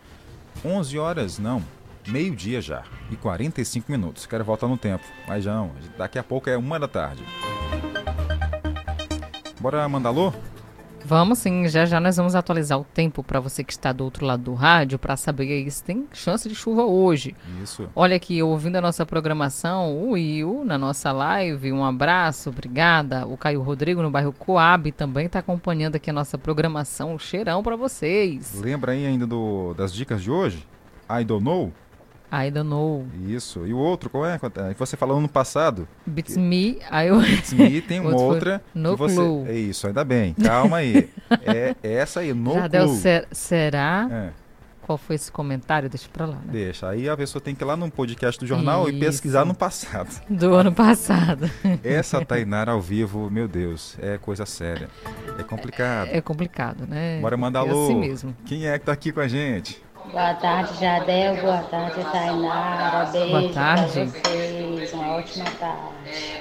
11 0.65 0.99
horas, 0.99 1.39
não, 1.39 1.63
meio-dia 2.07 2.61
já, 2.61 2.83
e 3.11 3.17
45 3.17 3.91
minutos. 3.91 4.27
Quero 4.27 4.45
voltar 4.45 4.69
no 4.69 4.77
tempo, 4.77 5.05
mas 5.27 5.45
não, 5.47 5.73
daqui 5.97 6.19
a 6.19 6.23
pouco 6.23 6.49
é 6.49 6.57
uma 6.57 6.79
da 6.79 6.89
tarde. 6.89 7.25
Bora 9.61 9.89
mandar 9.89 10.11
alô? 10.11 10.33
Vamos 11.09 11.39
sim, 11.39 11.69
já 11.69 11.85
já 11.85 12.01
nós 12.01 12.17
vamos 12.17 12.35
atualizar 12.35 12.81
o 12.81 12.85
tempo 12.85 13.23
para 13.23 13.39
você 13.39 13.63
que 13.63 13.73
está 13.73 13.93
do 13.93 14.03
outro 14.03 14.27
lado 14.27 14.43
do 14.43 14.55
rádio 14.55 14.99
para 14.99 15.17
saber 15.17 15.71
se 15.71 15.85
tem 15.85 16.05
chance 16.13 16.49
de 16.49 16.55
chuva 16.57 16.83
hoje. 16.83 17.33
Isso. 17.63 17.89
Olha 17.95 18.17
aqui, 18.17 18.43
ouvindo 18.43 18.75
a 18.75 18.81
nossa 18.81 19.07
programação, 19.07 19.97
o 19.97 20.11
Will 20.11 20.65
na 20.65 20.77
nossa 20.77 21.13
live, 21.13 21.73
um 21.73 21.85
abraço, 21.85 22.51
obrigada. 22.51 23.25
O 23.25 23.37
Caio 23.37 23.63
Rodrigo 23.63 24.03
no 24.03 24.11
bairro 24.11 24.33
Coab 24.33 24.91
também 24.91 25.27
está 25.27 25.39
acompanhando 25.39 25.95
aqui 25.95 26.11
a 26.11 26.13
nossa 26.13 26.37
programação. 26.37 27.15
Um 27.15 27.19
cheirão 27.21 27.63
para 27.63 27.77
vocês. 27.77 28.61
Lembra 28.61 28.91
aí 28.91 29.07
ainda 29.07 29.29
do, 29.29 29.75
das 29.75 29.95
dicas 29.95 30.21
de 30.21 30.31
hoje? 30.31 30.67
I 31.09 31.23
don't 31.23 31.45
know? 31.45 31.73
I 32.33 32.51
don't 32.51 32.69
know. 32.69 33.07
Isso. 33.27 33.67
E 33.67 33.73
o 33.73 33.79
outro, 33.79 34.11
qual 34.11 34.27
é? 34.27 34.35
É 34.69 34.73
que 34.73 34.79
você 34.79 34.97
falou 34.97 35.21
no 35.21 35.29
passado. 35.29 35.87
Beats 36.05 36.37
me, 36.37 36.79
aí 36.91 37.09
eu... 37.09 37.21
Beats 37.21 37.53
me 37.53 37.81
tem 37.81 38.01
uma 38.01 38.15
outra. 38.17 38.63
No 38.75 38.93
que 38.93 38.99
você... 38.99 39.15
clue. 39.15 39.49
É 39.49 39.55
isso, 39.55 39.87
ainda 39.87 40.05
bem. 40.05 40.35
Calma 40.35 40.79
aí. 40.79 41.09
é 41.43 41.75
essa 41.83 42.21
aí, 42.21 42.33
no 42.35 42.55
Jardel, 42.55 42.87
clue. 42.87 42.97
ser- 42.99 43.29
será? 43.31 44.09
É. 44.11 44.47
Qual 44.83 44.97
foi 44.97 45.17
esse 45.17 45.33
comentário? 45.33 45.89
Deixa 45.89 46.09
pra 46.13 46.27
lá, 46.27 46.37
né? 46.37 46.43
Deixa. 46.53 46.89
Aí 46.89 47.09
a 47.09 47.17
pessoa 47.17 47.43
tem 47.43 47.57
que 47.57 47.65
ir 47.65 47.67
lá 47.67 47.77
no 47.77 47.91
podcast 47.91 48.39
do 48.39 48.47
jornal 48.47 48.89
e 48.89 48.93
Isso. 48.93 49.01
pesquisar 49.01 49.45
no 49.45 49.53
passado. 49.53 50.09
Do 50.31 50.55
ano 50.55 50.73
passado. 50.73 51.51
Essa 51.83 52.25
Tainara 52.25 52.71
ao 52.71 52.81
vivo, 52.81 53.29
meu 53.29 53.49
Deus, 53.49 53.97
é 54.01 54.17
coisa 54.17 54.47
séria. 54.47 54.89
É 55.37 55.43
complicado. 55.43 56.09
É 56.13 56.21
complicado, 56.21 56.87
né? 56.87 57.19
Bora 57.21 57.37
mandar 57.37 57.67
é 57.67 57.69
alô. 57.69 57.85
assim 57.87 57.99
mesmo. 57.99 58.37
Quem 58.45 58.69
é 58.69 58.79
que 58.79 58.85
tá 58.85 58.93
aqui 58.93 59.11
com 59.11 59.19
a 59.19 59.27
gente? 59.27 59.83
Boa 60.11 60.35
tarde, 60.35 60.79
Jadel. 60.81 61.37
Boa 61.43 61.63
tarde, 61.63 62.03
Tainara. 62.11 63.11
Beijo 63.11 63.31
Boa 63.31 63.53
tarde. 63.53 63.93
pra 63.93 64.05
vocês. 64.31 64.93
Uma 64.93 65.17
ótima 65.17 65.45
tarde. 65.59 65.93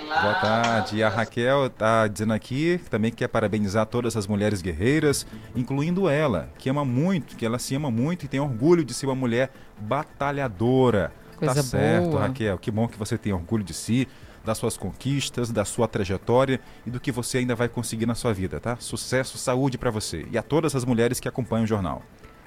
Boa 0.08 0.34
tarde. 0.36 0.98
E 0.98 1.04
a 1.04 1.10
Raquel 1.10 1.70
tá 1.70 2.08
dizendo 2.08 2.34
aqui 2.34 2.80
que 2.84 2.90
também 2.90 3.12
quer 3.12 3.28
parabenizar 3.28 3.86
todas 3.86 4.16
as 4.16 4.28
mulheres 4.28 4.62
guerreiras, 4.62 5.26
incluindo 5.56 6.08
ela, 6.08 6.50
que 6.58 6.70
ama 6.70 6.86
muito, 6.86 7.36
que 7.36 7.46
ela 7.46 7.60
se 7.60 7.76
ama 7.76 7.90
muito 7.92 8.26
e 8.26 8.28
tem 8.28 8.40
orgulho 8.40 8.86
de 8.86 8.94
ser 8.94 9.08
uma 9.08 9.16
mulher 9.16 9.52
batalhadora. 9.80 11.12
Coisa 11.38 11.56
tá 11.56 11.64
certo, 11.64 12.12
boa. 12.12 12.22
Raquel. 12.22 12.58
Que 12.58 12.72
bom 12.72 12.88
que 12.88 12.98
você 12.98 13.18
tem 13.18 13.34
orgulho 13.34 13.64
de 13.64 13.74
si, 13.74 14.08
das 14.46 14.58
suas 14.58 14.78
conquistas, 14.78 15.52
da 15.52 15.66
sua 15.66 15.88
trajetória 15.88 16.62
e 16.86 16.90
do 16.90 17.00
que 17.00 17.12
você 17.12 17.40
ainda 17.40 17.56
vai 17.56 17.68
conseguir 17.68 18.06
na 18.06 18.16
sua 18.16 18.32
vida, 18.32 18.60
tá? 18.60 18.78
Sucesso, 18.80 19.38
saúde 19.38 19.78
pra 19.78 19.90
você 19.90 20.26
e 20.32 20.38
a 20.38 20.44
todas 20.44 20.76
as 20.76 20.86
mulheres 20.86 21.20
que 21.20 21.28
acompanham 21.28 21.64
o 21.64 21.68
jornal. 21.68 22.04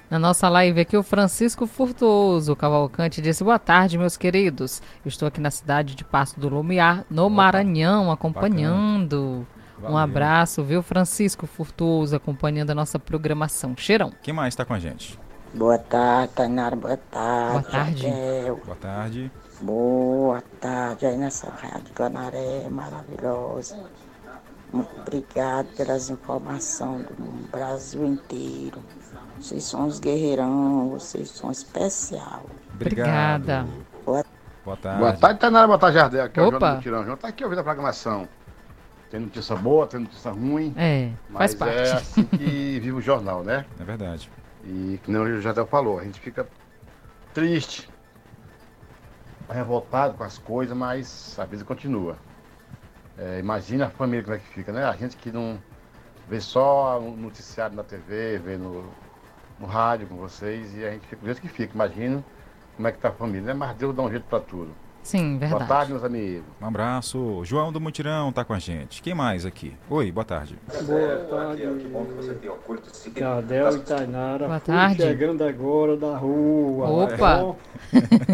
Na 0.09 0.17
nossa 0.17 0.49
live 0.49 0.81
aqui, 0.81 0.97
o 0.97 1.03
Francisco 1.03 1.67
Furtuoso 1.67 2.55
Cavalcante 2.55 3.21
disse: 3.21 3.43
Boa 3.43 3.59
tarde, 3.59 3.95
meus 3.95 4.17
queridos. 4.17 4.81
Eu 5.05 5.09
estou 5.09 5.27
aqui 5.27 5.39
na 5.39 5.51
cidade 5.51 5.93
de 5.93 6.03
Passo 6.03 6.39
do 6.39 6.49
Lumiar, 6.49 7.05
no 7.11 7.29
Maranhão, 7.29 8.11
acompanhando. 8.11 9.45
Um 9.83 9.95
abraço, 9.95 10.63
viu, 10.63 10.81
Francisco 10.81 11.45
Furtuoso, 11.45 12.15
acompanhando 12.15 12.71
a 12.71 12.75
nossa 12.75 12.97
programação. 12.97 13.77
Cheirão. 13.77 14.11
Quem 14.23 14.33
mais 14.33 14.53
está 14.53 14.65
com 14.65 14.73
a 14.73 14.79
gente? 14.79 15.17
Boa 15.53 15.77
tarde, 15.77 16.33
Tainara. 16.33 16.75
Boa 16.75 16.97
tarde. 16.97 17.51
Boa 17.51 17.63
tarde. 17.63 18.01
Jadel. 18.01 18.61
Boa 18.65 18.77
tarde. 18.77 19.31
Boa 19.61 20.43
tarde 20.59 21.05
aí 21.05 21.17
nessa 21.17 21.51
rádio 21.51 21.93
Guanaré 21.95 22.67
maravilhosa. 22.69 23.77
Muito 24.73 24.89
obrigado 25.01 25.67
pelas 25.75 26.09
informações 26.09 27.05
do 27.17 27.49
Brasil 27.51 28.05
inteiro. 28.05 28.79
Vocês 29.39 29.63
são 29.63 29.87
os 29.87 29.99
guerreirão, 29.99 30.89
vocês 30.89 31.29
são 31.29 31.49
especial. 31.49 32.43
Obrigada. 32.73 33.65
Boa, 34.05 34.23
Boa 34.65 34.77
tarde. 34.77 34.99
Boa 34.99 35.13
tarde, 35.13 35.39
Tainara. 35.39 35.67
Boa 35.67 35.79
tarde, 35.79 35.97
Jardel. 35.97 36.25
Aqui 36.25 36.39
é 36.39 36.43
o 36.43 36.47
Opa. 36.47 36.59
João 36.59 36.71
do 36.71 36.75
Mutirão. 36.75 37.05
João 37.05 37.17
tá 37.17 37.27
aqui 37.29 37.43
ouvindo 37.43 37.59
a 37.59 37.63
programação. 37.63 38.27
Tem 39.09 39.19
notícia 39.19 39.55
boa, 39.55 39.87
tem 39.87 40.01
notícia 40.01 40.29
ruim. 40.31 40.73
É, 40.77 41.11
mas 41.29 41.53
faz 41.53 41.55
parte. 41.55 41.77
é 41.77 41.91
assim 41.93 42.23
que 42.25 42.37
vive 42.79 42.91
o 42.91 43.01
jornal, 43.01 43.43
né? 43.43 43.65
É 43.79 43.83
verdade. 43.83 44.29
E 44.63 44.99
que 45.03 45.11
nem 45.11 45.21
o 45.21 45.41
Jardel 45.41 45.65
falou, 45.65 45.99
a 45.99 46.03
gente 46.03 46.19
fica 46.19 46.47
triste, 47.33 47.89
revoltado 49.49 50.13
com 50.15 50.23
as 50.23 50.37
coisas, 50.37 50.75
mas 50.77 51.39
a 51.39 51.45
vida 51.45 51.63
continua. 51.63 52.17
É, 53.17 53.39
imagina 53.39 53.87
a 53.87 53.89
família 53.89 54.23
como 54.23 54.35
é 54.35 54.39
que 54.39 54.47
fica, 54.47 54.71
né? 54.71 54.83
A 54.83 54.95
gente 54.95 55.17
que 55.17 55.31
não 55.31 55.59
vê 56.27 56.39
só 56.39 56.99
o 56.99 57.15
noticiário 57.17 57.75
na 57.75 57.83
TV, 57.83 58.37
vê 58.37 58.57
no, 58.57 58.93
no 59.59 59.67
rádio 59.67 60.07
com 60.07 60.15
vocês, 60.15 60.75
e 60.77 60.85
a 60.85 60.91
gente 60.91 61.05
fica 61.07 61.25
jeito 61.25 61.41
que 61.41 61.47
fica. 61.47 61.73
Imagina 61.73 62.23
como 62.75 62.87
é 62.87 62.91
que 62.91 62.97
tá 62.99 63.09
a 63.09 63.11
família, 63.11 63.41
né? 63.47 63.53
Mas 63.53 63.75
Deus 63.75 63.95
dá 63.95 64.01
um 64.03 64.09
jeito 64.09 64.23
pra 64.29 64.39
tudo. 64.39 64.69
Sim, 65.01 65.37
Boa 65.37 65.49
verdade. 65.49 65.67
tarde, 65.69 65.91
meus 65.93 66.03
amigos. 66.03 66.43
Um 66.61 66.65
abraço. 66.67 67.41
João 67.45 67.71
do 67.71 67.79
Mutirão 67.79 68.33
tá 68.33 68.43
com 68.43 68.53
a 68.53 68.59
gente. 68.59 69.01
Quem 69.01 69.15
mais 69.15 69.45
aqui? 69.45 69.75
Oi, 69.89 70.11
boa 70.11 70.25
tarde. 70.25 70.57
Boa 70.85 71.17
tarde, 71.29 71.63
Jardel 73.15 73.75
e 73.75 73.79
Tainara. 73.79 74.47
Boa 74.47 74.59
tarde. 74.59 75.01
chegando 75.01 75.43
agora 75.43 75.95
da 75.97 76.17
rua. 76.17 77.05
Opa. 77.05 77.37
bom? 77.37 77.55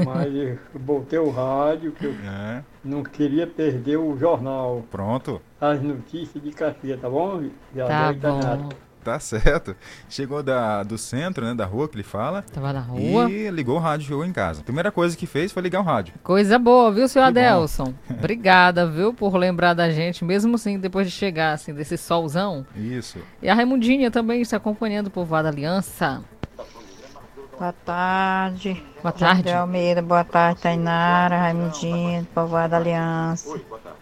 Mas 0.05 0.33
eu 0.35 0.57
botei 0.79 1.19
o 1.19 1.29
rádio, 1.29 1.91
que 1.91 2.05
eu 2.05 2.15
É, 2.25 2.63
não 2.83 3.03
queria 3.03 3.45
perder 3.47 3.97
o 3.97 4.17
jornal. 4.17 4.83
pronto. 4.89 5.41
As 5.61 5.81
notícias 5.81 6.43
de 6.43 6.51
Caxias, 6.51 6.99
tá 6.99 7.09
bom? 7.09 7.43
Jardel 7.75 7.87
Tá 7.87 8.11
e 8.11 8.15
Tainara. 8.19 8.57
bom. 8.57 8.69
Tá 9.05 9.19
certo. 9.19 9.75
Chegou 10.09 10.41
da, 10.41 10.81
do 10.81 10.97
centro, 10.97 11.45
né, 11.45 11.53
da 11.53 11.63
rua 11.63 11.87
que 11.87 11.95
ele 11.95 12.03
fala. 12.03 12.41
Tava 12.41 12.73
na 12.73 12.79
rua. 12.79 13.29
E 13.29 13.51
ligou 13.51 13.75
o 13.75 13.79
rádio, 13.79 14.07
chegou 14.07 14.25
em 14.25 14.33
casa. 14.33 14.63
Primeira 14.63 14.91
coisa 14.91 15.15
que 15.15 15.27
fez 15.27 15.51
foi 15.51 15.61
ligar 15.61 15.79
o 15.81 15.83
rádio. 15.83 16.15
Coisa 16.23 16.57
boa, 16.57 16.91
viu, 16.91 17.07
seu 17.07 17.21
Que 17.21 17.31
bom. 17.31 17.39
Adelson? 17.39 17.93
Obrigada, 18.09 18.87
viu, 18.87 19.13
por 19.13 19.35
lembrar 19.35 19.75
da 19.75 19.91
gente, 19.91 20.25
mesmo 20.25 20.55
assim, 20.55 20.79
depois 20.79 21.05
de 21.05 21.13
chegar, 21.13 21.53
assim, 21.53 21.71
desse 21.71 21.99
solzão. 21.99 22.65
Isso. 22.75 23.19
E 23.43 23.47
a 23.47 23.53
Raimundinha 23.53 24.09
também 24.09 24.41
está 24.41 24.57
acompanhando 24.57 25.05
o 25.05 25.11
Povoado 25.11 25.49
Aliança. 25.49 26.23
Boa 27.59 27.73
tarde. 27.85 28.83
Boa 29.03 29.11
tarde. 29.11 29.51
Almeida, 29.51 30.01
boa 30.01 30.23
tarde, 30.23 30.61
Tainara, 30.61 31.37
Raimundinho, 31.37 32.25
Povoada 32.33 32.75
Aliança. 32.75 33.49
Boa 33.69 33.79
tarde, 33.79 33.99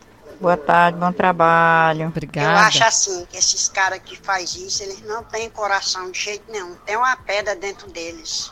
bom 0.97 1.11
trabalho. 1.11 2.03
Eu 2.03 2.07
Obrigada. 2.09 2.67
acho 2.67 2.83
assim, 2.83 3.25
que 3.25 3.37
esses 3.37 3.69
caras 3.69 3.99
que 3.99 4.15
faz 4.17 4.55
isso, 4.55 4.83
eles 4.83 5.01
não 5.01 5.23
têm 5.23 5.49
coração 5.49 6.11
de 6.11 6.19
jeito 6.19 6.51
nenhum. 6.51 6.75
Tem 6.85 6.97
uma 6.97 7.15
pedra 7.15 7.55
dentro 7.55 7.89
deles. 7.89 8.51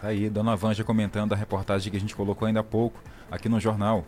Tá 0.00 0.08
aí, 0.08 0.30
Dona 0.30 0.56
Vanja 0.56 0.84
comentando 0.84 1.32
a 1.32 1.36
reportagem 1.36 1.90
que 1.90 1.96
a 1.96 2.00
gente 2.00 2.14
colocou 2.14 2.46
ainda 2.46 2.60
há 2.60 2.64
pouco 2.64 3.00
aqui 3.30 3.48
no 3.48 3.60
jornal. 3.60 4.04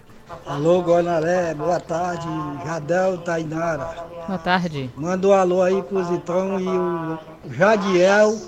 Alô, 0.47 0.81
Guanaré, 0.81 1.55
boa 1.55 1.79
tarde. 1.79 2.27
Jadel 2.65 3.19
Tainara. 3.19 4.07
Boa 4.27 4.39
tarde. 4.39 4.91
Manda 4.97 5.29
um 5.29 5.33
alô 5.33 5.63
aí 5.63 5.83
pro 5.83 6.03
Zitão 6.05 6.59
e 6.59 6.67
o 6.67 7.19
Jadiel 7.53 8.39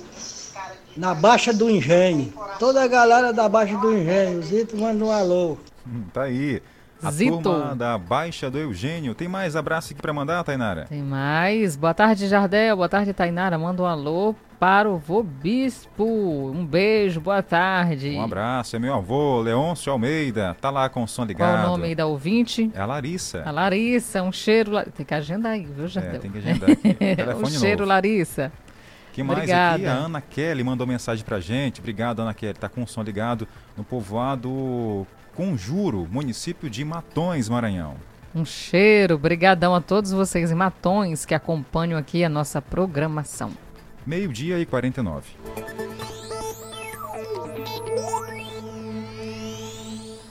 na 0.97 1.15
Baixa 1.15 1.53
do 1.53 1.69
Engenho. 1.69 2.33
Toda 2.59 2.83
a 2.83 2.87
galera 2.87 3.33
da 3.33 3.49
Baixa 3.49 3.77
do 3.77 3.93
Engenho. 3.93 4.39
O 4.39 4.43
Zito 4.43 4.77
manda 4.77 5.05
um 5.05 5.11
alô. 5.11 5.59
Hum, 5.87 6.05
tá 6.13 6.23
aí. 6.23 6.63
A 7.03 7.11
Zito. 7.11 7.39
turma 7.43 7.75
da 7.77 7.99
Baixa 7.99 8.51
do 8.51 8.59
Eugênio. 8.59 9.15
Tem 9.15 9.29
mais 9.29 9.55
abraço 9.57 9.93
aqui 9.93 10.01
pra 10.01 10.13
mandar, 10.13 10.43
Tainara? 10.43 10.87
Tem 10.89 11.03
mais. 11.03 11.77
Boa 11.77 11.93
tarde, 11.93 12.27
Jardel. 12.29 12.77
Boa 12.77 12.89
tarde, 12.89 13.13
Tainara. 13.13 13.59
Manda 13.59 13.83
um 13.83 13.87
alô 13.87 14.35
para 14.59 14.89
o 14.89 14.97
vô 14.97 15.23
Bispo. 15.23 16.05
Um 16.05 16.65
beijo, 16.65 17.21
boa 17.21 17.43
tarde. 17.43 18.11
Um 18.11 18.23
abraço, 18.23 18.77
é 18.77 18.79
meu 18.79 18.95
avô, 18.95 19.41
Leôncio 19.43 19.93
Almeida. 19.93 20.57
Tá 20.59 20.71
lá 20.71 20.89
com 20.89 21.03
o 21.03 21.09
som 21.09 21.23
Qual 21.23 21.29
ligado. 21.29 21.65
o 21.67 21.71
nome 21.73 21.95
da 21.95 22.07
ouvinte? 22.07 22.71
É 22.75 22.81
a 22.81 22.87
Larissa. 22.87 23.43
A 23.45 23.51
Larissa, 23.51 24.23
um 24.23 24.33
cheiro. 24.33 24.73
Tem 24.97 25.05
que 25.05 25.13
agendar 25.15 25.53
aí, 25.53 25.67
viu, 25.67 25.85
É, 25.85 25.89
Jardel? 25.89 26.21
tem 26.21 26.31
que 26.31 26.39
agendar 26.39 26.71
aqui. 26.71 26.97
Um 27.43 27.47
cheiro, 27.47 27.81
novo. 27.81 27.89
Larissa. 27.91 28.51
Que 29.13 29.23
mais 29.23 29.39
Obrigada. 29.41 29.75
aqui? 29.77 29.87
A 29.87 29.93
Ana 29.93 30.21
Kelly 30.23 30.65
mandou 30.65 30.87
mensagem 30.87 31.23
pra 31.25 31.39
gente. 31.39 31.81
Obrigado, 31.81 32.21
Ana 32.23 32.33
Kelly. 32.35 32.55
Tá 32.55 32.69
com 32.69 32.83
o 32.83 32.87
som 32.87 33.03
ligado 33.03 33.47
no 33.77 33.85
povoado 33.85 35.07
Conjuro, 35.35 36.09
município 36.11 36.71
de 36.71 36.85
Matões, 36.85 37.49
Maranhão. 37.49 37.97
Um 38.35 38.45
cheiro, 38.45 39.17
brigadão 39.17 39.75
a 39.75 39.81
todos 39.81 40.11
vocês 40.11 40.51
em 40.51 40.55
Matões 40.55 41.25
que 41.25 41.35
acompanham 41.35 41.99
aqui 41.99 42.25
a 42.25 42.29
nossa 42.29 42.61
programação. 42.61 43.53
Meio-dia 44.07 44.59
e 44.59 44.67
49. 44.67 45.31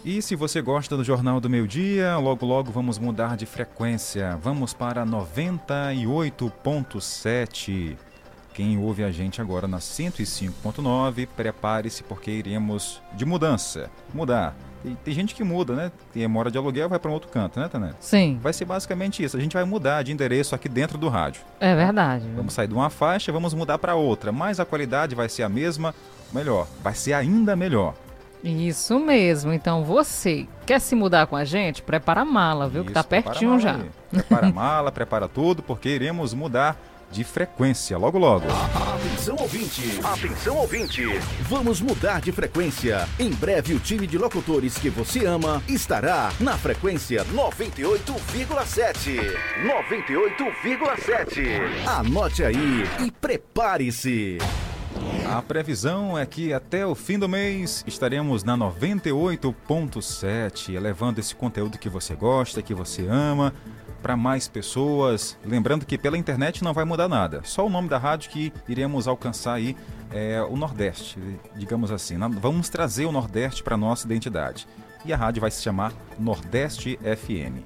E 0.06 0.22
se 0.22 0.36
você 0.36 0.62
gosta 0.62 0.98
do 0.98 1.04
Jornal 1.04 1.40
do 1.40 1.50
Meio 1.50 1.66
Dia, 1.66 2.18
logo 2.18 2.46
logo 2.46 2.74
vamos 2.74 3.00
mudar 3.00 3.38
de 3.38 3.46
frequência. 3.46 4.38
Vamos 4.42 4.74
para 4.74 5.06
98.7. 5.06 7.96
Quem 8.54 8.78
ouve 8.78 9.02
a 9.04 9.12
gente 9.12 9.42
agora 9.42 9.66
na 9.66 9.80
105.9, 9.80 11.28
prepare-se 11.36 12.04
porque 12.04 12.30
iremos 12.32 13.02
de 13.14 13.26
mudança. 13.26 13.90
Mudar. 14.14 14.56
Tem, 14.84 14.96
tem 14.96 15.14
gente 15.14 15.34
que 15.34 15.44
muda, 15.44 15.74
né? 15.74 15.92
Tem 16.14 16.28
mora 16.28 16.52
de 16.52 16.58
aluguel, 16.58 16.90
vai 16.90 17.00
para 17.00 17.10
um 17.10 17.14
outro 17.14 17.30
canto, 17.30 17.60
né, 17.60 17.70
Tanete? 17.70 17.96
Sim. 18.02 18.38
Vai 18.42 18.52
ser 18.52 18.66
basicamente 18.66 19.24
isso. 19.24 19.38
A 19.38 19.40
gente 19.40 19.54
vai 19.54 19.64
mudar 19.64 20.04
de 20.04 20.12
endereço 20.12 20.54
aqui 20.54 20.68
dentro 20.68 20.98
do 20.98 21.08
rádio. 21.08 21.42
É 21.60 21.74
verdade. 21.74 22.26
Vamos 22.36 22.54
sair 22.54 22.68
de 22.68 22.74
uma 22.74 22.90
faixa, 22.90 23.32
vamos 23.32 23.54
mudar 23.54 23.78
para 23.78 23.96
outra, 23.96 24.32
mas 24.32 24.60
a 24.60 24.66
qualidade 24.66 25.16
vai 25.16 25.30
ser 25.30 25.44
a 25.44 25.50
mesma, 25.50 25.96
melhor, 26.34 26.68
vai 26.84 26.94
ser 26.94 27.14
ainda 27.14 27.56
melhor. 27.56 27.94
Isso 28.44 29.00
mesmo. 29.00 29.54
Então 29.54 29.86
você 29.86 30.46
quer 30.66 30.80
se 30.80 30.96
mudar 30.96 31.28
com 31.28 31.36
a 31.36 31.46
gente? 31.46 31.82
Prepara 31.82 32.22
a 32.22 32.26
mala, 32.26 32.68
viu? 32.68 32.84
que 32.84 32.92
tá 32.92 33.00
Isso, 33.00 33.10
prepara 33.10 33.30
a 33.30 33.32
pertinho 33.32 33.52
mala 33.52 33.62
já. 33.62 33.80
Prepara 34.12 34.48
a 34.48 34.52
mala, 34.52 34.92
prepara 34.92 35.28
tudo, 35.30 35.64
porque 35.64 35.88
iremos 35.88 36.34
mudar 36.34 36.78
de 37.14 37.24
frequência 37.24 37.98
logo 37.98 38.18
logo. 38.18 38.48
Atenção 38.50 39.38
ouvinte, 39.40 40.00
atenção 40.04 40.58
ouvinte. 40.58 41.04
Vamos 41.42 41.80
mudar 41.80 42.20
de 42.20 42.32
frequência. 42.32 43.08
Em 43.20 43.30
breve 43.30 43.76
o 43.76 43.80
time 43.80 44.08
de 44.08 44.18
locutores 44.18 44.80
que 44.80 44.90
você 44.90 45.24
ama 45.26 45.62
estará 45.70 46.34
na 46.40 46.58
frequência 46.58 47.24
98,7. 47.26 49.38
98,7. 49.62 51.88
Anote 51.88 52.44
aí 52.44 52.84
e 53.06 53.12
prepare-se. 53.12 54.40
A 55.30 55.42
previsão 55.42 56.18
é 56.18 56.26
que 56.26 56.52
até 56.54 56.86
o 56.86 56.96
fim 56.96 57.18
do 57.18 57.30
mês 57.30 57.84
estaremos 57.88 58.44
na 58.44 58.58
98.7, 58.58 60.78
levando 60.80 61.20
esse 61.20 61.36
conteúdo 61.36 61.78
que 61.78 61.90
você 61.90 62.16
gosta, 62.16 62.62
que 62.62 62.74
você 62.74 63.06
ama, 63.08 63.54
para 64.04 64.18
mais 64.18 64.48
pessoas. 64.48 65.38
Lembrando 65.46 65.86
que 65.86 65.98
pela 65.98 66.18
internet 66.18 66.64
não 66.64 66.74
vai 66.74 66.84
mudar 66.86 67.08
nada, 67.08 67.42
só 67.44 67.66
o 67.66 67.70
nome 67.70 67.88
da 67.90 67.98
rádio 67.98 68.30
que 68.30 68.54
iremos 68.68 69.08
alcançar 69.08 69.54
aí 69.54 69.76
é 70.12 70.42
o 70.48 70.56
Nordeste, 70.56 71.18
digamos 71.56 71.90
assim. 71.92 72.18
Vamos 72.40 72.70
trazer 72.70 73.06
o 73.06 73.12
Nordeste 73.12 73.64
para 73.64 73.76
nossa 73.78 74.06
identidade. 74.06 74.68
E 75.06 75.12
a 75.12 75.18
rádio 75.18 75.42
vai 75.42 75.50
se 75.50 75.62
chamar 75.64 75.92
Nordeste 76.20 77.00
FM. 77.02 77.64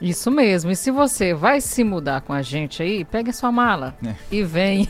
Isso 0.00 0.30
mesmo. 0.30 0.70
E 0.70 0.76
se 0.76 0.90
você 0.92 1.34
vai 1.34 1.60
se 1.60 1.82
mudar 1.82 2.20
com 2.20 2.32
a 2.32 2.40
gente 2.40 2.82
aí, 2.82 3.04
pega 3.04 3.30
a 3.30 3.32
sua 3.32 3.50
mala 3.50 3.96
É. 4.04 4.14
e 4.30 4.44
vem. 4.44 4.88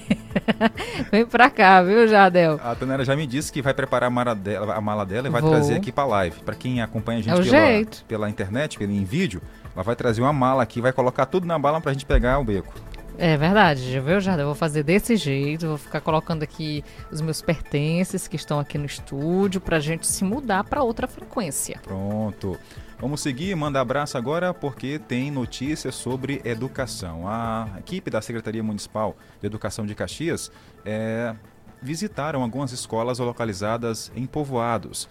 vem 1.10 1.24
pra 1.24 1.48
cá, 1.48 1.82
viu, 1.82 2.06
Jardel? 2.06 2.60
A 2.62 2.74
Tanera 2.74 3.04
já 3.04 3.16
me 3.16 3.26
disse 3.26 3.50
que 3.50 3.62
vai 3.62 3.72
preparar 3.72 4.08
a 4.08 4.10
mala 4.10 4.34
dela, 4.34 4.74
a 4.74 4.80
mala 4.80 5.06
dela 5.06 5.28
e 5.28 5.30
vai 5.30 5.40
Vou. 5.40 5.50
trazer 5.50 5.76
aqui 5.76 5.90
para 5.90 6.04
live. 6.06 6.40
Para 6.40 6.54
quem 6.54 6.82
acompanha 6.82 7.20
a 7.20 7.22
gente 7.22 7.54
É 7.54 7.84
pela, 7.84 7.86
pela 8.06 8.30
internet, 8.30 8.78
pelo 8.78 8.92
em 8.92 9.04
vídeo, 9.04 9.40
ela 9.78 9.84
vai 9.84 9.94
trazer 9.94 10.20
uma 10.20 10.32
mala 10.32 10.60
aqui, 10.60 10.80
vai 10.80 10.92
colocar 10.92 11.24
tudo 11.26 11.46
na 11.46 11.56
bala 11.56 11.80
pra 11.80 11.92
gente 11.92 12.04
pegar 12.04 12.40
o 12.40 12.44
beco. 12.44 12.74
É 13.16 13.36
verdade, 13.36 13.92
já 13.92 14.00
viu, 14.00 14.20
Jardel? 14.20 14.42
Eu 14.42 14.48
vou 14.48 14.54
fazer 14.56 14.82
desse 14.82 15.14
jeito, 15.16 15.68
vou 15.68 15.78
ficar 15.78 16.00
colocando 16.00 16.42
aqui 16.42 16.84
os 17.12 17.20
meus 17.20 17.40
pertences 17.40 18.26
que 18.26 18.34
estão 18.34 18.58
aqui 18.58 18.76
no 18.76 18.86
estúdio 18.86 19.60
pra 19.60 19.78
gente 19.78 20.04
se 20.04 20.24
mudar 20.24 20.64
pra 20.64 20.82
outra 20.82 21.06
frequência. 21.06 21.78
Pronto. 21.84 22.58
Vamos 22.98 23.20
seguir, 23.20 23.54
manda 23.54 23.80
abraço 23.80 24.18
agora 24.18 24.52
porque 24.52 24.98
tem 24.98 25.30
notícias 25.30 25.94
sobre 25.94 26.40
educação. 26.44 27.28
A 27.28 27.68
equipe 27.78 28.10
da 28.10 28.20
Secretaria 28.20 28.64
Municipal 28.64 29.16
de 29.40 29.46
Educação 29.46 29.86
de 29.86 29.94
Caxias 29.94 30.50
é, 30.84 31.36
visitaram 31.80 32.42
algumas 32.42 32.72
escolas 32.72 33.20
localizadas 33.20 34.10
em 34.16 34.26
povoados 34.26 35.08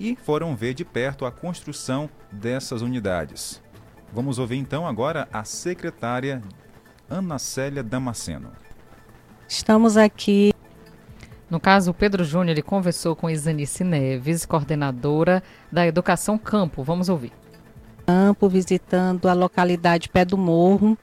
e 0.00 0.16
foram 0.16 0.56
ver 0.56 0.72
de 0.72 0.84
perto 0.84 1.26
a 1.26 1.30
construção 1.30 2.08
dessas 2.32 2.80
unidades. 2.80 3.60
Vamos 4.12 4.38
ouvir 4.38 4.56
então 4.56 4.86
agora 4.86 5.28
a 5.32 5.44
secretária 5.44 6.42
Ana 7.10 7.38
Célia 7.38 7.82
Damasceno. 7.82 8.50
Estamos 9.46 9.96
aqui. 9.96 10.52
No 11.50 11.58
caso, 11.58 11.90
o 11.90 11.94
Pedro 11.94 12.24
Júnior 12.24 12.50
ele 12.50 12.62
conversou 12.62 13.16
com 13.16 13.30
Isanice 13.30 13.84
Neves, 13.84 14.44
coordenadora 14.44 15.42
da 15.72 15.86
Educação 15.86 16.36
Campo. 16.36 16.82
Vamos 16.82 17.08
ouvir. 17.08 17.32
campo, 18.06 18.48
visitando 18.48 19.28
a 19.28 19.34
localidade 19.34 20.08
Pé 20.08 20.24
do 20.24 20.36
Morro. 20.38 20.96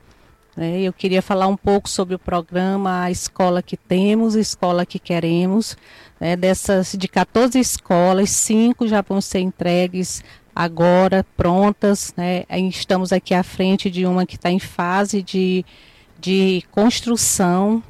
né? 0.56 0.82
Eu 0.82 0.91
queria 0.93 1.22
falar 1.22 1.47
um 1.47 1.58
pouco 1.58 1.88
sobre 1.88 2.16
o 2.16 2.20
programa, 2.20 3.03
a 3.03 3.12
escola 3.12 3.62
que 3.62 3.78
temos, 3.78 4.36
a 4.36 4.39
escola 4.39 4.86
que 4.86 4.97
queremos. 4.99 5.78
né? 6.20 6.36
Dessas 6.36 6.93
de 6.97 7.08
14 7.08 7.60
escolas, 7.60 8.32
cinco 8.32 8.88
já 8.88 9.01
vão 9.01 9.22
ser 9.22 9.39
entregues 9.39 10.24
agora, 10.56 11.26
prontas. 11.36 12.14
né? 12.16 12.45
Estamos 12.70 13.12
aqui 13.12 13.34
à 13.34 13.43
frente 13.43 13.91
de 13.91 14.06
uma 14.06 14.26
que 14.26 14.36
está 14.36 14.49
em 14.49 14.60
fase 14.60 15.22
de, 15.22 15.66
de 16.20 16.64
construção. 16.72 17.84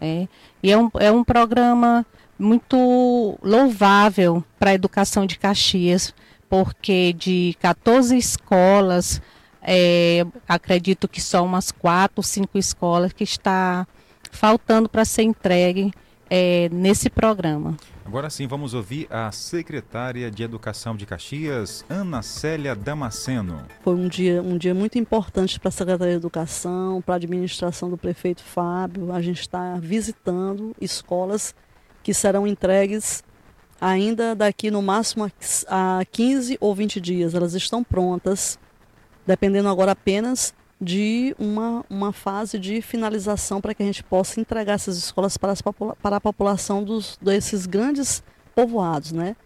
né? 0.00 0.28
E 0.62 0.70
é 0.70 0.78
um, 0.78 0.90
é 1.00 1.10
um 1.10 1.24
programa 1.24 2.06
muito 2.38 3.38
louvável 3.42 4.44
para 4.58 4.70
a 4.70 4.74
educação 4.74 5.26
de 5.26 5.38
Caxias, 5.38 6.14
porque 6.48 7.12
de 7.12 7.56
14 7.60 8.16
escolas, 8.16 9.20
é, 9.60 10.24
acredito 10.48 11.08
que 11.08 11.20
só 11.20 11.44
umas 11.44 11.70
quatro, 11.70 12.22
cinco 12.22 12.58
escolas 12.58 13.12
que 13.12 13.24
está 13.24 13.86
faltando 14.30 14.88
para 14.88 15.04
ser 15.04 15.22
entregue 15.22 15.92
é, 16.28 16.68
nesse 16.72 17.10
programa. 17.10 17.76
Agora 18.04 18.28
sim, 18.28 18.46
vamos 18.46 18.74
ouvir 18.74 19.06
a 19.10 19.30
secretária 19.32 20.30
de 20.30 20.42
Educação 20.42 20.96
de 20.96 21.06
Caxias, 21.06 21.84
Ana 21.88 22.20
Célia 22.22 22.74
Damasceno. 22.74 23.64
Foi 23.82 23.94
um 23.94 24.08
dia, 24.08 24.42
um 24.42 24.58
dia 24.58 24.74
muito 24.74 24.98
importante 24.98 25.58
para 25.58 25.68
a 25.68 25.72
Secretaria 25.72 26.14
de 26.14 26.18
Educação, 26.18 27.00
para 27.00 27.14
a 27.14 27.16
administração 27.16 27.88
do 27.88 27.96
prefeito 27.96 28.42
Fábio. 28.42 29.12
A 29.12 29.22
gente 29.22 29.40
está 29.40 29.76
visitando 29.80 30.74
escolas 30.80 31.54
que 32.02 32.12
serão 32.12 32.46
entregues 32.46 33.22
ainda 33.80 34.34
daqui 34.34 34.70
no 34.70 34.80
máximo 34.80 35.24
a 35.24 35.98
a 35.98 36.04
15 36.04 36.58
ou 36.60 36.74
20 36.74 37.00
dias. 37.00 37.34
Elas 37.34 37.54
estão 37.54 37.82
prontas, 37.82 38.58
dependendo 39.26 39.68
agora 39.68 39.92
apenas 39.92 40.54
de 40.82 41.32
uma, 41.38 41.84
uma 41.88 42.12
fase 42.12 42.58
de 42.58 42.82
finalização 42.82 43.60
para 43.60 43.72
que 43.72 43.84
a 43.84 43.86
gente 43.86 44.02
possa 44.02 44.40
entregar 44.40 44.72
essas 44.74 44.96
escolas 44.98 45.36
para, 45.36 45.52
as 45.52 45.62
para 45.62 46.16
a 46.16 46.20
população 46.20 46.82
dos, 46.82 47.16
desses 47.22 47.66
grandes 47.66 48.20
povoados. 48.52 49.12
Né? 49.12 49.36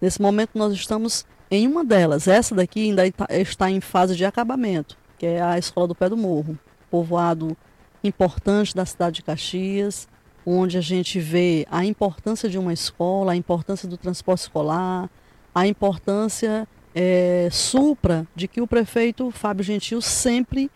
Nesse 0.00 0.20
momento 0.20 0.50
nós 0.54 0.72
estamos 0.72 1.24
em 1.48 1.68
uma 1.68 1.84
delas. 1.84 2.26
Essa 2.26 2.56
daqui 2.56 2.88
ainda 2.88 3.06
está- 3.06 3.70
em 3.70 3.80
fase 3.80 4.16
de 4.16 4.24
acabamento, 4.24 4.98
que 5.16 5.26
é 5.26 5.40
a 5.40 5.56
Escola 5.56 5.86
do 5.86 5.94
Pé 5.94 6.08
do 6.08 6.16
Morro, 6.16 6.58
povoado 6.90 7.56
importante 8.02 8.74
da 8.74 8.84
cidade 8.84 9.16
de 9.16 9.22
Caxias, 9.22 10.08
onde 10.44 10.76
a 10.76 10.80
gente 10.80 11.20
vê 11.20 11.66
a 11.70 11.84
importância 11.84 12.48
de 12.48 12.58
uma 12.58 12.72
escola, 12.72 13.32
a 13.32 13.36
importância 13.36 13.88
do 13.88 13.96
transporte 13.96 14.40
escolar, 14.40 15.08
a 15.54 15.66
importância 15.68 16.66
eh, 16.94 17.48
supra 17.52 18.26
de 18.34 18.48
que 18.48 18.60
o 18.60 18.66
prefeito 18.66 19.30
Fábio 19.30 19.62
Gentil 19.62 20.00
sempre 20.00 20.68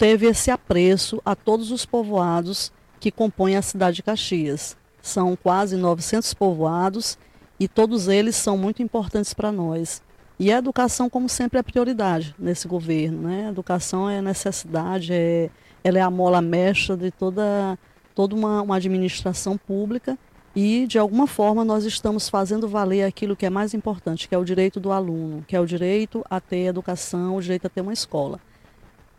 teve 0.00 0.26
esse 0.26 0.50
apreço 0.50 1.20
a 1.26 1.36
todos 1.36 1.70
os 1.70 1.84
povoados 1.84 2.72
que 2.98 3.10
compõem 3.10 3.56
a 3.56 3.60
cidade 3.60 3.96
de 3.96 4.02
Caxias. 4.02 4.74
São 5.02 5.36
quase 5.36 5.76
900 5.76 6.32
povoados 6.32 7.18
e 7.60 7.68
todos 7.68 8.08
eles 8.08 8.34
são 8.34 8.56
muito 8.56 8.82
importantes 8.82 9.34
para 9.34 9.52
nós. 9.52 10.00
E 10.38 10.50
a 10.50 10.56
educação, 10.56 11.10
como 11.10 11.28
sempre, 11.28 11.58
é 11.58 11.62
prioridade 11.62 12.34
nesse 12.38 12.66
governo. 12.66 13.28
Né? 13.28 13.44
A 13.44 13.50
educação 13.50 14.08
é 14.08 14.22
necessidade, 14.22 15.12
é, 15.12 15.50
ela 15.84 15.98
é 15.98 16.00
a 16.00 16.10
mola 16.10 16.40
mestra 16.40 16.96
de 16.96 17.10
toda, 17.10 17.78
toda 18.14 18.34
uma, 18.34 18.62
uma 18.62 18.76
administração 18.76 19.58
pública 19.58 20.18
e, 20.56 20.86
de 20.86 20.98
alguma 20.98 21.26
forma, 21.26 21.62
nós 21.62 21.84
estamos 21.84 22.26
fazendo 22.26 22.66
valer 22.66 23.04
aquilo 23.04 23.36
que 23.36 23.44
é 23.44 23.50
mais 23.50 23.74
importante, 23.74 24.30
que 24.30 24.34
é 24.34 24.38
o 24.38 24.44
direito 24.46 24.80
do 24.80 24.92
aluno, 24.92 25.44
que 25.46 25.54
é 25.54 25.60
o 25.60 25.66
direito 25.66 26.24
a 26.30 26.40
ter 26.40 26.68
educação, 26.68 27.36
o 27.36 27.42
direito 27.42 27.66
a 27.66 27.68
ter 27.68 27.82
uma 27.82 27.92
escola. 27.92 28.40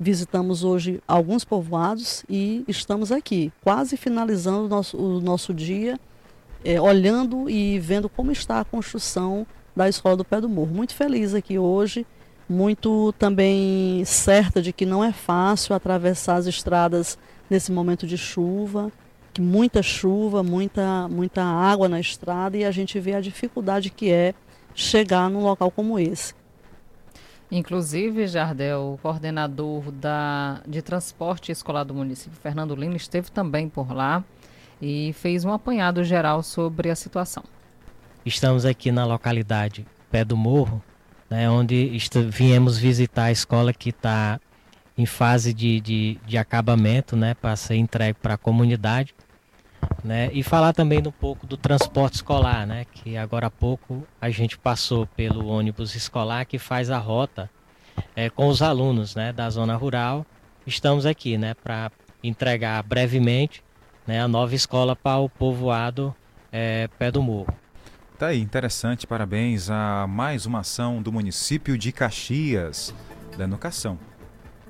Visitamos 0.04 0.64
hoje 0.64 1.00
alguns 1.08 1.46
povoados 1.46 2.26
e 2.28 2.66
estamos 2.68 3.12
aqui, 3.12 3.54
quase 3.64 3.96
finalizando 3.96 4.66
o 4.66 4.68
nosso, 4.68 4.98
o 4.98 5.22
nosso 5.22 5.54
dia, 5.54 6.00
é, 6.66 6.82
olhando 6.82 7.48
e 7.48 7.78
vendo 7.78 8.10
como 8.10 8.32
está 8.32 8.60
a 8.60 8.66
construção 8.66 9.46
da 9.76 9.88
Escola 9.88 10.18
do 10.18 10.26
Pé 10.26 10.42
do 10.42 10.50
Morro. 10.50 10.74
Muito 10.74 10.96
feliz 10.96 11.36
aqui 11.36 11.60
hoje, 11.60 12.04
muito 12.50 13.14
também 13.20 14.04
certa 14.04 14.60
de 14.60 14.74
que 14.74 14.88
não 14.88 15.04
é 15.04 15.12
fácil 15.12 15.76
atravessar 15.76 16.38
as 16.38 16.48
estradas 16.48 17.16
nesse 17.48 17.72
momento 17.72 18.08
de 18.08 18.18
chuva, 18.18 18.92
que 19.32 19.40
muita 19.40 19.84
chuva, 19.84 20.42
muita, 20.42 21.08
muita 21.10 21.44
água 21.44 21.88
na 21.88 22.00
estrada 22.00 22.58
e 22.58 22.66
a 22.66 22.72
gente 22.72 23.00
vê 23.00 23.14
a 23.14 23.22
dificuldade 23.22 23.92
que 23.92 24.12
é 24.12 24.34
chegar 24.74 25.30
num 25.30 25.44
local 25.44 25.70
como 25.70 26.00
esse. 26.00 26.34
Inclusive, 27.52 28.28
Jardel, 28.28 28.94
o 28.94 28.98
coordenador 28.98 29.92
da, 29.92 30.62
de 30.66 30.82
transporte 30.82 31.52
escolar 31.52 31.84
do 31.84 31.94
município, 31.94 32.40
Fernando 32.42 32.74
Lima, 32.74 32.96
esteve 32.96 33.30
também 33.30 33.68
por 33.68 33.92
lá 33.92 34.24
e 34.82 35.12
fez 35.14 35.44
um 35.44 35.52
apanhado 35.52 36.02
geral 36.02 36.42
sobre 36.42 36.90
a 36.90 36.96
situação. 36.96 37.44
Estamos 38.26 38.66
aqui 38.66 38.90
na 38.90 39.04
localidade 39.04 39.86
Pé 40.10 40.24
do 40.24 40.38
Morro, 40.38 40.82
né, 41.30 41.50
onde 41.50 41.92
viemos 42.30 42.78
visitar 42.78 43.26
a 43.26 43.32
escola 43.32 43.74
que 43.74 43.90
está 43.90 44.40
em 44.98 45.06
fase 45.06 45.54
de, 45.54 45.82
de, 45.82 46.20
de 46.26 46.38
acabamento, 46.38 47.18
né, 47.18 47.34
para 47.34 47.56
ser 47.58 47.76
entregue 47.76 48.18
para 48.22 48.36
a 48.36 48.38
comunidade. 48.38 49.14
Né, 50.04 50.30
e 50.34 50.42
falar 50.42 50.74
também 50.74 51.00
um 51.00 51.12
pouco 51.12 51.46
do 51.46 51.56
transporte 51.58 52.16
escolar, 52.16 52.66
né, 52.66 52.86
que 52.92 53.18
agora 53.18 53.48
há 53.48 53.52
pouco 53.52 54.04
a 54.20 54.30
gente 54.30 54.58
passou 54.58 55.06
pelo 55.06 55.48
ônibus 55.48 55.94
escolar 55.96 56.46
que 56.46 56.58
faz 56.58 56.90
a 56.90 56.98
rota 56.98 57.50
é, 58.16 58.30
com 58.30 58.48
os 58.48 58.62
alunos 58.62 59.16
né, 59.16 59.32
da 59.32 59.50
zona 59.50 59.76
rural. 59.76 60.26
Estamos 60.66 61.06
aqui 61.06 61.38
né, 61.38 61.54
para 61.54 61.92
entregar 62.24 62.82
brevemente 62.84 63.64
né, 64.08 64.22
a 64.22 64.28
nova 64.28 64.56
escola 64.56 64.96
para 64.96 65.18
o 65.18 65.30
povoado 65.30 66.16
é, 66.52 66.88
Pé 67.00 67.12
do 67.12 67.22
Morro. 67.22 67.54
Tá 68.18 68.28
aí, 68.28 68.40
interessante. 68.40 69.08
Parabéns 69.08 69.70
a 69.70 70.06
mais 70.08 70.46
uma 70.46 70.60
ação 70.60 71.02
do 71.02 71.12
município 71.12 71.78
de 71.78 71.92
Caxias 71.92 72.94
da 73.36 73.46
educação. 73.46 73.98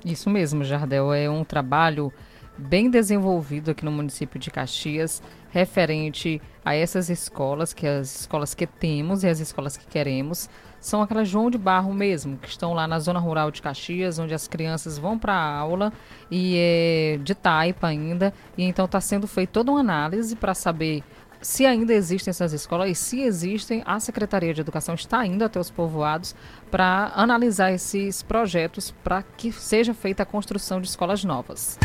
Isso 0.04 0.30
mesmo, 0.30 0.64
Jardel. 0.64 1.12
É 1.12 1.28
um 1.28 1.44
trabalho 1.44 2.12
bem 2.56 2.90
desenvolvido 2.90 3.70
aqui 3.70 3.84
no 3.84 3.90
município 3.90 4.38
de 4.38 4.50
Caxias, 4.50 5.22
referente 5.50 6.40
a 6.64 6.74
essas 6.74 7.10
escolas, 7.10 7.72
que 7.72 7.86
as 7.86 8.20
escolas 8.20 8.54
que 8.54 8.66
temos 8.66 9.24
e 9.24 9.28
as 9.28 9.40
escolas 9.40 9.76
que 9.76 9.86
queremos, 9.86 10.48
são 10.80 11.00
aquelas 11.00 11.28
João 11.28 11.50
de 11.50 11.58
Barro 11.58 11.94
mesmo, 11.94 12.36
que 12.36 12.48
estão 12.48 12.74
lá 12.74 12.88
na 12.88 12.98
zona 12.98 13.20
rural 13.20 13.50
de 13.50 13.62
Caxias, 13.62 14.18
onde 14.18 14.34
as 14.34 14.48
crianças 14.48 14.98
vão 14.98 15.18
para 15.18 15.32
a 15.32 15.56
aula 15.56 15.92
e 16.30 16.56
é 16.56 17.18
de 17.22 17.34
taipa 17.34 17.86
ainda, 17.86 18.34
e 18.58 18.64
então 18.64 18.84
está 18.86 19.00
sendo 19.00 19.26
feita 19.26 19.52
toda 19.52 19.70
uma 19.70 19.80
análise 19.80 20.34
para 20.34 20.54
saber 20.54 21.04
se 21.42 21.66
ainda 21.66 21.92
existem 21.92 22.30
essas 22.30 22.52
escolas 22.52 22.88
e 22.90 22.94
se 22.94 23.20
existem, 23.20 23.82
a 23.84 23.98
Secretaria 23.98 24.54
de 24.54 24.60
Educação 24.60 24.94
está 24.94 25.26
indo 25.26 25.44
até 25.44 25.58
os 25.58 25.70
povoados 25.70 26.34
para 26.70 27.12
analisar 27.14 27.72
esses 27.72 28.22
projetos 28.22 28.92
para 29.02 29.22
que 29.22 29.50
seja 29.52 29.92
feita 29.92 30.22
a 30.22 30.26
construção 30.26 30.80
de 30.80 30.88
escolas 30.88 31.24
novas. 31.24 31.78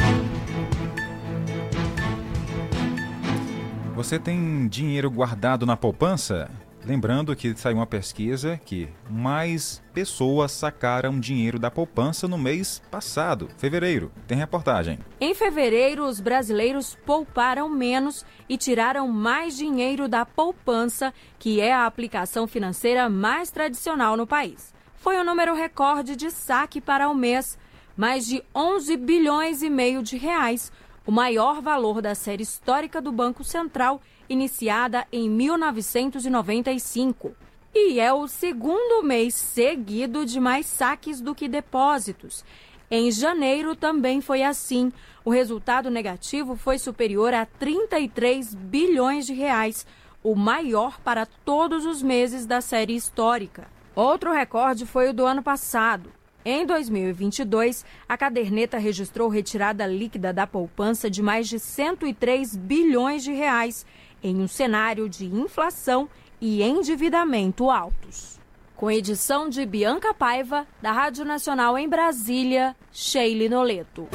Você 3.95 4.20
tem 4.20 4.68
dinheiro 4.68 5.10
guardado 5.10 5.66
na 5.66 5.76
poupança? 5.76 6.51
Lembrando 6.88 7.35
que 7.35 7.53
saiu 7.57 7.75
uma 7.75 7.85
pesquisa 7.85 8.57
que 8.63 8.88
mais 9.09 9.83
pessoas 9.93 10.53
sacaram 10.53 11.19
dinheiro 11.19 11.59
da 11.59 11.69
poupança 11.69 12.29
no 12.29 12.38
mês 12.38 12.81
passado, 12.89 13.49
fevereiro. 13.57 14.09
Tem 14.25 14.38
reportagem. 14.38 14.97
Em 15.19 15.35
fevereiro, 15.35 16.05
os 16.05 16.21
brasileiros 16.21 16.97
pouparam 17.05 17.67
menos 17.67 18.25
e 18.47 18.57
tiraram 18.57 19.05
mais 19.09 19.57
dinheiro 19.57 20.07
da 20.07 20.25
poupança, 20.25 21.13
que 21.38 21.59
é 21.59 21.73
a 21.73 21.85
aplicação 21.85 22.47
financeira 22.47 23.09
mais 23.09 23.51
tradicional 23.51 24.15
no 24.15 24.25
país. 24.25 24.73
Foi 24.95 25.17
o 25.17 25.23
um 25.23 25.25
número 25.25 25.53
recorde 25.53 26.15
de 26.15 26.31
saque 26.31 26.79
para 26.79 27.09
o 27.09 27.13
mês, 27.13 27.59
mais 27.97 28.25
de 28.25 28.41
11 28.55 28.95
bilhões 28.95 29.61
e 29.61 29.69
meio 29.69 30.01
de 30.01 30.15
reais, 30.15 30.71
o 31.05 31.11
maior 31.11 31.61
valor 31.61 32.01
da 32.01 32.15
série 32.15 32.43
histórica 32.43 33.01
do 33.01 33.11
Banco 33.11 33.43
Central, 33.43 34.01
iniciada 34.30 35.05
em 35.11 35.30
1995. 35.30 37.36
E 37.73 37.99
é 37.99 38.13
o 38.13 38.28
segundo 38.28 39.03
mês 39.03 39.36
seguido 39.36 40.25
de 40.25 40.39
mais 40.39 40.65
saques 40.65 41.21
do 41.21 41.36
que 41.36 41.47
depósitos. 41.47 42.43
Em 42.89 43.11
janeiro 43.11 43.75
também 43.75 44.21
foi 44.21 44.43
assim. 44.43 44.93
O 45.25 45.30
resultado 45.30 45.89
negativo 45.89 46.55
foi 46.55 46.80
superior 46.80 47.34
a 47.34 47.45
33 47.45 48.55
bilhões 48.55 49.25
de 49.25 49.34
reais, 49.34 49.86
o 50.23 50.36
maior 50.36 50.99
para 51.01 51.25
todos 51.25 51.86
os 51.86 52.01
meses 52.01 52.45
da 52.45 52.61
série 52.61 52.95
histórica. 52.95 53.67
Outro 53.93 54.32
recorde 54.32 54.86
foi 54.86 55.09
o 55.09 55.13
do 55.13 55.25
ano 55.25 55.43
passado. 55.43 56.11
Em 56.45 56.65
2022, 56.65 57.84
a 58.07 58.17
caderneta 58.17 58.78
registrou 58.78 59.28
retirada 59.28 59.86
líquida 59.86 60.32
da 60.32 60.47
poupança 60.47 61.09
de 61.09 61.21
mais 61.21 61.49
de 61.49 61.59
103 61.59 62.55
bilhões 62.55 63.21
de 63.21 63.34
reais, 63.34 63.86
em 64.28 64.41
um 64.41 64.47
cenário 64.47 65.07
de 65.09 65.25
inflação 65.25 66.09
e 66.39 66.61
endividamento 66.61 67.69
altos. 67.69 68.39
Com 68.75 68.91
edição 68.91 69.49
de 69.49 69.65
Bianca 69.65 70.13
Paiva, 70.13 70.67
da 70.82 70.91
Rádio 70.91 71.25
Nacional 71.25 71.78
em 71.78 71.89
Brasília, 71.89 72.75
Sheile 72.91 73.49
Noleto. 73.49 74.07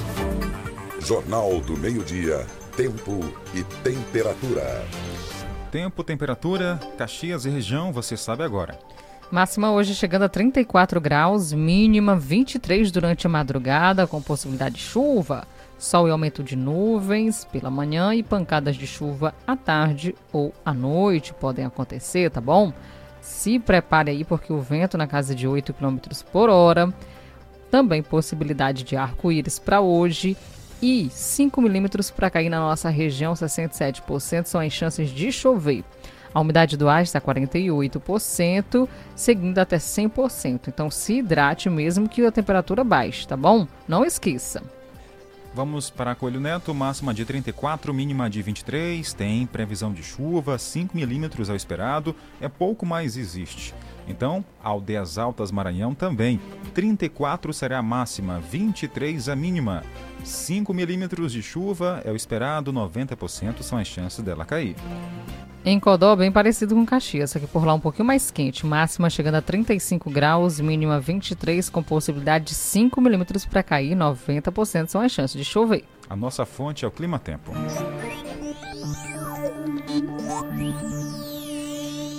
Jornal 1.00 1.60
do 1.60 1.76
Meio-Dia, 1.76 2.46
Tempo 2.76 3.18
e 3.52 3.64
Temperatura. 3.82 4.86
Tempo, 5.72 6.04
temperatura, 6.04 6.78
Caxias 6.96 7.44
e 7.44 7.50
região, 7.50 7.92
você 7.92 8.16
sabe 8.16 8.44
agora. 8.44 8.78
Máxima 9.32 9.72
hoje 9.72 9.94
chegando 9.94 10.24
a 10.24 10.28
34 10.28 11.00
graus, 11.00 11.54
mínima 11.54 12.14
23 12.14 12.92
durante 12.92 13.26
a 13.26 13.30
madrugada, 13.30 14.06
com 14.06 14.20
possibilidade 14.20 14.74
de 14.74 14.82
chuva. 14.82 15.48
Sol 15.82 16.06
e 16.06 16.12
aumento 16.12 16.44
de 16.44 16.54
nuvens 16.54 17.44
pela 17.44 17.68
manhã 17.68 18.14
e 18.14 18.22
pancadas 18.22 18.76
de 18.76 18.86
chuva 18.86 19.34
à 19.44 19.56
tarde 19.56 20.14
ou 20.32 20.54
à 20.64 20.72
noite 20.72 21.34
podem 21.34 21.64
acontecer, 21.64 22.30
tá 22.30 22.40
bom? 22.40 22.72
Se 23.20 23.58
prepare 23.58 24.12
aí 24.12 24.22
porque 24.22 24.52
o 24.52 24.60
vento 24.60 24.96
na 24.96 25.08
casa 25.08 25.34
de 25.34 25.48
8 25.48 25.74
km 25.74 25.98
por 26.30 26.48
hora. 26.48 26.94
Também 27.68 28.00
possibilidade 28.00 28.84
de 28.84 28.94
arco-íris 28.94 29.58
para 29.58 29.80
hoje 29.80 30.36
e 30.80 31.10
5 31.10 31.60
milímetros 31.60 32.12
para 32.12 32.30
cair 32.30 32.48
na 32.48 32.60
nossa 32.60 32.88
região, 32.88 33.32
67% 33.32 34.44
são 34.46 34.60
as 34.60 34.72
chances 34.72 35.10
de 35.10 35.32
chover. 35.32 35.82
A 36.32 36.40
umidade 36.40 36.76
do 36.76 36.88
ar 36.88 37.02
está 37.02 37.20
48%, 37.20 38.88
seguindo 39.16 39.58
até 39.58 39.78
100%. 39.78 40.68
Então 40.68 40.88
se 40.88 41.14
hidrate 41.14 41.68
mesmo 41.68 42.08
que 42.08 42.24
a 42.24 42.30
temperatura 42.30 42.84
baixe, 42.84 43.26
tá 43.26 43.36
bom? 43.36 43.66
Não 43.88 44.04
esqueça. 44.04 44.62
Vamos 45.54 45.90
para 45.90 46.14
Coelho 46.14 46.40
Neto, 46.40 46.72
máxima 46.72 47.12
de 47.12 47.26
34, 47.26 47.92
mínima 47.92 48.30
de 48.30 48.40
23, 48.40 49.12
tem 49.12 49.44
previsão 49.44 49.92
de 49.92 50.02
chuva, 50.02 50.56
5 50.56 50.96
milímetros 50.96 51.50
ao 51.50 51.56
esperado, 51.56 52.16
é 52.40 52.48
pouco 52.48 52.86
mais 52.86 53.18
existe. 53.18 53.74
Então, 54.12 54.44
Aldeias 54.62 55.16
Altas 55.16 55.50
Maranhão 55.50 55.94
também, 55.94 56.38
34 56.74 57.52
será 57.52 57.78
a 57.78 57.82
máxima, 57.82 58.40
23 58.40 59.30
a 59.30 59.34
mínima. 59.34 59.82
5 60.22 60.72
milímetros 60.74 61.32
de 61.32 61.42
chuva 61.42 62.02
é 62.04 62.12
o 62.12 62.14
esperado, 62.14 62.72
90% 62.72 63.62
são 63.62 63.78
as 63.78 63.86
chances 63.86 64.22
dela 64.22 64.44
cair. 64.44 64.76
Em 65.64 65.80
Codó, 65.80 66.14
bem 66.14 66.30
parecido 66.30 66.74
com 66.74 66.84
Caxias, 66.84 67.30
só 67.30 67.38
que 67.38 67.46
por 67.46 67.64
lá 67.64 67.72
um 67.72 67.80
pouquinho 67.80 68.04
mais 68.04 68.30
quente. 68.30 68.66
Máxima 68.66 69.08
chegando 69.08 69.36
a 69.36 69.42
35 69.42 70.10
graus, 70.10 70.60
mínima 70.60 71.00
23, 71.00 71.70
com 71.70 71.82
possibilidade 71.82 72.46
de 72.46 72.54
5 72.54 73.00
milímetros 73.00 73.46
para 73.46 73.62
cair, 73.62 73.96
90% 73.96 74.88
são 74.88 75.00
as 75.00 75.10
chances 75.10 75.36
de 75.36 75.44
chover. 75.44 75.84
A 76.10 76.14
nossa 76.14 76.44
fonte 76.44 76.84
é 76.84 76.88
o 76.88 76.90
Clima 76.90 77.18
Tempo. 77.18 77.52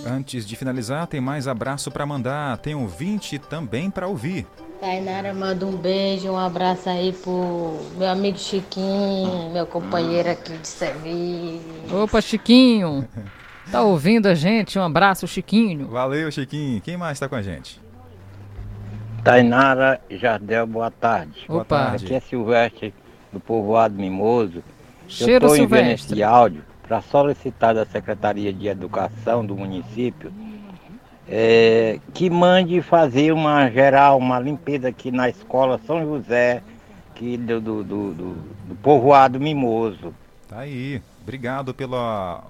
Antes 0.05 0.45
de 0.45 0.55
finalizar, 0.55 1.07
tem 1.07 1.21
mais 1.21 1.47
abraço 1.47 1.89
para 1.89 2.05
mandar. 2.05 2.57
Tem 2.57 2.75
ouvinte 2.75 3.39
também 3.39 3.89
para 3.89 4.07
ouvir. 4.07 4.45
Tainara 4.79 5.33
manda 5.33 5.65
um 5.65 5.77
beijo, 5.77 6.29
um 6.29 6.37
abraço 6.37 6.89
aí 6.89 7.13
pro 7.13 7.79
meu 7.97 8.09
amigo 8.09 8.37
Chiquinho, 8.37 9.49
meu 9.53 9.65
companheiro 9.65 10.29
aqui 10.29 10.57
de 10.57 10.67
serviço. 10.67 11.61
Opa, 12.03 12.19
Chiquinho! 12.19 13.07
Tá 13.71 13.81
ouvindo 13.81 14.27
a 14.27 14.35
gente? 14.35 14.77
Um 14.77 14.83
abraço, 14.83 15.25
Chiquinho. 15.25 15.87
Valeu, 15.87 16.29
Chiquinho. 16.29 16.81
Quem 16.81 16.97
mais 16.97 17.13
está 17.15 17.29
com 17.29 17.35
a 17.35 17.41
gente? 17.41 17.81
Tainara 19.23 20.01
Jardel, 20.09 20.67
boa 20.67 20.91
tarde. 20.91 21.45
Opa. 21.47 21.53
Boa 21.53 21.65
tarde. 21.65 22.05
Aqui 22.05 22.15
é 22.15 22.19
Silvestre, 22.19 22.93
do 23.31 23.39
povoado 23.39 23.95
Mimoso. 23.95 24.61
Cheiro, 25.07 25.45
Eu 25.45 25.49
estou 25.51 25.55
enviando 25.55 25.79
Silvestre. 25.85 26.13
esse 26.15 26.23
áudio 26.23 26.63
para 26.93 27.01
solicitar 27.01 27.73
da 27.73 27.85
Secretaria 27.87 28.53
de 28.53 28.67
Educação 28.67 29.43
do 29.43 29.55
município 29.55 30.31
é, 31.27 31.99
que 32.13 32.29
mande 32.29 32.83
fazer 32.83 33.31
uma 33.33 33.67
geral, 33.71 34.19
uma 34.19 34.39
limpeza 34.39 34.89
aqui 34.89 35.09
na 35.11 35.27
escola 35.27 35.79
São 35.87 36.05
José, 36.05 36.61
que 37.15 37.35
do, 37.35 37.59
do, 37.59 37.83
do, 37.83 38.13
do- 38.13 38.33
do 38.67 38.75
povoado 38.75 39.39
Mimoso. 39.39 40.13
Tá 40.47 40.59
aí. 40.59 41.01
Obrigado 41.23 41.73
pelo 41.73 41.95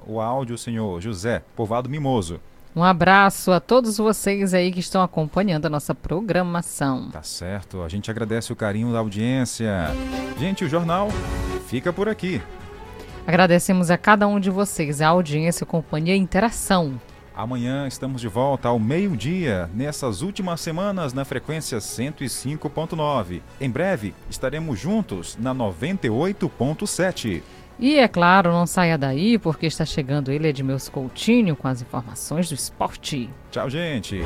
o 0.06 0.20
áudio, 0.20 0.58
senhor 0.58 1.00
José, 1.00 1.42
Povoado 1.56 1.88
Mimoso. 1.88 2.42
Um 2.76 2.84
abraço 2.84 3.50
a 3.52 3.62
todos 3.62 3.98
vocês 3.98 4.54
aí 4.54 4.72
que 4.74 4.80
estão 4.82 5.02
acompanhando 5.04 5.68
a 5.68 5.70
nossa 5.70 5.96
programação. 5.96 7.10
Tá 7.12 7.24
certo. 7.24 7.82
A 7.84 7.88
gente 7.88 8.12
agradece 8.12 8.52
o 8.52 8.56
carinho 8.58 8.92
da 8.92 9.00
audiência. 9.00 9.72
Gente, 10.38 10.66
o 10.66 10.70
jornal 10.70 11.08
fica 11.68 11.94
por 11.94 12.10
aqui. 12.10 12.42
Agradecemos 13.26 13.90
a 13.90 13.98
cada 13.98 14.28
um 14.28 14.40
de 14.40 14.50
vocês, 14.50 15.02
a 15.02 15.08
audiência, 15.08 15.64
a 15.64 15.68
companhia 15.68 16.16
e 16.16 16.20
interação. 16.20 17.00
Amanhã 17.36 17.88
estamos 17.88 18.22
de 18.22 18.28
volta 18.28 18.68
ao 18.68 18.78
meio-dia, 18.78 19.68
nessas 19.74 20.22
últimas 20.22 20.62
semanas 20.62 21.14
na 21.14 21.26
frequência 21.26 21.80
105.9. 21.80 23.42
Em 23.60 23.70
breve 23.70 24.14
estaremos 24.30 24.78
juntos 24.78 25.36
na 25.40 25.56
98.7. 25.56 27.42
E 27.80 28.00
é 28.00 28.08
claro, 28.08 28.52
não 28.52 28.66
saia 28.66 28.98
daí, 28.98 29.38
porque 29.38 29.66
está 29.66 29.86
chegando 29.86 30.32
ele, 30.32 30.48
Edmilson 30.48 30.92
Coutinho, 30.92 31.56
com 31.56 31.68
as 31.68 31.82
informações 31.82 32.50
do 32.50 32.56
esporte. 32.56 33.30
Tchau, 33.52 33.70
gente. 33.70 34.22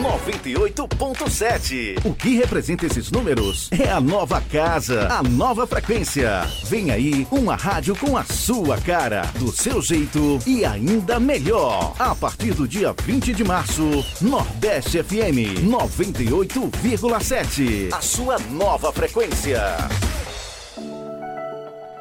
98.7. 0.00 2.04
O 2.04 2.14
que 2.14 2.36
representa 2.36 2.86
esses 2.86 3.10
números 3.10 3.68
é 3.72 3.90
a 3.90 4.00
nova 4.00 4.40
casa, 4.40 5.08
a 5.12 5.22
nova 5.22 5.66
frequência. 5.66 6.42
Vem 6.64 6.90
aí 6.90 7.26
uma 7.30 7.56
rádio 7.56 7.96
com 7.96 8.16
a 8.16 8.24
sua 8.24 8.78
cara, 8.78 9.22
do 9.38 9.50
seu 9.50 9.82
jeito 9.82 10.38
e 10.46 10.64
ainda 10.64 11.18
melhor. 11.18 11.94
A 11.98 12.14
partir 12.14 12.54
do 12.54 12.68
dia 12.68 12.94
20 13.02 13.34
de 13.34 13.44
março, 13.44 14.04
Nordeste 14.20 15.02
FM 15.02 15.64
98,7. 15.64 17.92
A 17.92 18.00
sua 18.00 18.38
nova 18.50 18.92
frequência. 18.92 19.60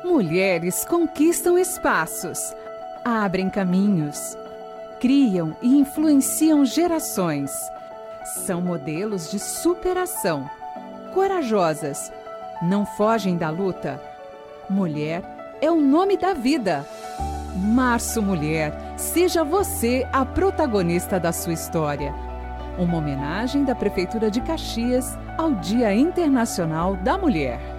Mulheres 0.10 0.84
conquistam 0.86 1.56
espaços, 1.56 2.40
abrem 3.06 3.48
caminhos, 3.48 4.36
criam 5.00 5.56
e 5.62 5.78
influenciam 5.78 6.66
gerações. 6.66 7.52
São 8.44 8.60
modelos 8.60 9.30
de 9.30 9.38
superação, 9.38 10.50
corajosas, 11.14 12.12
não 12.60 12.88
fogem 12.88 13.38
da 13.38 13.52
luta. 13.52 14.02
Mulher 14.68 15.22
é 15.62 15.70
o 15.70 15.80
nome 15.80 16.18
da 16.18 16.34
vida. 16.34 16.84
Março 17.56 18.20
Mulher, 18.20 18.74
seja 18.98 19.44
você 19.44 20.08
a 20.12 20.26
protagonista 20.26 21.20
da 21.20 21.32
sua 21.32 21.54
história. 21.54 22.16
Uma 22.80 22.98
homenagem 22.98 23.64
da 23.64 23.76
Prefeitura 23.76 24.32
de 24.32 24.42
Caxias 24.42 25.16
ao 25.38 25.52
Dia 25.52 25.94
Internacional 25.94 26.96
da 26.96 27.16
Mulher. 27.16 27.79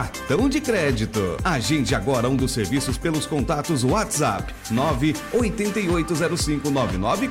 cartão 0.01 0.49
de 0.49 0.59
crédito. 0.59 1.37
Agende 1.43 1.93
agora 1.93 2.27
um 2.27 2.35
dos 2.35 2.51
serviços 2.51 2.97
pelos 2.97 3.27
contatos 3.27 3.83
WhatsApp 3.83 4.51
9880599 4.71 6.97